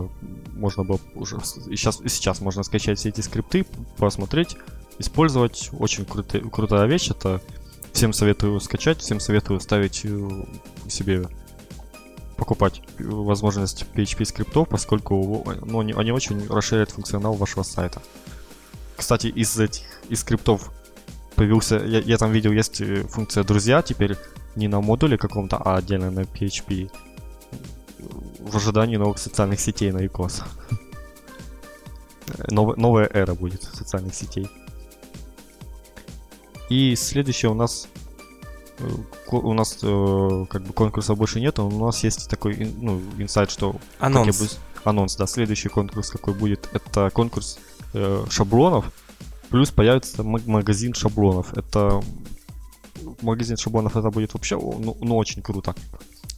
можно 0.55 0.85
было 0.85 1.01
уже 1.17 1.39
и 1.67 1.75
сейчас, 1.75 2.01
и 2.03 2.09
сейчас 2.09 2.41
можно 2.41 2.63
скачать 2.63 3.01
все 3.01 3.09
эти 3.09 3.21
скрипты, 3.21 3.67
посмотреть, 3.97 4.57
использовать. 5.01 5.71
Очень 5.77 6.05
крутая, 6.05 6.43
крутая 6.43 6.87
вещь. 6.87 7.11
Это 7.11 7.41
всем 7.93 8.13
советую 8.13 8.61
скачать, 8.61 9.01
всем 9.01 9.19
советую 9.19 9.59
ставить 9.59 10.07
себе 10.87 11.27
покупать 12.41 12.83
возможность 12.99 13.85
PHP 13.95 14.25
скриптов, 14.25 14.69
поскольку 14.69 15.45
ну, 15.63 15.81
они, 15.81 15.93
они 15.93 16.11
очень 16.11 16.49
расширяют 16.49 16.91
функционал 16.91 17.35
вашего 17.35 17.63
сайта. 17.63 18.01
Кстати, 18.97 19.27
из 19.27 19.61
этих 19.61 19.85
из 20.09 20.21
скриптов 20.21 20.73
появился, 21.35 21.77
я, 21.77 22.01
я 22.01 22.17
там 22.17 22.33
видел, 22.33 22.53
есть 22.53 22.81
э, 22.81 23.03
функция 23.03 23.45
друзья 23.45 23.83
теперь 23.83 24.17
не 24.57 24.69
на 24.69 24.81
модуле 24.81 25.19
каком-то, 25.19 25.59
а 25.59 25.77
отдельно 25.77 26.11
на 26.11 26.21
PHP 26.21 26.91
в 28.39 28.57
ожидании 28.57 28.97
новых 28.97 29.19
социальных 29.19 29.61
сетей 29.61 29.93
на 29.93 30.07
ИКОС. 30.07 30.43
Нов, 32.51 32.77
новая 32.79 33.07
эра 33.13 33.35
будет 33.35 33.63
социальных 33.63 34.15
сетей. 34.15 34.49
И 36.71 36.97
следующее 36.97 37.51
у 37.51 37.55
нас 37.55 37.87
у 39.31 39.53
нас 39.53 39.79
э, 39.83 40.47
как 40.49 40.63
бы 40.63 40.73
конкурса 40.73 41.15
больше 41.15 41.41
нет, 41.41 41.59
у 41.59 41.71
нас 41.71 42.03
есть 42.05 42.29
такой 42.29 42.73
ну, 42.81 43.01
инсайт, 43.19 43.51
что... 43.51 43.77
Анонс. 43.99 44.41
Бы, 44.41 44.49
анонс, 44.85 45.17
да. 45.17 45.27
Следующий 45.27 45.69
конкурс 45.69 46.11
какой 46.11 46.35
будет, 46.35 46.69
это 46.73 47.11
конкурс 47.11 47.59
э, 47.95 48.25
шаблонов, 48.31 48.93
плюс 49.51 49.71
появится 49.71 50.23
магазин 50.23 50.95
шаблонов. 50.95 51.57
Это 51.57 52.03
магазин 53.23 53.57
шаблонов 53.57 53.97
это 53.97 54.11
будет 54.11 54.35
вообще 54.35 54.57
ну, 54.57 54.97
ну 55.01 55.17
очень 55.17 55.43
круто. 55.43 55.75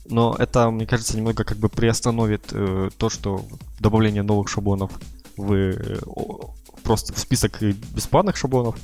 Но 0.07 0.35
это, 0.39 0.71
мне 0.71 0.87
кажется, 0.87 1.17
немного 1.17 1.45
как 1.45 1.59
бы 1.59 1.69
приостановит 1.69 2.49
э, 2.53 2.91
то, 2.97 3.09
что 3.09 3.45
добавление 3.79 4.23
новых 4.23 4.49
шаблонов 4.49 4.91
в 5.37 5.53
э, 5.53 6.01
просто 6.83 7.13
в 7.13 7.19
список 7.19 7.63
бесплатных 7.63 8.37
шаблонов 8.37 8.77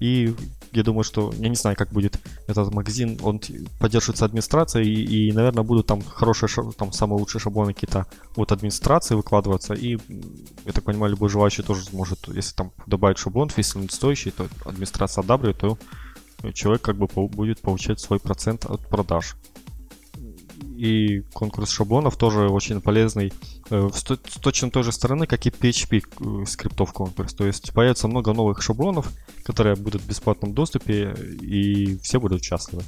и 0.00 0.34
я 0.72 0.82
думаю, 0.82 1.04
что, 1.04 1.32
я 1.36 1.48
не 1.48 1.56
знаю, 1.56 1.76
как 1.76 1.90
будет 1.90 2.18
этот 2.46 2.72
магазин, 2.72 3.18
он 3.22 3.40
поддерживается 3.78 4.24
администрацией, 4.24 4.92
и, 4.92 5.28
и 5.28 5.32
наверное, 5.32 5.62
будут 5.62 5.86
там 5.86 6.02
хорошие, 6.02 6.48
там 6.76 6.92
самые 6.92 7.18
лучшие 7.18 7.40
шаблоны 7.40 7.74
какие-то 7.74 8.06
от 8.36 8.52
администрации 8.52 9.14
выкладываться, 9.14 9.74
и, 9.74 9.98
я 10.64 10.72
так 10.72 10.84
понимаю, 10.84 11.12
любой 11.12 11.28
желающий 11.28 11.62
тоже 11.62 11.84
сможет, 11.84 12.28
если 12.28 12.54
там 12.54 12.72
добавить 12.86 13.18
шаблон, 13.18 13.50
если 13.56 13.78
он 13.78 13.88
стоящий, 13.88 14.30
то 14.30 14.48
администрация 14.64 15.22
одабривает, 15.22 15.58
то 15.58 15.78
человек 16.54 16.82
как 16.82 16.96
бы 16.96 17.06
будет 17.06 17.60
получать 17.60 18.00
свой 18.00 18.18
процент 18.18 18.64
от 18.64 18.80
продаж 18.88 19.36
и 20.80 21.20
конкурс 21.34 21.70
шаблонов 21.70 22.16
тоже 22.16 22.48
очень 22.48 22.80
полезный 22.80 23.34
э, 23.68 23.90
с 23.92 24.02
точно 24.40 24.70
той 24.70 24.82
же 24.82 24.92
стороны, 24.92 25.26
как 25.26 25.44
и 25.44 25.50
PHP 25.50 26.02
э, 26.02 26.46
скриптов 26.46 26.94
конкурс. 26.94 27.34
То 27.34 27.44
есть 27.44 27.74
появится 27.74 28.08
много 28.08 28.32
новых 28.32 28.62
шаблонов, 28.62 29.12
которые 29.44 29.76
будут 29.76 30.00
в 30.00 30.08
бесплатном 30.08 30.54
доступе, 30.54 31.14
и 31.42 31.98
все 31.98 32.18
будут 32.18 32.42
счастливы. 32.42 32.82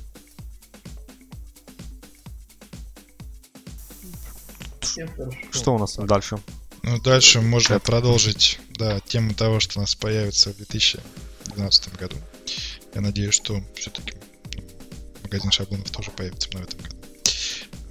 Что 5.51 5.75
у 5.75 5.79
нас 5.79 5.97
дальше? 5.97 6.39
Ну, 6.83 6.99
дальше 6.99 7.43
можно 7.43 7.75
Это... 7.75 7.85
продолжить, 7.85 8.59
да, 8.71 9.01
тему 9.01 9.35
того, 9.35 9.61
что 9.61 9.81
у 9.81 9.83
нас 9.83 9.95
появится 9.95 10.55
в 10.55 10.57
2012 10.57 11.95
году. 11.99 12.17
Я 12.95 13.03
надеюсь, 13.03 13.35
что 13.35 13.63
все-таки 13.75 14.15
магазин 15.33 15.51
шаблонов 15.51 15.91
тоже 15.91 16.11
появится 16.11 16.51
в. 16.51 16.72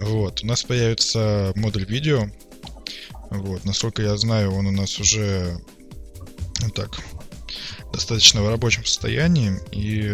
Вот, 0.01 0.43
у 0.43 0.47
нас 0.47 0.63
появится 0.63 1.53
модуль 1.55 1.85
видео. 1.85 2.27
Вот, 3.29 3.63
насколько 3.65 4.01
я 4.01 4.17
знаю, 4.17 4.51
он 4.51 4.65
у 4.65 4.71
нас 4.71 4.99
уже 4.99 5.57
ну 6.59 6.69
так 6.71 6.89
достаточно 7.93 8.41
в 8.41 8.49
рабочем 8.49 8.83
состоянии 8.83 9.53
и 9.71 10.07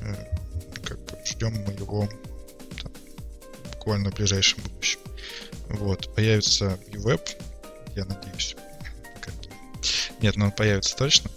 э, 0.00 0.14
как 0.84 0.98
бы 1.06 1.18
ждем 1.24 1.54
мы 1.66 1.72
его 1.72 2.08
там, 2.82 2.92
буквально 3.72 4.10
в 4.10 4.14
ближайшем 4.14 4.62
будущем. 4.62 5.00
Вот, 5.70 6.14
появится 6.14 6.78
UWeb, 6.92 7.22
я 7.96 8.04
надеюсь. 8.04 8.54
Нет, 10.20 10.36
но 10.36 10.46
он 10.46 10.52
появится 10.52 10.94
точно. 10.94 11.30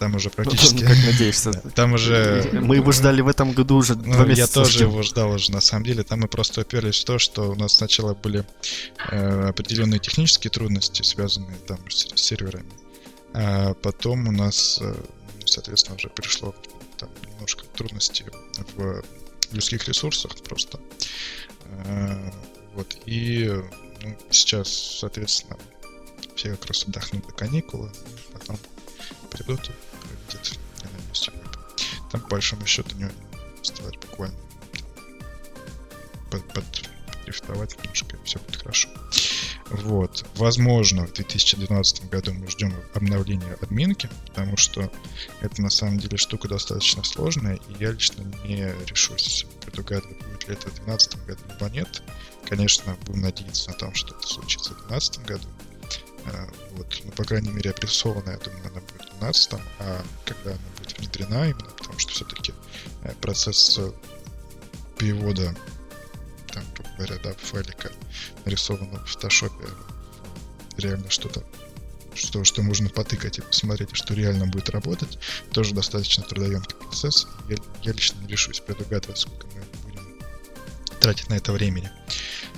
Там 0.00 0.14
уже 0.14 0.30
практически... 0.30 0.82
Ну, 0.82 0.88
как 0.88 0.96
надеешься. 1.04 1.52
Там 1.74 1.92
уже... 1.92 2.48
Мы 2.54 2.76
его 2.76 2.90
ждали 2.90 3.20
в 3.20 3.28
этом 3.28 3.52
году 3.52 3.76
уже 3.76 3.96
ну, 3.96 4.14
два 4.14 4.24
месяца. 4.24 4.60
Я 4.60 4.64
тоже 4.64 4.84
его 4.84 5.02
ждал 5.02 5.32
уже, 5.32 5.52
на 5.52 5.60
самом 5.60 5.84
деле. 5.84 6.02
Там 6.04 6.20
мы 6.20 6.28
просто 6.28 6.62
уперлись 6.62 7.00
в 7.00 7.04
то, 7.04 7.18
что 7.18 7.50
у 7.50 7.54
нас 7.54 7.74
сначала 7.74 8.14
были 8.14 8.46
э, 9.10 9.48
определенные 9.50 10.00
технические 10.00 10.50
трудности, 10.50 11.02
связанные 11.02 11.58
там 11.66 11.78
с, 11.90 12.06
с 12.14 12.18
серверами. 12.18 12.72
А 13.34 13.74
потом 13.74 14.26
у 14.26 14.32
нас, 14.32 14.78
э, 14.80 14.94
соответственно, 15.44 15.96
уже 15.96 16.08
пришло 16.08 16.54
там 16.96 17.10
немножко 17.30 17.66
трудностей 17.76 18.24
в 18.76 19.02
людских 19.52 19.86
ресурсах 19.86 20.34
просто. 20.42 20.80
Э, 21.84 22.30
вот, 22.74 22.96
и 23.04 23.52
ну, 24.02 24.16
сейчас, 24.30 24.72
соответственно, 25.00 25.58
все 26.36 26.52
как 26.52 26.68
раз 26.68 26.84
отдохнут 26.84 27.26
до 27.26 27.32
каникулы, 27.34 27.92
потом 28.32 28.58
придут 29.30 29.70
Там, 32.10 32.20
по 32.22 32.28
большому 32.28 32.66
счету, 32.66 32.96
не 32.96 33.10
сделать 33.62 33.98
буквально 33.98 34.36
под, 36.30 36.46
под, 36.52 36.64
подрифтовать 37.06 37.76
немножко, 37.78 38.16
все 38.24 38.38
будет 38.38 38.56
хорошо. 38.56 38.88
Вот. 39.70 40.26
Возможно, 40.34 41.06
в 41.06 41.12
2012 41.12 42.08
году 42.08 42.32
мы 42.32 42.48
ждем 42.48 42.74
обновления 42.94 43.56
админки, 43.60 44.10
потому 44.26 44.56
что 44.56 44.90
это 45.40 45.62
на 45.62 45.70
самом 45.70 45.98
деле 45.98 46.16
штука 46.16 46.48
достаточно 46.48 47.04
сложная, 47.04 47.56
и 47.68 47.74
я 47.78 47.92
лично 47.92 48.24
не 48.44 48.72
решусь 48.86 49.46
предугадывать, 49.64 50.18
будет 50.18 50.48
ли 50.48 50.54
это 50.54 50.70
в 50.70 50.74
2012 50.74 51.26
году, 51.26 51.40
либо 51.48 51.70
нет. 51.70 52.02
Конечно, 52.48 52.96
будем 53.06 53.20
надеяться 53.20 53.70
на 53.70 53.76
том, 53.76 53.94
что 53.94 54.14
это 54.14 54.26
случится 54.26 54.74
в 54.74 54.88
2012 54.88 55.26
году. 55.26 55.48
А, 56.26 56.48
вот, 56.72 57.00
ну, 57.04 57.10
по 57.12 57.24
крайней 57.24 57.50
мере, 57.50 57.70
опрессованная, 57.70 58.34
я 58.34 58.38
думаю, 58.38 58.60
она 58.66 58.80
будет 58.80 58.90
в 58.90 59.18
2012, 59.20 59.52
а 59.78 60.04
когда 60.24 60.50
она 60.50 60.60
будет 60.78 60.98
внедрена, 60.98 61.44
именно 61.50 61.70
потому 61.78 61.98
что 61.98 62.12
все-таки 62.12 62.52
э, 63.02 63.12
процесс 63.20 63.78
э, 63.78 63.92
перевода 64.98 65.54
там, 66.52 66.64
говоря, 66.96 67.16
да, 67.22 67.32
файлика 67.34 67.90
нарисованного 68.44 69.04
в 69.04 69.10
фотошопе 69.10 69.66
реально 70.76 71.10
что-то 71.10 71.44
что, 72.14 72.44
что 72.44 72.62
можно 72.62 72.88
потыкать 72.88 73.38
и 73.38 73.42
посмотреть, 73.42 73.90
что 73.92 74.14
реально 74.14 74.46
будет 74.46 74.70
работать, 74.70 75.18
тоже 75.52 75.74
достаточно 75.74 76.24
трудоемкий 76.24 76.76
процесс. 76.76 77.26
Я, 77.48 77.56
я 77.82 77.92
лично 77.92 78.20
не 78.20 78.26
решусь 78.26 78.60
предугадывать, 78.60 79.18
сколько 79.18 79.46
мы 79.46 79.62
будем 79.84 80.18
тратить 81.00 81.28
на 81.28 81.34
это 81.34 81.52
времени. 81.52 81.90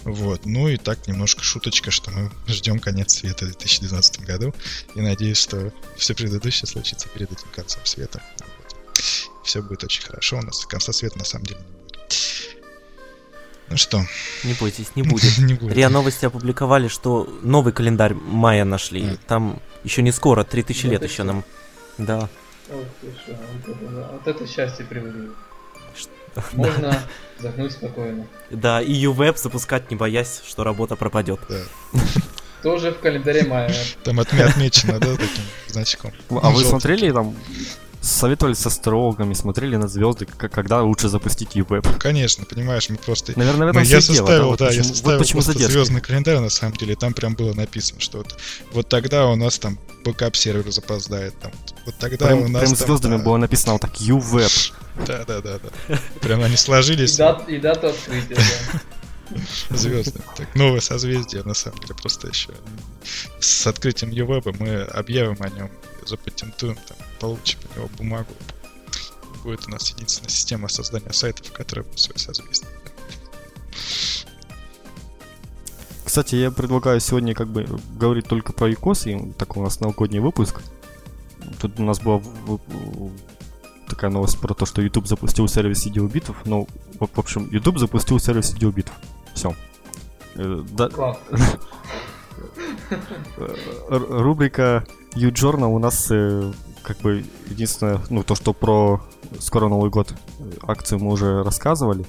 Вот. 0.04 0.46
Ну 0.46 0.68
и 0.68 0.76
так 0.76 1.06
немножко 1.06 1.42
шуточка, 1.42 1.90
что 1.90 2.10
мы 2.10 2.30
ждем 2.48 2.78
конец 2.78 3.14
света 3.14 3.44
в 3.44 3.48
2012 3.48 4.20
году. 4.20 4.54
И 4.94 5.00
надеюсь, 5.00 5.38
что 5.38 5.72
все 5.96 6.14
предыдущее 6.14 6.66
случится 6.66 7.08
перед 7.08 7.30
этим 7.30 7.48
концом 7.54 7.84
света. 7.84 8.22
Вот. 8.38 9.26
Все 9.44 9.62
будет 9.62 9.84
очень 9.84 10.02
хорошо. 10.02 10.38
У 10.38 10.42
нас 10.42 10.64
конца 10.66 10.92
света 10.92 11.18
на 11.18 11.24
самом 11.24 11.46
деле 11.46 11.60
не 11.60 11.66
будет. 11.66 11.92
Ну 13.68 13.76
что? 13.76 14.04
Не 14.44 14.54
бойтесь, 14.54 14.94
не 14.96 15.02
будет. 15.02 15.38
не 15.38 15.54
будет. 15.54 15.72
РИА 15.72 15.88
Новости 15.88 16.26
опубликовали, 16.26 16.88
что 16.88 17.28
новый 17.42 17.72
календарь 17.72 18.14
мая 18.14 18.64
нашли. 18.64 19.02
Mm. 19.02 19.18
Там 19.26 19.60
еще 19.84 20.02
не 20.02 20.12
скоро, 20.12 20.44
3000 20.44 20.86
лет 20.86 21.02
еще 21.02 21.22
нам. 21.22 21.44
Да. 21.98 22.28
Вот, 22.68 22.86
вот 23.02 24.26
это 24.26 24.46
счастье 24.46 24.84
привели. 24.84 25.30
Можно 26.52 27.02
загнуть 27.38 27.72
спокойно. 27.72 28.26
Да, 28.50 28.80
и 28.80 28.92
UWeb 29.04 29.36
запускать 29.36 29.90
не 29.90 29.96
боясь, 29.96 30.42
что 30.46 30.64
работа 30.64 30.96
пропадет. 30.96 31.40
Тоже 32.62 32.92
в 32.92 33.00
календаре 33.00 33.42
мая. 33.44 33.74
Там 34.04 34.20
отмечено, 34.20 35.00
да, 35.00 35.12
таким 35.12 35.44
значком. 35.66 36.12
А 36.30 36.50
вы 36.50 36.64
смотрели 36.64 37.10
там 37.10 37.34
советовались 38.02 38.58
со 38.58 38.68
астрологами, 38.68 39.32
смотрели 39.32 39.76
на 39.76 39.86
звезды, 39.86 40.26
когда 40.26 40.82
лучше 40.82 41.08
запустить 41.08 41.56
UWeb. 41.56 41.98
Конечно, 41.98 42.44
понимаешь, 42.44 42.90
мы 42.90 42.96
просто... 42.96 43.32
Наверное, 43.36 43.68
в 43.68 43.70
этом 43.70 43.82
мы, 43.82 43.88
я 43.88 44.00
составил, 44.00 44.26
дело, 44.26 44.38
да, 44.38 44.44
вот 44.44 44.58
да 44.58 44.66
почему, 45.18 45.40
я 45.40 45.44
составил 45.44 45.60
вот 45.60 45.70
звездный 45.70 46.00
календарь, 46.00 46.38
на 46.40 46.50
самом 46.50 46.76
деле, 46.76 46.96
там 46.96 47.14
прям 47.14 47.34
было 47.34 47.54
написано, 47.54 48.00
что 48.00 48.18
вот, 48.18 48.36
вот 48.72 48.88
тогда 48.88 49.26
у 49.28 49.36
нас 49.36 49.58
там 49.58 49.78
бэкап 50.04 50.34
сервер 50.34 50.70
запоздает, 50.72 51.38
там, 51.38 51.52
вот 51.86 51.94
тогда 51.98 52.26
прям, 52.26 52.42
у 52.42 52.48
нас... 52.48 52.62
Прям 52.62 52.76
звездами 52.76 53.16
да, 53.18 53.22
было 53.22 53.36
написано 53.36 53.74
вот 53.74 53.82
так, 53.82 53.94
UWeb. 53.94 54.72
Да, 55.06 55.24
да, 55.24 55.40
да, 55.40 55.58
да. 55.58 55.98
Прям 56.20 56.42
они 56.42 56.56
сложились. 56.56 57.14
И, 57.14 57.18
дат, 57.18 57.48
и 57.48 57.58
дату 57.58 57.86
открытия, 57.86 58.34
да. 58.34 58.80
Звезды. 59.70 60.20
Так, 60.36 60.54
новое 60.56 60.80
созвездие, 60.80 61.44
на 61.44 61.54
самом 61.54 61.78
деле, 61.78 61.94
просто 61.94 62.28
еще. 62.28 62.50
С 63.38 63.66
открытием 63.66 64.10
UWeb 64.10 64.56
мы 64.58 64.82
объявим 64.82 65.36
о 65.40 65.48
нем, 65.48 65.70
запатентуем, 66.04 66.76
там, 66.88 66.96
получим 67.22 67.60
у 67.74 67.78
него 67.78 67.88
бумагу. 67.96 68.32
Будет 69.44 69.66
у 69.68 69.70
нас 69.70 69.88
единственная 69.90 70.28
система 70.28 70.68
создания 70.68 71.12
сайтов, 71.12 71.52
которая 71.52 71.84
будет 71.84 72.00
свое 72.00 72.18
созвездие. 72.18 72.68
Кстати, 76.04 76.34
я 76.34 76.50
предлагаю 76.50 77.00
сегодня 77.00 77.34
как 77.34 77.48
бы 77.48 77.66
говорить 77.96 78.26
только 78.26 78.52
про 78.52 78.72
ИКОС, 78.72 79.06
и 79.06 79.32
так 79.38 79.56
у 79.56 79.62
нас 79.62 79.80
новогодний 79.80 80.18
выпуск. 80.18 80.60
Тут 81.60 81.78
у 81.78 81.84
нас 81.84 82.00
была 82.00 82.20
такая 83.88 84.10
новость 84.10 84.40
про 84.40 84.52
то, 84.52 84.66
что 84.66 84.82
YouTube 84.82 85.06
запустил 85.06 85.46
сервис 85.46 85.86
видеобитов. 85.86 86.36
Ну, 86.44 86.66
в 86.98 87.18
общем, 87.18 87.48
YouTube 87.50 87.78
запустил 87.78 88.18
сервис 88.18 88.52
видеобитов. 88.52 88.94
Все. 89.34 89.54
Э, 90.34 90.64
да... 90.72 90.90
Рубрика 93.88 94.84
U-Journal 95.14 95.74
у 95.74 95.78
нас 95.78 96.08
э, 96.10 96.52
как 96.82 96.98
бы 96.98 97.24
единственное, 97.48 98.00
ну, 98.10 98.22
то, 98.22 98.34
что 98.34 98.52
про 98.52 99.00
скоро 99.38 99.68
Новый 99.68 99.90
год 99.90 100.14
акцию 100.62 101.00
мы 101.00 101.12
уже 101.12 101.42
рассказывали. 101.42 102.04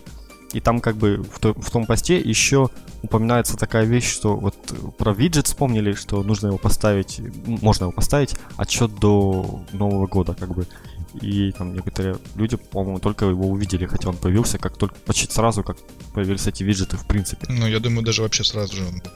И 0.53 0.59
там 0.59 0.82
как 0.82 0.97
бы 0.97 1.24
в, 1.24 1.39
то, 1.39 1.53
в 1.55 1.71
том 1.71 1.88
посте 1.88 2.19
еще 2.19 2.69
упоминается 3.01 3.57
такая 3.57 3.86
вещь, 3.86 4.11
что 4.11 4.36
вот 4.36 4.55
про 4.97 5.11
виджет 5.11 5.47
вспомнили, 5.47 5.93
что 5.93 6.21
нужно 6.21 6.47
его 6.47 6.59
поставить, 6.59 7.21
можно 7.45 7.86
его 7.86 7.91
поставить 7.91 8.36
отчет 8.55 8.93
до 8.95 9.61
Нового 9.71 10.05
года, 10.05 10.36
как 10.36 10.53
бы. 10.53 10.67
И 11.21 11.51
там 11.51 11.74
некоторые 11.74 12.17
люди, 12.36 12.55
по-моему, 12.55 12.99
только 12.99 13.26
его 13.26 13.47
увидели, 13.47 13.86
хотя 13.86 14.09
он 14.09 14.17
появился 14.17 14.57
как 14.57 14.78
только 14.78 14.95
почти 15.05 15.32
сразу, 15.32 15.63
как 15.63 15.78
появились 16.13 16.47
эти 16.47 16.63
виджеты 16.63 16.97
в 16.97 17.05
принципе. 17.07 17.47
Ну, 17.49 17.67
я 17.67 17.80
думаю, 17.80 18.03
даже 18.03 18.21
вообще 18.21 18.43
сразу 18.43 18.76
же 18.76 18.84
он 18.86 18.93
был. 18.93 19.11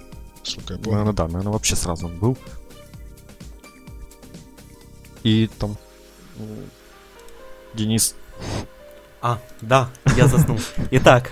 Я 0.69 0.77
помню. 0.77 0.91
Наверное, 0.91 1.13
да, 1.13 1.27
наверное, 1.27 1.53
вообще 1.53 1.75
сразу 1.75 2.07
он 2.07 2.17
был. 2.17 2.37
И 5.23 5.49
там 5.59 5.77
Денис. 7.73 8.15
А, 9.21 9.39
да, 9.61 9.89
я 10.15 10.27
заснул. 10.27 10.59
Итак, 10.91 11.31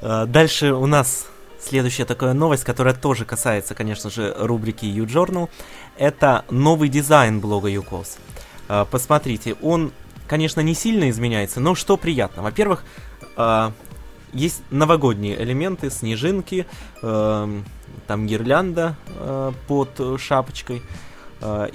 э, 0.00 0.26
дальше 0.26 0.72
у 0.72 0.86
нас 0.86 1.26
следующая 1.60 2.04
такая 2.04 2.32
новость, 2.32 2.64
которая 2.64 2.94
тоже 2.94 3.24
касается, 3.24 3.74
конечно 3.74 4.10
же, 4.10 4.34
рубрики 4.38 4.86
U-Journal. 4.86 5.48
Это 5.96 6.44
новый 6.50 6.88
дизайн 6.88 7.40
блога 7.40 7.70
UCOS. 7.70 8.18
Э, 8.68 8.84
посмотрите, 8.90 9.54
он, 9.62 9.92
конечно, 10.26 10.60
не 10.60 10.74
сильно 10.74 11.10
изменяется, 11.10 11.60
но 11.60 11.74
что 11.74 11.96
приятно. 11.96 12.42
Во-первых, 12.42 12.84
э, 13.36 13.70
есть 14.32 14.62
новогодние 14.70 15.40
элементы, 15.40 15.90
снежинки, 15.90 16.66
там 17.00 18.26
гирлянда 18.26 18.96
под 19.68 20.20
шапочкой 20.20 20.82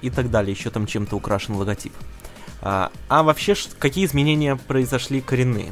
и 0.02 0.10
так 0.10 0.32
далее. 0.32 0.54
Еще 0.54 0.70
там 0.70 0.88
чем-то 0.88 1.16
украшен 1.16 1.56
логотип. 1.56 1.94
А, 2.62 2.92
а 3.08 3.24
вообще, 3.24 3.56
какие 3.78 4.06
изменения 4.06 4.56
произошли 4.56 5.22
коренные? 5.22 5.72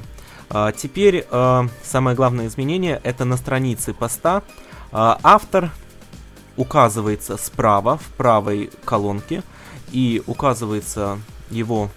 А, 0.50 0.72
теперь 0.72 1.26
а, 1.32 1.68
самое 1.84 2.16
главное 2.16 2.48
изменение 2.48 3.02
это 3.04 3.26
на 3.26 3.38
странице 3.38 3.94
поста. 3.94 4.44
А, 4.92 5.20
автор 5.24 5.72
указывается 6.56 7.38
справа, 7.38 7.98
в 7.98 8.06
правой 8.18 8.72
колонке, 8.86 9.44
и 9.92 10.24
указывается 10.26 11.20
его 11.50 11.90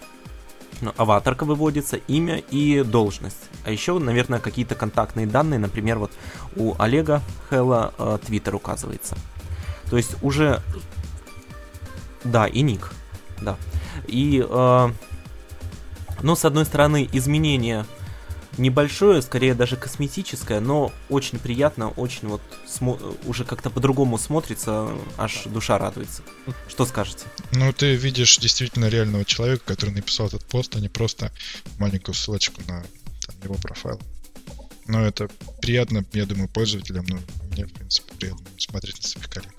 ну, 0.80 0.92
аватарка 0.96 1.44
выводится, 1.44 1.96
имя 1.96 2.38
и 2.38 2.82
должность. 2.82 3.48
А 3.64 3.70
еще, 3.70 3.98
наверное, 3.98 4.38
какие-то 4.38 4.74
контактные 4.74 5.26
данные, 5.26 5.58
например, 5.58 5.98
вот 5.98 6.12
у 6.56 6.74
Олега 6.78 7.22
Хэлла 7.48 7.92
э, 7.98 8.18
твиттер 8.26 8.54
указывается. 8.54 9.16
То 9.88 9.96
есть 9.96 10.16
уже... 10.22 10.62
Да, 12.24 12.46
и 12.46 12.62
ник. 12.62 12.92
Да. 13.40 13.56
И, 14.06 14.44
э, 14.46 14.92
ну, 16.22 16.36
с 16.36 16.44
одной 16.44 16.64
стороны, 16.64 17.08
изменение 17.12 17.86
небольшое, 18.58 19.22
скорее 19.22 19.54
даже 19.54 19.76
косметическое, 19.76 20.60
но 20.60 20.92
очень 21.08 21.38
приятно, 21.38 21.90
очень 21.90 22.28
вот 22.28 22.42
уже 23.24 23.44
как-то 23.44 23.70
по-другому 23.70 24.18
смотрится, 24.18 24.88
аж 25.16 25.44
душа 25.46 25.78
радуется. 25.78 26.22
Что 26.68 26.84
скажете? 26.84 27.24
Ну, 27.52 27.72
ты 27.72 27.94
видишь 27.94 28.38
действительно 28.38 28.88
реального 28.88 29.24
человека, 29.24 29.64
который 29.64 29.90
написал 29.90 30.26
этот 30.26 30.44
пост, 30.44 30.76
а 30.76 30.80
не 30.80 30.88
просто 30.88 31.32
маленькую 31.78 32.14
ссылочку 32.14 32.60
на 32.62 32.84
там, 33.26 33.36
его 33.42 33.54
профайл. 33.54 34.00
Но 34.86 35.06
это 35.06 35.30
приятно, 35.62 36.04
я 36.12 36.26
думаю, 36.26 36.48
пользователям, 36.48 37.06
но 37.08 37.18
мне, 37.52 37.66
в 37.66 37.72
принципе, 37.72 38.12
приятно 38.14 38.46
смотреть 38.58 39.00
на 39.02 39.08
своих 39.08 39.28
коллег. 39.30 39.54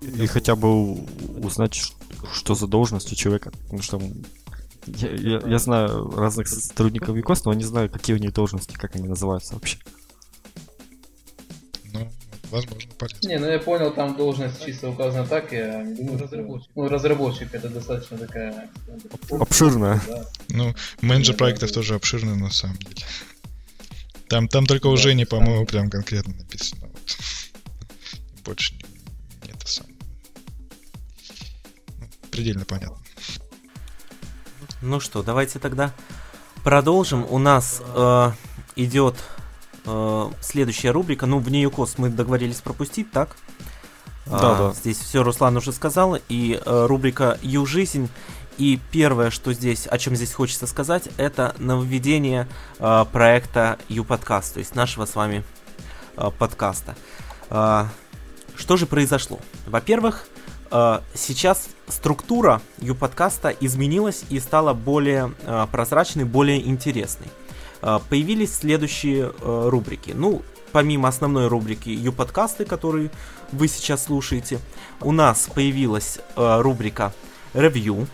И 0.00 0.26
хотя 0.26 0.54
бы 0.54 0.94
узнать, 1.42 1.92
что 2.32 2.54
за 2.54 2.66
должность 2.66 3.12
у 3.12 3.16
человека. 3.16 3.50
Потому 3.64 3.82
что 3.82 4.00
я, 4.86 5.10
я, 5.10 5.40
я 5.44 5.58
знаю 5.58 6.10
разных 6.10 6.48
сотрудников 6.48 7.16
ВИКОС, 7.16 7.44
но 7.44 7.52
не 7.52 7.64
знаю, 7.64 7.90
какие 7.90 8.16
у 8.16 8.18
них 8.18 8.32
должности, 8.32 8.74
как 8.74 8.96
они 8.96 9.08
называются 9.08 9.54
вообще. 9.54 9.78
Ну, 11.92 12.08
возможно, 12.50 12.90
полезно. 12.96 13.28
Не, 13.28 13.38
ну 13.38 13.48
я 13.48 13.58
понял, 13.58 13.92
там 13.92 14.16
должность 14.16 14.64
чисто 14.64 14.90
указана 14.90 15.26
так, 15.26 15.52
я 15.52 15.82
не 15.82 15.94
думаю, 15.94 16.18
разработчик. 16.18 16.70
Ну, 16.74 16.88
разработчик 16.88 17.54
это 17.54 17.68
достаточно 17.68 18.18
такая... 18.18 18.70
Обширная. 19.30 20.00
Да. 20.06 20.24
Ну, 20.48 20.74
менеджер 21.02 21.36
проектов 21.36 21.72
тоже 21.72 21.94
обширный 21.94 22.36
на 22.36 22.50
самом 22.50 22.76
деле. 22.78 23.04
Там, 24.28 24.48
там 24.48 24.66
только 24.66 24.86
уже 24.86 25.14
не, 25.14 25.24
по-моему, 25.24 25.66
прям 25.66 25.90
конкретно 25.90 26.34
написано. 26.34 26.82
Вот. 26.82 27.18
Больше 28.44 28.74
не 28.74 28.87
предельно 32.38 32.64
понятно. 32.64 32.96
Ну 34.80 35.00
что, 35.00 35.24
давайте 35.24 35.58
тогда 35.58 35.92
продолжим. 36.62 37.26
У 37.28 37.38
нас 37.38 37.82
э, 37.82 38.30
идет 38.76 39.16
э, 39.84 40.30
следующая 40.40 40.92
рубрика. 40.92 41.26
Ну, 41.26 41.40
в 41.40 41.50
нее 41.50 41.68
кос 41.68 41.94
мы 41.98 42.10
договорились 42.10 42.60
пропустить, 42.60 43.10
так? 43.10 43.36
Да, 44.26 44.36
А, 44.52 44.58
да. 44.58 44.72
Здесь 44.72 44.98
все 44.98 45.24
Руслан 45.24 45.56
уже 45.56 45.72
сказал. 45.72 46.16
И 46.28 46.60
э, 46.64 46.86
рубрика 46.86 47.40
Ю 47.42 47.66
жизнь. 47.66 48.08
И 48.56 48.78
первое, 48.92 49.30
что 49.30 49.52
здесь, 49.52 49.88
о 49.88 49.98
чем 49.98 50.14
здесь 50.14 50.32
хочется 50.32 50.68
сказать, 50.68 51.08
это 51.16 51.56
нововведение 51.58 52.46
э, 52.78 53.04
проекта 53.10 53.78
Ю 53.88 54.04
подкаст, 54.04 54.54
то 54.54 54.60
есть 54.60 54.76
нашего 54.76 55.06
с 55.06 55.16
вами 55.16 55.42
э, 56.16 56.30
подкаста. 56.38 56.94
А, 57.50 57.88
что 58.54 58.76
же 58.76 58.86
произошло? 58.86 59.40
Во-первых, 59.66 60.28
э, 60.36 60.37
сейчас 61.14 61.68
структура 61.88 62.60
Ю-подкаста 62.80 63.48
изменилась 63.48 64.24
и 64.28 64.40
стала 64.40 64.74
более 64.74 65.32
э, 65.42 65.66
прозрачной, 65.72 66.24
более 66.24 66.66
интересной. 66.66 67.28
Э, 67.82 67.98
появились 68.08 68.54
следующие 68.54 69.32
рубрики. 69.40 70.12
Ну, 70.14 70.42
помимо 70.72 71.08
основной 71.08 71.48
рубрики 71.48 71.88
Ю-подкасты, 71.88 72.64
которые 72.64 73.10
вы 73.52 73.68
сейчас 73.68 74.04
слушаете, 74.04 74.60
у 75.00 75.12
нас 75.12 75.48
появилась 75.54 76.18
рубрика 76.36 77.12
ревью. 77.54 78.06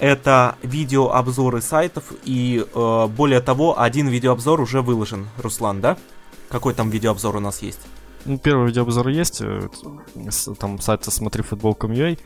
Это 0.00 0.56
видеообзоры 0.62 1.60
сайтов 1.60 2.04
и 2.24 2.66
более 2.74 3.40
того, 3.40 3.80
один 3.80 4.08
видеообзор 4.08 4.60
уже 4.60 4.82
выложен. 4.82 5.28
Руслан, 5.38 5.80
да? 5.80 5.96
Какой 6.48 6.74
там 6.74 6.90
видеообзор 6.90 7.36
у 7.36 7.40
нас 7.40 7.62
есть? 7.62 7.80
Ну, 8.24 8.38
первый 8.38 8.68
видеообзор 8.68 9.08
есть, 9.08 9.40
э, 9.40 9.68
там 10.58 10.80
сайт 10.80 11.04
смотри 11.04 11.42
футбол.com.ua, 11.42 12.18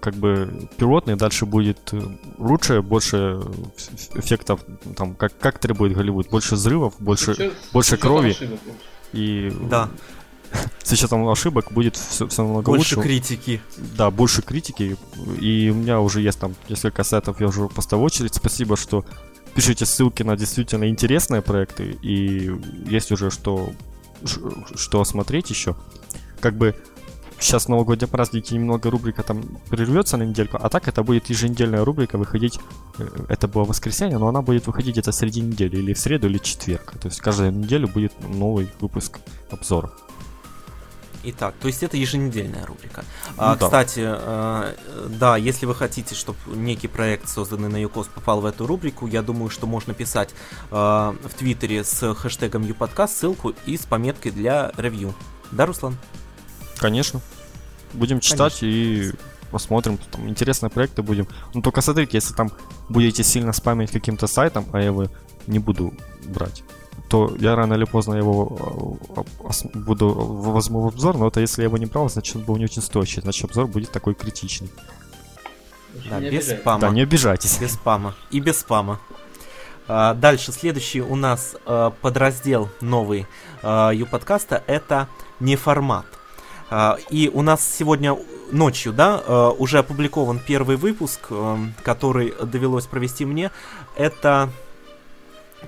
как 0.00 0.14
бы 0.14 0.68
пилотный, 0.76 1.14
дальше 1.16 1.46
будет 1.46 1.78
э, 1.92 2.00
лучше, 2.38 2.82
больше 2.82 3.16
э, 3.16 3.40
эф- 3.76 4.16
эффектов, 4.18 4.60
там, 4.96 5.14
как, 5.14 5.38
как 5.38 5.58
требует 5.60 5.94
Голливуд, 5.94 6.28
больше 6.28 6.56
взрывов, 6.56 6.94
больше, 6.98 7.34
Чё- 7.36 7.52
больше 7.72 7.90
с 7.90 7.92
учётом 7.92 8.10
крови. 8.10 8.30
ошибок 8.30 8.58
и 9.12 9.52
Да, 9.70 9.88
с 10.82 10.90
учетом 10.92 11.28
ошибок 11.28 11.70
будет 11.72 11.94
все, 11.96 12.26
намного 12.38 12.72
больше 12.72 12.96
лучше. 12.96 13.08
критики. 13.08 13.60
Да, 13.96 14.10
больше 14.10 14.42
критики. 14.42 14.96
И 15.40 15.70
у 15.70 15.74
меня 15.76 16.00
уже 16.00 16.20
есть 16.20 16.40
там 16.40 16.54
несколько 16.68 17.04
сайтов, 17.04 17.40
я 17.40 17.46
уже 17.48 17.68
поставил 17.68 18.02
очередь. 18.02 18.34
Спасибо, 18.34 18.76
что 18.76 19.04
пишите 19.54 19.86
ссылки 19.86 20.24
на 20.24 20.36
действительно 20.36 20.88
интересные 20.88 21.42
проекты. 21.42 21.96
И 22.02 22.50
есть 22.90 23.12
уже 23.12 23.30
что, 23.30 23.70
что 24.26 25.04
смотреть 25.04 25.50
еще. 25.50 25.76
Как 26.40 26.56
бы 26.56 26.74
сейчас 27.38 27.68
новогодние 27.68 28.08
праздники, 28.08 28.54
немного 28.54 28.90
рубрика 28.90 29.22
там 29.22 29.42
прервется 29.70 30.16
на 30.16 30.24
недельку, 30.24 30.58
а 30.60 30.68
так 30.68 30.88
это 30.88 31.02
будет 31.02 31.30
еженедельная 31.30 31.84
рубрика 31.84 32.18
выходить. 32.18 32.58
э, 32.98 33.08
Это 33.28 33.48
было 33.48 33.64
воскресенье, 33.64 34.18
но 34.18 34.28
она 34.28 34.42
будет 34.42 34.66
выходить 34.66 34.92
где-то 34.92 35.12
среди 35.12 35.40
недели, 35.40 35.76
или 35.76 35.92
в 35.92 35.98
среду, 35.98 36.28
или 36.28 36.38
в 36.38 36.42
четверг. 36.42 36.94
То 37.00 37.08
есть 37.08 37.20
каждую 37.20 37.52
неделю 37.52 37.88
будет 37.88 38.12
новый 38.28 38.68
выпуск 38.80 39.18
обзора. 39.50 39.90
Итак, 41.28 41.54
то 41.60 41.66
есть 41.66 41.82
это 41.82 41.96
еженедельная 41.96 42.64
рубрика. 42.64 43.04
А, 43.36 43.52
Ну 43.52 43.58
да. 43.58 43.66
Кстати, 43.66 44.00
э, 44.04 44.74
да, 45.08 45.36
если 45.36 45.66
вы 45.66 45.74
хотите, 45.74 46.14
чтобы 46.14 46.38
некий 46.46 46.86
проект, 46.86 47.28
созданный 47.28 47.68
на 47.68 47.82
ЮКОС, 47.82 48.06
попал 48.06 48.40
в 48.40 48.46
эту 48.46 48.64
рубрику, 48.64 49.08
я 49.08 49.22
думаю, 49.22 49.50
что 49.50 49.66
можно 49.66 49.92
писать 49.92 50.30
э, 50.70 50.74
в 50.74 51.34
Твиттере 51.36 51.82
с 51.82 52.14
хэштегом 52.14 52.62
ЮПодкаст 52.62 53.18
ссылку 53.18 53.54
и 53.66 53.76
с 53.76 53.86
пометкой 53.86 54.30
для 54.30 54.70
ревью. 54.76 55.14
Да, 55.50 55.66
Руслан? 55.66 55.96
Конечно. 56.78 57.20
Будем 57.92 58.20
читать 58.20 58.58
и 58.62 59.12
посмотрим. 59.50 59.98
Там 60.12 60.28
интересные 60.28 60.70
проекты 60.70 61.02
будем. 61.02 61.26
Ну 61.54 61.60
только 61.60 61.80
смотрите, 61.80 62.18
если 62.18 62.34
там 62.34 62.52
будете 62.88 63.24
сильно 63.24 63.52
спамить 63.52 63.90
каким-то 63.90 64.28
сайтом, 64.28 64.64
а 64.72 64.78
я 64.78 64.86
его 64.86 65.08
не 65.48 65.58
буду 65.58 65.92
брать, 66.24 66.62
то 67.08 67.34
я 67.38 67.54
рано 67.54 67.74
или 67.74 67.84
поздно 67.84 68.14
его 68.14 68.96
э, 69.14 69.22
буду 69.74 70.08
возьму 70.08 70.80
в 70.80 70.86
обзор, 70.88 71.16
но 71.16 71.28
это 71.28 71.40
если 71.40 71.62
я 71.62 71.66
его 71.66 71.78
не 71.78 71.86
брал, 71.86 72.08
значит 72.08 72.36
он 72.36 72.42
был 72.42 72.56
не 72.56 72.64
очень 72.64 72.82
стоящий, 72.82 73.20
значит 73.20 73.44
обзор 73.44 73.66
будет 73.66 73.90
такой 73.90 74.14
критичный. 74.14 74.70
Да, 76.10 76.20
не 76.20 76.30
без 76.30 76.48
спама. 76.48 76.80
Да, 76.80 76.90
не 76.90 77.02
обижайтесь. 77.02 77.58
Без 77.58 77.74
спама. 77.74 78.14
И 78.30 78.40
без 78.40 78.58
спама. 78.58 79.00
А, 79.88 80.14
дальше, 80.14 80.52
следующий 80.52 81.00
у 81.00 81.14
нас 81.14 81.56
э, 81.64 81.90
подраздел 82.00 82.68
новый 82.80 83.26
э, 83.62 83.90
Ю-подкаста 83.94 84.62
это 84.66 85.08
не 85.38 85.56
формат. 85.56 86.06
А, 86.70 86.98
и 87.10 87.30
у 87.32 87.42
нас 87.42 87.66
сегодня 87.66 88.16
ночью, 88.50 88.92
да, 88.92 89.50
уже 89.50 89.78
опубликован 89.78 90.38
первый 90.38 90.76
выпуск, 90.76 91.30
который 91.82 92.32
довелось 92.44 92.86
провести 92.86 93.24
мне. 93.24 93.50
Это 93.96 94.50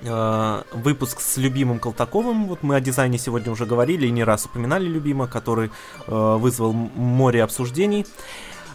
э, 0.01 0.63
выпуск 0.73 1.21
с 1.21 1.37
любимым 1.37 1.79
Колтаковым. 1.79 2.47
Вот 2.47 2.63
мы 2.63 2.75
о 2.75 2.81
дизайне 2.81 3.17
сегодня 3.17 3.51
уже 3.51 3.65
говорили 3.65 4.07
и 4.07 4.11
не 4.11 4.23
раз 4.23 4.45
упоминали 4.45 4.85
любима, 4.85 5.27
который 5.27 5.71
э, 6.07 6.37
вызвал 6.39 6.73
море 6.73 7.43
обсуждений. 7.43 8.05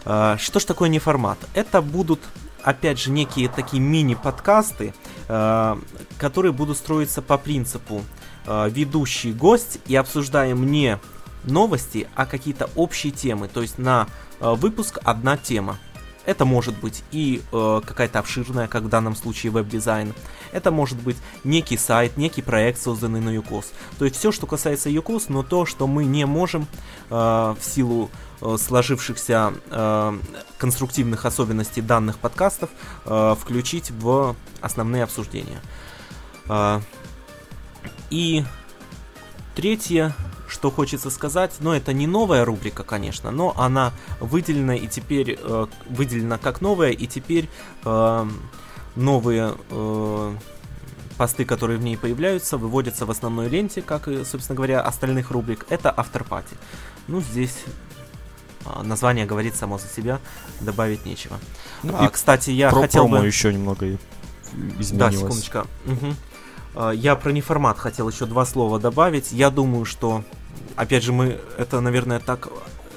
Э, 0.05 0.37
Что 0.39 0.59
ж 0.59 0.65
такое 0.65 0.89
не 0.89 0.99
формат? 0.99 1.37
Это 1.53 1.81
будут, 1.81 2.19
опять 2.63 2.99
же, 2.99 3.11
некие 3.11 3.49
такие 3.49 3.81
мини-подкасты, 3.81 4.93
э, 5.27 5.75
которые 6.17 6.51
будут 6.51 6.77
строиться 6.77 7.21
по 7.21 7.37
принципу 7.37 8.01
э, 8.45 8.69
ведущий 8.69 9.33
гость 9.33 9.79
и 9.87 9.95
обсуждаем 9.95 10.69
не 10.71 10.99
новости, 11.43 12.07
а 12.15 12.25
какие-то 12.25 12.69
общие 12.75 13.11
темы. 13.11 13.47
То 13.47 13.61
есть 13.61 13.77
на 13.77 14.07
э, 14.39 14.53
выпуск 14.53 14.99
одна 15.03 15.37
тема. 15.37 15.77
Это 16.25 16.45
может 16.45 16.77
быть 16.79 17.03
и 17.11 17.41
э, 17.51 17.81
какая-то 17.85 18.19
обширная, 18.19 18.67
как 18.67 18.83
в 18.83 18.89
данном 18.89 19.15
случае 19.15 19.51
веб-дизайн. 19.51 20.13
Это 20.51 20.71
может 20.71 20.99
быть 20.99 21.17
некий 21.43 21.77
сайт, 21.77 22.17
некий 22.17 22.41
проект, 22.41 22.81
созданный 22.81 23.21
на 23.21 23.29
UCOS. 23.29 23.65
То 23.99 24.05
есть 24.05 24.17
все, 24.17 24.31
что 24.31 24.47
касается 24.47 24.89
UCOS, 24.89 25.25
но 25.29 25.43
то, 25.43 25.65
что 25.65 25.87
мы 25.87 26.05
не 26.05 26.25
можем 26.25 26.67
э, 27.09 27.15
в 27.15 27.57
силу 27.61 28.09
э, 28.41 28.57
сложившихся 28.57 29.53
э, 29.69 30.19
конструктивных 30.57 31.25
особенностей 31.25 31.81
данных 31.81 32.17
подкастов 32.17 32.69
э, 33.05 33.35
включить 33.39 33.91
в 33.91 34.35
основные 34.61 35.03
обсуждения. 35.03 35.61
Э, 36.47 36.81
и 38.09 38.43
третье, 39.55 40.13
что 40.55 40.71
хочется 40.71 41.09
сказать, 41.09 41.51
но 41.59 41.75
это 41.75 41.91
не 41.91 42.07
новая 42.07 42.45
рубрика, 42.45 42.83
конечно, 42.83 43.29
но 43.29 43.53
она 43.57 43.91
выделена 44.21 44.75
и 44.75 44.87
теперь 44.87 45.37
э, 45.37 45.67
выделена 45.89 46.37
как 46.37 46.61
новая, 46.61 46.91
и 46.91 47.05
теперь 47.07 47.49
э, 47.83 48.25
новые 48.95 49.53
э, 49.69 50.35
посты, 51.17 51.43
которые 51.43 51.77
в 51.77 51.83
ней 51.83 51.97
появляются, 51.97 52.57
выводятся 52.57 53.05
в 53.05 53.11
основной 53.11 53.49
ленте, 53.49 53.81
как 53.81 54.07
и, 54.07 54.23
собственно 54.23 54.55
говоря, 54.55 54.79
остальных 54.81 55.29
рубрик. 55.31 55.65
Это 55.69 55.89
Afterparty. 55.89 56.55
Ну, 57.09 57.19
здесь 57.21 57.57
а, 58.65 58.81
название 58.83 59.25
говорит 59.25 59.55
само 59.57 59.77
за 59.77 59.87
себя, 59.89 60.19
добавить 60.61 61.05
нечего. 61.05 61.37
Ну, 61.83 61.93
А, 61.99 62.05
и 62.05 62.09
кстати, 62.09 62.49
я 62.51 62.69
про 62.69 62.81
хотел 62.81 63.03
промо 63.07 63.19
бы... 63.21 63.27
еще 63.27 63.53
немного 63.53 63.85
и- 63.85 63.97
Да, 64.53 64.81
изменилось. 64.81 65.15
секундочка. 65.19 65.67
А, 66.75 66.91
Я 66.91 67.15
про 67.15 67.31
неформат 67.31 67.77
хотел 67.77 68.09
еще 68.09 68.25
два 68.25 68.45
слова 68.45 68.79
добавить. 68.79 69.31
Я 69.31 69.49
думаю, 69.49 69.85
что, 69.85 70.23
опять 70.75 71.03
же, 71.03 71.13
мы 71.13 71.39
это, 71.57 71.81
наверное, 71.81 72.19
так 72.19 72.49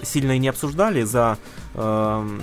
сильно 0.02 0.32
и 0.32 0.38
не 0.38 0.48
обсуждали 0.48 1.02
за 1.02 1.38
э, 1.74 2.38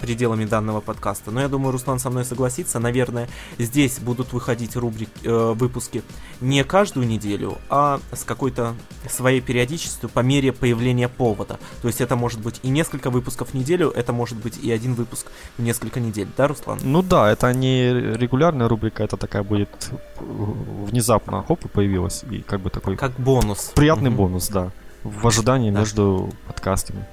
пределами 0.00 0.44
данного 0.44 0.80
подкаста, 0.80 1.30
но 1.30 1.40
я 1.40 1.48
думаю, 1.48 1.72
Руслан 1.72 1.98
со 1.98 2.10
мной 2.10 2.24
согласится. 2.24 2.78
Наверное, 2.78 3.28
здесь 3.58 3.98
будут 3.98 4.32
выходить 4.32 4.76
рубрик, 4.76 5.10
э, 5.22 5.52
выпуски 5.54 6.02
не 6.40 6.64
каждую 6.64 7.06
неделю, 7.06 7.58
а 7.68 8.00
с 8.12 8.24
какой-то 8.24 8.74
своей 9.08 9.40
периодичностью 9.40 10.08
по 10.08 10.20
мере 10.20 10.52
появления 10.52 11.08
повода. 11.08 11.58
То 11.82 11.88
есть 11.88 12.00
это 12.00 12.16
может 12.16 12.40
быть 12.40 12.60
и 12.62 12.68
несколько 12.68 13.10
выпусков 13.10 13.50
в 13.50 13.54
неделю, 13.54 13.90
это 13.90 14.12
может 14.12 14.38
быть 14.38 14.58
и 14.62 14.70
один 14.70 14.94
выпуск 14.94 15.26
в 15.58 15.62
несколько 15.62 16.00
недель, 16.00 16.28
да, 16.36 16.48
Руслан? 16.48 16.78
Ну 16.82 17.02
да, 17.02 17.30
это 17.30 17.52
не 17.52 17.92
регулярная 17.92 18.68
рубрика, 18.68 19.02
это 19.02 19.16
такая 19.16 19.42
будет 19.42 19.90
внезапно, 20.20 21.42
хоп, 21.42 21.64
и 21.64 21.68
появилась, 21.68 22.24
и 22.30 22.40
как 22.40 22.60
бы 22.60 22.70
такой... 22.70 22.96
Как 22.96 23.12
бонус. 23.18 23.72
Приятный 23.74 24.10
mm-hmm. 24.10 24.14
бонус, 24.14 24.48
да, 24.48 24.70
в 25.04 25.26
ожидании 25.26 25.70
да. 25.70 25.80
между 25.80 26.30
подкастами. 26.46 27.06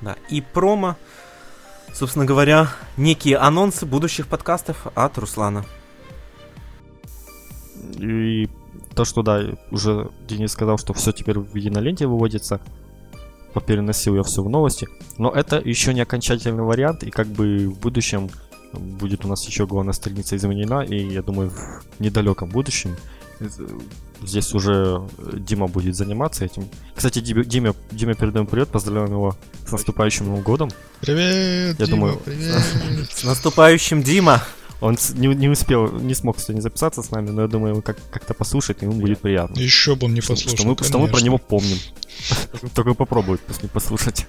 Да, 0.00 0.16
и 0.28 0.40
промо, 0.40 0.96
собственно 1.92 2.24
говоря, 2.24 2.68
некие 2.96 3.36
анонсы 3.36 3.84
будущих 3.84 4.26
подкастов 4.26 4.86
от 4.94 5.18
Руслана. 5.18 5.64
И 7.98 8.48
то, 8.94 9.04
что, 9.04 9.22
да, 9.22 9.42
уже 9.70 10.10
Денис 10.26 10.52
сказал, 10.52 10.78
что 10.78 10.92
все 10.92 11.12
теперь 11.12 11.38
в 11.38 11.54
единоленте 11.54 12.06
выводится, 12.06 12.60
попереносил 13.54 14.14
я 14.16 14.22
все 14.22 14.42
в 14.42 14.48
новости, 14.48 14.88
но 15.16 15.30
это 15.30 15.56
еще 15.56 15.94
не 15.94 16.00
окончательный 16.00 16.62
вариант, 16.62 17.02
и 17.02 17.10
как 17.10 17.26
бы 17.26 17.68
в 17.68 17.78
будущем 17.78 18.30
будет 18.72 19.24
у 19.24 19.28
нас 19.28 19.46
еще 19.46 19.66
главная 19.66 19.94
страница 19.94 20.36
изменена, 20.36 20.82
и 20.84 20.96
я 20.96 21.22
думаю, 21.22 21.50
в 21.50 22.00
недалеком 22.00 22.50
будущем 22.50 22.96
здесь 24.22 24.54
уже 24.54 25.02
Дима 25.34 25.66
будет 25.68 25.94
заниматься 25.96 26.44
этим. 26.44 26.68
Кстати, 26.94 27.20
Диме, 27.20 27.44
Диме, 27.44 28.14
передаем 28.14 28.46
привет, 28.46 28.68
поздравляем 28.68 29.12
его 29.12 29.36
с 29.66 29.72
наступающим 29.72 30.26
Новым 30.26 30.42
годом. 30.42 30.70
Привет, 31.00 31.78
Я 31.78 31.86
Дима, 31.86 31.88
думаю, 31.88 32.18
привет. 32.18 32.62
С 33.10 33.24
наступающим, 33.24 34.02
Дима! 34.02 34.42
Он 34.80 34.96
не, 35.14 35.26
не 35.26 35.48
успел, 35.48 35.90
не 35.90 36.14
смог, 36.14 36.36
кстати, 36.36 36.60
записаться 36.60 37.02
с 37.02 37.10
нами, 37.10 37.30
но 37.30 37.42
я 37.42 37.48
думаю, 37.48 37.82
как, 37.82 37.98
как-то 38.10 38.32
послушать, 38.32 38.80
ему 38.82 38.92
будет 38.92 39.18
приятно. 39.20 39.58
Еще 39.58 39.96
бы 39.96 40.06
он 40.06 40.14
не 40.14 40.20
Что, 40.20 40.34
послушал, 40.34 40.56
что, 40.56 40.66
мы, 40.68 40.76
что 40.84 40.98
мы 40.98 41.08
про 41.08 41.20
него 41.20 41.38
помним. 41.38 41.78
Только 42.74 42.94
попробует 42.94 43.40
после 43.40 43.68
послушать. 43.68 44.26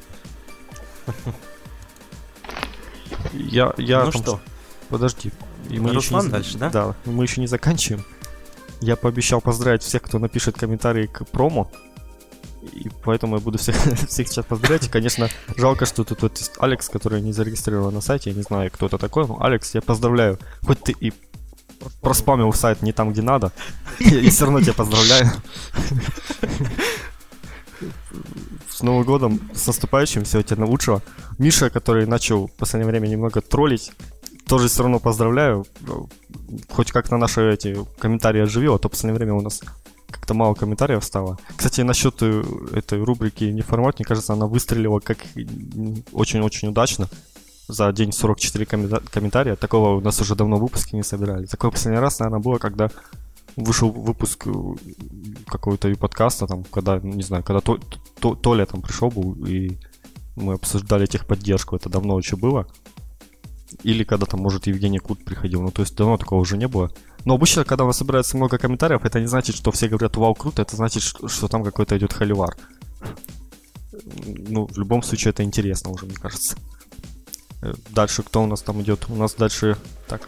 Я, 3.33 3.73
я 3.77 4.05
ну 4.05 4.11
там- 4.11 4.21
что, 4.23 4.41
Подожди. 4.89 5.31
И 5.69 5.79
мы 5.79 5.93
Руслан 5.93 6.21
еще 6.21 6.27
не- 6.27 6.31
дальше, 6.31 6.57
да? 6.57 6.69
Да, 6.69 6.95
мы 7.05 7.23
еще 7.23 7.41
не 7.41 7.47
заканчиваем. 7.47 8.03
Я 8.81 8.95
пообещал 8.95 9.41
поздравить 9.41 9.83
всех, 9.83 10.03
кто 10.03 10.19
напишет 10.19 10.57
комментарии 10.57 11.07
к 11.07 11.25
промо. 11.27 11.69
И 12.73 12.89
поэтому 13.03 13.37
я 13.37 13.41
буду 13.41 13.57
всех, 13.57 13.75
всех 14.07 14.27
сейчас 14.27 14.45
поздравлять. 14.45 14.87
И, 14.87 14.89
конечно, 14.89 15.29
жалко, 15.55 15.85
что 15.85 16.03
тут 16.03 16.21
вот 16.21 16.39
Алекс, 16.59 16.89
который 16.89 17.21
не 17.21 17.33
зарегистрирован 17.33 17.93
на 17.93 18.01
сайте. 18.01 18.29
Я 18.31 18.35
не 18.35 18.43
знаю, 18.43 18.69
кто 18.71 18.87
это 18.87 18.97
такой. 18.97 19.27
Но, 19.27 19.41
Алекс, 19.41 19.73
я 19.75 19.81
поздравляю. 19.81 20.39
Хоть 20.65 20.81
ты 20.81 20.95
и 20.99 21.13
проспамил 22.01 22.53
сайт 22.53 22.81
не 22.81 22.91
там, 22.91 23.11
где 23.11 23.21
надо. 23.21 23.51
Я 23.99 24.29
все 24.29 24.45
равно 24.45 24.61
тебя 24.61 24.73
поздравляю. 24.73 25.29
С 28.69 28.81
Новым 28.81 29.03
годом, 29.03 29.41
с 29.53 29.67
наступающим, 29.67 30.23
всего 30.23 30.41
тебе 30.41 30.61
наилучшего. 30.61 31.01
Миша, 31.37 31.69
который 31.69 32.05
начал 32.05 32.47
в 32.47 32.51
последнее 32.53 32.89
время 32.89 33.07
немного 33.07 33.41
троллить, 33.41 33.91
тоже 34.49 34.67
все 34.67 34.81
равно 34.83 34.99
поздравляю. 34.99 35.65
Хоть 36.69 36.91
как-то 36.91 37.17
наши 37.17 37.53
эти 37.53 37.77
комментарии 37.99 38.41
оживил, 38.41 38.75
а 38.75 38.79
то 38.79 38.87
в 38.87 38.91
последнее 38.91 39.17
время 39.17 39.33
у 39.35 39.41
нас 39.41 39.61
как-то 40.09 40.33
мало 40.33 40.55
комментариев 40.55 41.03
стало. 41.03 41.37
Кстати, 41.55 41.81
насчет 41.81 42.15
э, 42.21 42.43
этой 42.73 43.03
рубрики 43.03 43.43
«Неформат», 43.43 43.99
мне 43.99 44.05
кажется, 44.05 44.33
она 44.33 44.47
выстрелила 44.47 44.99
как 44.99 45.19
очень-очень 46.11 46.69
удачно. 46.69 47.07
За 47.67 47.91
день 47.93 48.11
44 48.11 48.65
коммента- 48.65 49.03
комментария. 49.11 49.55
Такого 49.55 49.97
у 49.97 50.01
нас 50.01 50.19
уже 50.19 50.35
давно 50.35 50.57
выпуски 50.57 50.95
не 50.95 51.03
собирали. 51.03 51.45
Такое 51.45 51.69
последний 51.69 51.99
раз, 52.01 52.19
наверное, 52.19 52.39
было, 52.41 52.57
когда 52.57 52.89
вышел 53.55 53.91
выпуск 53.91 54.47
э, 54.47 54.51
какого-то 55.47 55.95
подкаста, 55.95 56.47
там, 56.47 56.63
когда, 56.63 56.97
не 56.99 57.23
знаю, 57.23 57.43
когда 57.43 57.59
То- 57.61 57.79
То- 58.19 58.35
Толя 58.35 58.65
там 58.65 58.81
пришел 58.81 59.11
был, 59.11 59.35
и 59.45 59.77
мы 60.35 60.53
обсуждали 60.53 61.05
техподдержку, 61.05 61.75
это 61.75 61.89
давно 61.89 62.15
очень 62.15 62.37
было. 62.37 62.65
Или 63.83 64.03
когда 64.03 64.25
там, 64.25 64.41
может, 64.41 64.67
Евгений 64.67 64.99
Кут 64.99 65.23
приходил. 65.23 65.61
Ну, 65.61 65.71
то 65.71 65.81
есть 65.81 65.95
давно 65.95 66.17
такого 66.17 66.39
уже 66.39 66.57
не 66.57 66.67
было. 66.67 66.91
Но 67.25 67.35
обычно, 67.35 67.63
когда 67.63 67.83
у 67.83 67.87
нас 67.87 67.97
собирается 67.97 68.37
много 68.37 68.57
комментариев, 68.57 69.05
это 69.05 69.19
не 69.19 69.27
значит, 69.27 69.55
что 69.55 69.71
все 69.71 69.87
говорят 69.87 70.15
«Вау, 70.17 70.33
круто», 70.33 70.61
это 70.61 70.75
значит, 70.75 71.03
что, 71.03 71.47
там 71.47 71.63
какой-то 71.63 71.97
идет 71.97 72.13
холивар. 72.13 72.55
Ну, 74.25 74.65
в 74.67 74.77
любом 74.77 75.03
случае, 75.03 75.31
это 75.31 75.43
интересно 75.43 75.91
уже, 75.91 76.05
мне 76.05 76.15
кажется. 76.15 76.55
Э, 77.61 77.73
Дальше 77.89 78.23
кто 78.23 78.43
у 78.43 78.47
нас 78.47 78.61
там 78.61 78.81
идет? 78.81 79.05
У 79.09 79.15
нас 79.15 79.35
дальше... 79.35 79.77
Так, 80.07 80.27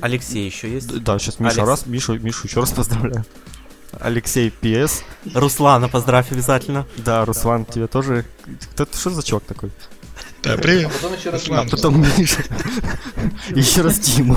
Алексей 0.00 0.44
еще 0.44 0.70
есть? 0.70 1.02
да, 1.02 1.18
сейчас 1.18 1.38
Миша 1.38 1.62
Алекс. 1.62 1.68
раз, 1.68 1.86
Мишу, 1.86 2.18
Мишу 2.18 2.46
еще 2.46 2.60
раз 2.60 2.72
поздравляю. 2.72 3.24
Алексей 4.00 4.50
П.С. 4.50 5.02
Руслана 5.34 5.88
поздравь 5.88 6.32
обязательно. 6.32 6.86
Да, 6.98 7.24
Руслан, 7.24 7.64
тебе 7.64 7.86
тоже... 7.86 8.24
Кто 8.72 8.86
ты, 8.86 8.96
что 8.96 9.10
за 9.10 9.22
чувак 9.22 9.44
такой? 9.44 9.70
Да, 10.42 10.54
А 10.54 10.58
привет. 10.58 10.90
потом 10.92 11.14
еще 11.16 11.30
раз 11.30 11.42
Руслан, 11.42 11.66
А 11.66 11.70
потом 11.70 12.00
Миша. 12.18 12.42
Еще 13.50 13.82
раз 13.82 13.98
Тиму. 14.00 14.36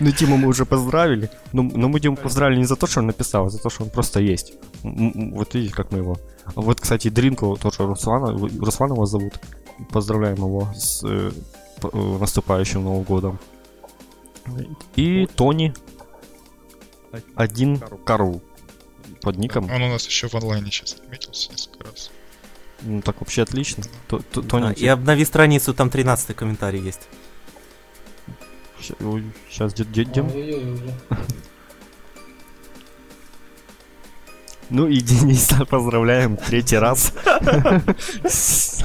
Ну, 0.00 0.10
Тиму 0.10 0.36
мы 0.36 0.48
уже 0.48 0.64
поздравили. 0.64 1.30
Ну, 1.52 1.62
но 1.62 1.88
мы 1.88 2.00
Диму 2.00 2.16
поздравили 2.16 2.58
не 2.58 2.64
за 2.64 2.76
то, 2.76 2.86
что 2.86 3.00
он 3.00 3.06
написал, 3.06 3.46
а 3.46 3.50
за 3.50 3.58
то, 3.58 3.70
что 3.70 3.84
он 3.84 3.90
просто 3.90 4.20
есть. 4.20 4.54
Вот 4.82 5.54
видите, 5.54 5.72
как 5.74 5.92
мы 5.92 5.98
его. 5.98 6.18
А 6.44 6.60
вот, 6.60 6.80
кстати, 6.80 7.08
Дринку 7.08 7.56
тоже 7.60 7.86
Руслана, 7.86 8.32
Руслан 8.60 8.92
его 8.92 9.06
зовут. 9.06 9.34
Поздравляем 9.90 10.36
его 10.36 10.72
с 10.74 11.02
э, 11.04 11.30
э, 11.82 12.16
наступающим 12.20 12.82
Новым 12.82 13.04
годом. 13.04 13.38
И 14.96 15.26
Тони. 15.26 15.72
Один 17.36 17.78
Карл. 18.04 18.42
Под 19.20 19.36
ником. 19.36 19.70
Он 19.70 19.82
у 19.82 19.88
нас 19.88 20.04
еще 20.06 20.28
в 20.28 20.34
онлайне 20.34 20.70
сейчас 20.72 20.94
отметился 20.94 21.50
несколько 21.52 21.84
раз. 21.84 22.10
Ну, 22.84 23.00
так 23.00 23.20
вообще 23.20 23.42
отлично. 23.42 23.84
То- 24.08 24.20
то- 24.32 24.42
Тони, 24.42 24.70
А, 24.70 24.72
и 24.72 24.86
обнови 24.86 25.24
страницу, 25.24 25.72
там 25.74 25.90
13 25.90 26.34
комментарий 26.34 26.80
есть. 26.80 27.08
сейчас 29.48 29.72
дем. 30.10 30.26
Ой-ой-ой, 30.34 30.72
уже. 30.74 30.92
Ну 34.70 34.86
и 34.88 35.00
Дениса 35.00 35.64
поздравляем 35.66 36.36
третий 36.36 36.78
раз. 36.78 37.12
С 38.24 38.84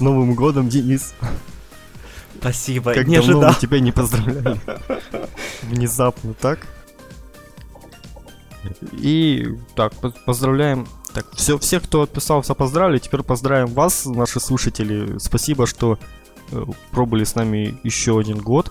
Новым 0.00 0.34
годом, 0.34 0.68
Денис. 0.68 1.14
Спасибо, 2.38 2.92
Как 2.92 3.06
не 3.06 3.16
давно 3.16 3.32
ожидал. 3.38 3.52
мы 3.54 3.60
тебя 3.60 3.80
не 3.80 3.92
поздравляли. 3.92 4.60
Внезапно 5.62 6.34
так. 6.34 6.66
И 8.92 9.48
так, 9.74 9.94
по- 9.94 10.10
поздравляем. 10.10 10.86
Так, 11.16 11.24
все, 11.32 11.58
всех, 11.58 11.84
кто 11.84 12.02
отписался, 12.02 12.52
поздравили. 12.52 12.98
Теперь 12.98 13.22
поздравим 13.22 13.68
вас, 13.68 14.04
наши 14.04 14.38
слушатели. 14.38 15.16
Спасибо, 15.18 15.66
что 15.66 15.98
э, 16.52 16.62
пробыли 16.90 17.24
с 17.24 17.34
нами 17.34 17.80
еще 17.82 18.18
один 18.18 18.36
год. 18.36 18.70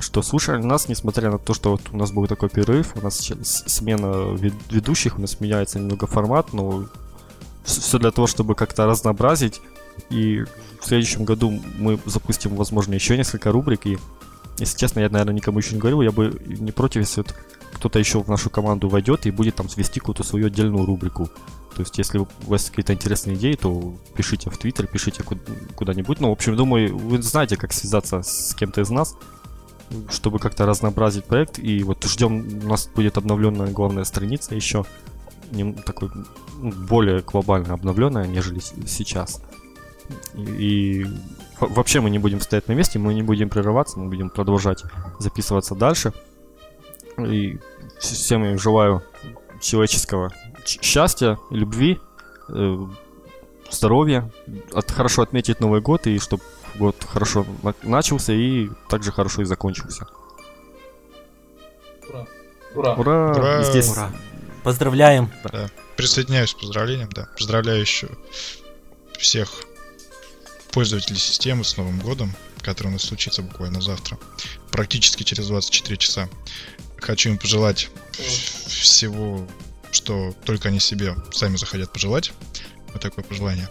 Что 0.00 0.22
слушали 0.22 0.60
нас, 0.60 0.88
несмотря 0.88 1.30
на 1.30 1.38
то, 1.38 1.54
что 1.54 1.70
вот 1.70 1.82
у 1.92 1.96
нас 1.96 2.10
был 2.10 2.26
такой 2.26 2.48
перерыв, 2.48 2.96
у 2.96 3.00
нас 3.00 3.32
смена 3.44 4.34
вед- 4.34 4.54
ведущих, 4.72 5.18
у 5.18 5.20
нас 5.20 5.38
меняется 5.38 5.78
немного 5.78 6.08
формат, 6.08 6.52
но 6.52 6.86
все 7.62 8.00
для 8.00 8.10
того, 8.10 8.26
чтобы 8.26 8.56
как-то 8.56 8.86
разнообразить. 8.86 9.60
И 10.10 10.42
в 10.80 10.84
следующем 10.84 11.24
году 11.24 11.62
мы 11.78 12.00
запустим, 12.06 12.56
возможно, 12.56 12.94
еще 12.94 13.16
несколько 13.16 13.52
рубрик. 13.52 13.86
И, 13.86 13.98
если 14.58 14.76
честно, 14.76 14.98
я, 14.98 15.10
наверное, 15.10 15.34
никому 15.34 15.60
еще 15.60 15.74
не 15.74 15.78
говорил, 15.78 16.02
я 16.02 16.10
бы 16.10 16.42
не 16.44 16.72
против, 16.72 17.02
если 17.02 17.20
вот 17.20 17.36
кто-то 17.78 17.98
еще 17.98 18.20
в 18.22 18.28
нашу 18.28 18.50
команду 18.50 18.88
войдет 18.88 19.26
и 19.26 19.30
будет 19.30 19.54
там 19.56 19.66
вести 19.76 20.00
какую-то 20.00 20.24
свою 20.24 20.46
отдельную 20.48 20.84
рубрику. 20.84 21.28
То 21.76 21.82
есть, 21.82 21.96
если 21.96 22.18
у 22.18 22.26
вас 22.46 22.70
какие-то 22.70 22.92
интересные 22.92 23.36
идеи, 23.36 23.54
то 23.54 23.94
пишите 24.16 24.50
в 24.50 24.58
Твиттер, 24.58 24.88
пишите 24.88 25.22
ку- 25.22 25.38
куда-нибудь. 25.76 26.20
Ну, 26.20 26.30
в 26.30 26.32
общем, 26.32 26.56
думаю, 26.56 26.96
вы 26.96 27.22
знаете, 27.22 27.56
как 27.56 27.72
связаться 27.72 28.22
с 28.22 28.52
кем-то 28.56 28.80
из 28.80 28.90
нас, 28.90 29.16
чтобы 30.10 30.40
как-то 30.40 30.66
разнообразить 30.66 31.24
проект. 31.24 31.60
И 31.60 31.84
вот 31.84 32.04
ждем, 32.04 32.64
у 32.64 32.68
нас 32.68 32.88
будет 32.92 33.16
обновленная 33.16 33.70
главная 33.70 34.04
страница 34.04 34.56
еще, 34.56 34.84
такой 35.86 36.10
ну, 36.60 36.72
более 36.72 37.20
глобально 37.20 37.74
обновленная, 37.74 38.26
нежели 38.26 38.58
сейчас. 38.58 39.40
И, 40.34 40.42
и 40.42 41.06
во- 41.60 41.68
вообще 41.68 42.00
мы 42.00 42.10
не 42.10 42.18
будем 42.18 42.40
стоять 42.40 42.66
на 42.66 42.72
месте, 42.72 42.98
мы 42.98 43.14
не 43.14 43.22
будем 43.22 43.48
прерываться, 43.48 44.00
мы 44.00 44.08
будем 44.08 44.30
продолжать 44.30 44.82
записываться 45.20 45.76
дальше. 45.76 46.12
И 47.26 47.54
вс- 47.98 48.14
всем 48.14 48.44
я 48.44 48.56
желаю 48.58 49.02
человеческого 49.60 50.32
счастья, 50.64 51.38
любви, 51.50 51.98
э, 52.48 52.86
здоровья, 53.70 54.30
от, 54.72 54.90
хорошо 54.90 55.22
отметить 55.22 55.60
Новый 55.60 55.80
год 55.80 56.06
и 56.06 56.18
чтобы 56.18 56.42
год 56.76 56.96
хорошо 57.08 57.44
на- 57.62 57.74
начался 57.82 58.32
и 58.32 58.68
также 58.88 59.10
хорошо 59.12 59.42
и 59.42 59.44
закончился. 59.44 60.06
Ура. 62.08 62.26
Ура. 62.74 62.94
Ура! 62.94 63.32
Ура! 63.32 63.62
Здесь 63.64 63.90
Ура. 63.90 64.12
Поздравляем. 64.62 65.30
присоединяюсь 65.96 66.54
к 66.54 66.60
поздравлениям, 66.60 67.08
да. 67.10 67.28
Поздравляю 67.36 67.80
еще 67.80 68.08
всех 69.18 69.64
пользователей 70.72 71.18
системы 71.18 71.64
с 71.64 71.76
Новым 71.76 71.98
годом, 72.00 72.32
который 72.62 72.88
у 72.88 72.90
нас 72.92 73.02
случится 73.02 73.42
буквально 73.42 73.80
завтра. 73.80 74.18
Практически 74.70 75.22
через 75.22 75.48
24 75.48 75.96
часа. 75.96 76.28
Хочу 77.00 77.30
им 77.30 77.38
пожелать 77.38 77.90
всего, 78.66 79.46
что 79.90 80.34
только 80.44 80.68
они 80.68 80.80
себе 80.80 81.14
сами 81.32 81.56
захотят 81.56 81.92
пожелать. 81.92 82.32
Вот 82.92 83.02
такое 83.02 83.24
пожелание. 83.24 83.68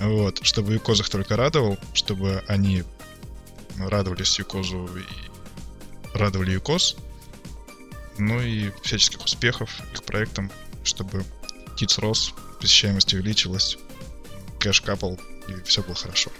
Вот, 0.00 0.44
чтобы 0.44 0.74
Юкозах 0.74 1.08
только 1.08 1.36
радовал, 1.36 1.78
чтобы 1.92 2.42
они 2.48 2.84
радовались 3.78 4.38
Юкозу 4.38 4.88
и 4.96 6.16
радовали 6.16 6.52
Юкоз. 6.52 6.96
Ну 8.18 8.40
и 8.40 8.70
всяческих 8.82 9.24
успехов 9.24 9.70
их 9.92 10.04
проектам, 10.04 10.50
чтобы 10.84 11.24
ТИЦ 11.76 11.98
рос, 11.98 12.34
посещаемость 12.60 13.12
увеличилась, 13.14 13.76
кэш 14.60 14.80
капал 14.80 15.18
и 15.48 15.60
все 15.64 15.82
было 15.82 15.94
хорошо. 15.94 16.30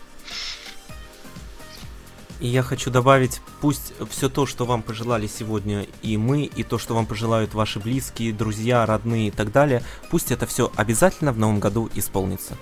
И 2.41 2.49
я 2.49 2.63
хочу 2.63 2.91
добавить, 2.91 3.41
пусть 3.61 3.93
все 4.11 4.29
то, 4.29 4.45
что 4.45 4.67
вам 4.67 4.83
пожелали 4.83 5.27
сегодня 5.27 5.87
и 6.03 6.17
мы, 6.17 6.45
и 6.45 6.63
то, 6.63 6.79
что 6.79 6.95
вам 6.95 7.07
пожелают 7.07 7.55
ваши 7.55 7.79
близкие, 7.79 8.33
друзья, 8.33 8.85
родные 8.85 9.29
и 9.29 9.31
так 9.31 9.53
далее, 9.53 9.83
пусть 10.11 10.31
это 10.33 10.47
все 10.47 10.71
обязательно 10.77 11.33
в 11.33 11.39
новом 11.39 11.61
году 11.61 11.89
исполнится. 11.95 12.57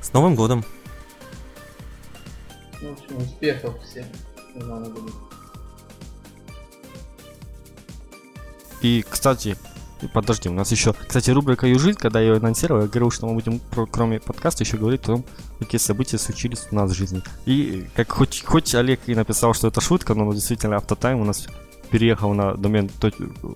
С 0.00 0.12
Новым 0.12 0.34
годом! 0.34 0.64
В 2.80 2.92
общем, 2.92 3.16
успехов 3.18 3.74
всем 3.82 4.06
в 4.54 4.64
новом 4.64 4.94
году. 4.94 5.12
И, 8.80 9.04
кстати, 9.08 9.56
подожди, 10.12 10.48
у 10.48 10.52
нас 10.52 10.70
еще, 10.70 10.92
кстати, 10.92 11.30
рубрика 11.30 11.66
«Южит», 11.66 11.98
когда 11.98 12.20
я 12.20 12.28
ее 12.28 12.36
анонсировал, 12.36 12.82
я 12.82 12.88
говорил, 12.88 13.10
что 13.10 13.26
мы 13.26 13.34
будем, 13.34 13.58
про, 13.58 13.86
кроме 13.86 14.20
подкаста, 14.20 14.64
еще 14.64 14.76
говорить 14.76 15.02
о 15.02 15.06
том, 15.06 15.24
какие 15.58 15.80
события 15.80 16.18
случились 16.18 16.66
у 16.70 16.74
нас 16.74 16.90
в 16.90 16.94
жизни. 16.94 17.22
И 17.46 17.86
как 17.94 18.12
хоть, 18.12 18.44
хоть 18.44 18.74
Олег 18.74 19.00
и 19.06 19.14
написал, 19.14 19.54
что 19.54 19.68
это 19.68 19.80
шутка, 19.80 20.14
но 20.14 20.32
действительно 20.32 20.76
автотайм 20.76 21.20
у 21.20 21.24
нас 21.24 21.46
переехал 21.90 22.32
на 22.34 22.54
домен 22.54 22.90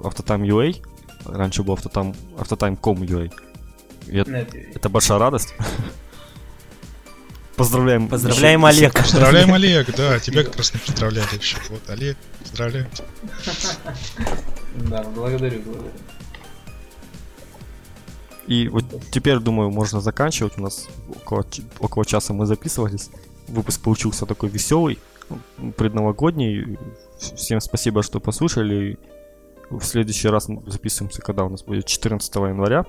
автотайм.ua, 0.04 0.76
раньше 1.26 1.62
был 1.62 1.74
автотайм, 1.74 2.14
автотайм.com.ua. 2.38 3.32
Это, 4.08 4.46
это 4.74 4.88
большая 4.88 5.18
радость. 5.18 5.54
Поздравляем. 7.56 8.08
Поздравляем, 8.08 8.64
Олег. 8.64 8.94
Поздравляем, 8.94 9.52
Олег, 9.52 9.94
да, 9.94 10.18
тебя 10.18 10.42
как 10.42 10.56
раз 10.56 10.72
не 10.74 10.80
поздравляли 10.80 11.36
еще. 11.38 11.58
Вот, 11.68 11.88
Олег, 11.88 12.16
поздравляем 12.40 12.88
Да, 14.74 15.02
благодарю, 15.14 15.60
благодарю. 15.62 15.92
И 18.46 18.68
вот 18.68 18.84
теперь, 19.10 19.38
думаю, 19.38 19.70
можно 19.70 20.00
заканчивать. 20.00 20.58
У 20.58 20.62
нас 20.62 20.88
около, 21.08 21.44
около 21.78 22.04
часа 22.04 22.32
мы 22.32 22.46
записывались. 22.46 23.10
Выпуск 23.48 23.82
получился 23.82 24.26
такой 24.26 24.48
веселый, 24.48 24.98
предновогодний. 25.76 26.78
Всем 27.18 27.60
спасибо, 27.60 28.02
что 28.02 28.20
послушали. 28.20 28.98
В 29.70 29.82
следующий 29.82 30.28
раз 30.28 30.48
мы 30.48 30.62
записываемся, 30.66 31.22
когда 31.22 31.44
у 31.44 31.48
нас 31.48 31.62
будет 31.62 31.86
14 31.86 32.34
января. 32.34 32.84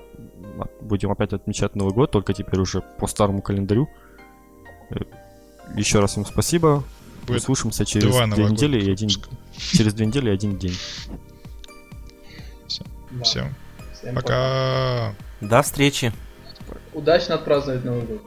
Будем 0.80 1.10
опять 1.10 1.32
отмечать 1.32 1.74
Новый 1.76 1.94
год, 1.94 2.10
только 2.10 2.34
теперь 2.34 2.60
уже 2.60 2.82
по 2.98 3.06
старому 3.06 3.40
календарю. 3.40 3.88
Еще 5.74 6.00
раз 6.00 6.12
всем 6.12 6.26
спасибо. 6.26 6.84
Будет 7.26 7.40
Услышимся 7.40 7.86
через 7.86 8.14
две 8.34 8.44
недели 8.44 8.84
и 8.84 8.90
один 8.90 9.08
через 9.56 9.94
две 9.94 10.06
недели 10.06 10.28
и 10.28 10.32
один 10.32 10.58
день. 10.58 10.76
Все. 12.66 12.84
Да. 13.10 13.24
Всем. 13.24 13.54
Всем 13.94 14.14
пока. 14.14 14.28
пока. 14.28 15.14
До 15.48 15.60
встречи. 15.60 16.10
Удачно 16.94 17.34
отпраздновать 17.34 17.84
Новый 17.84 18.02
год. 18.02 18.22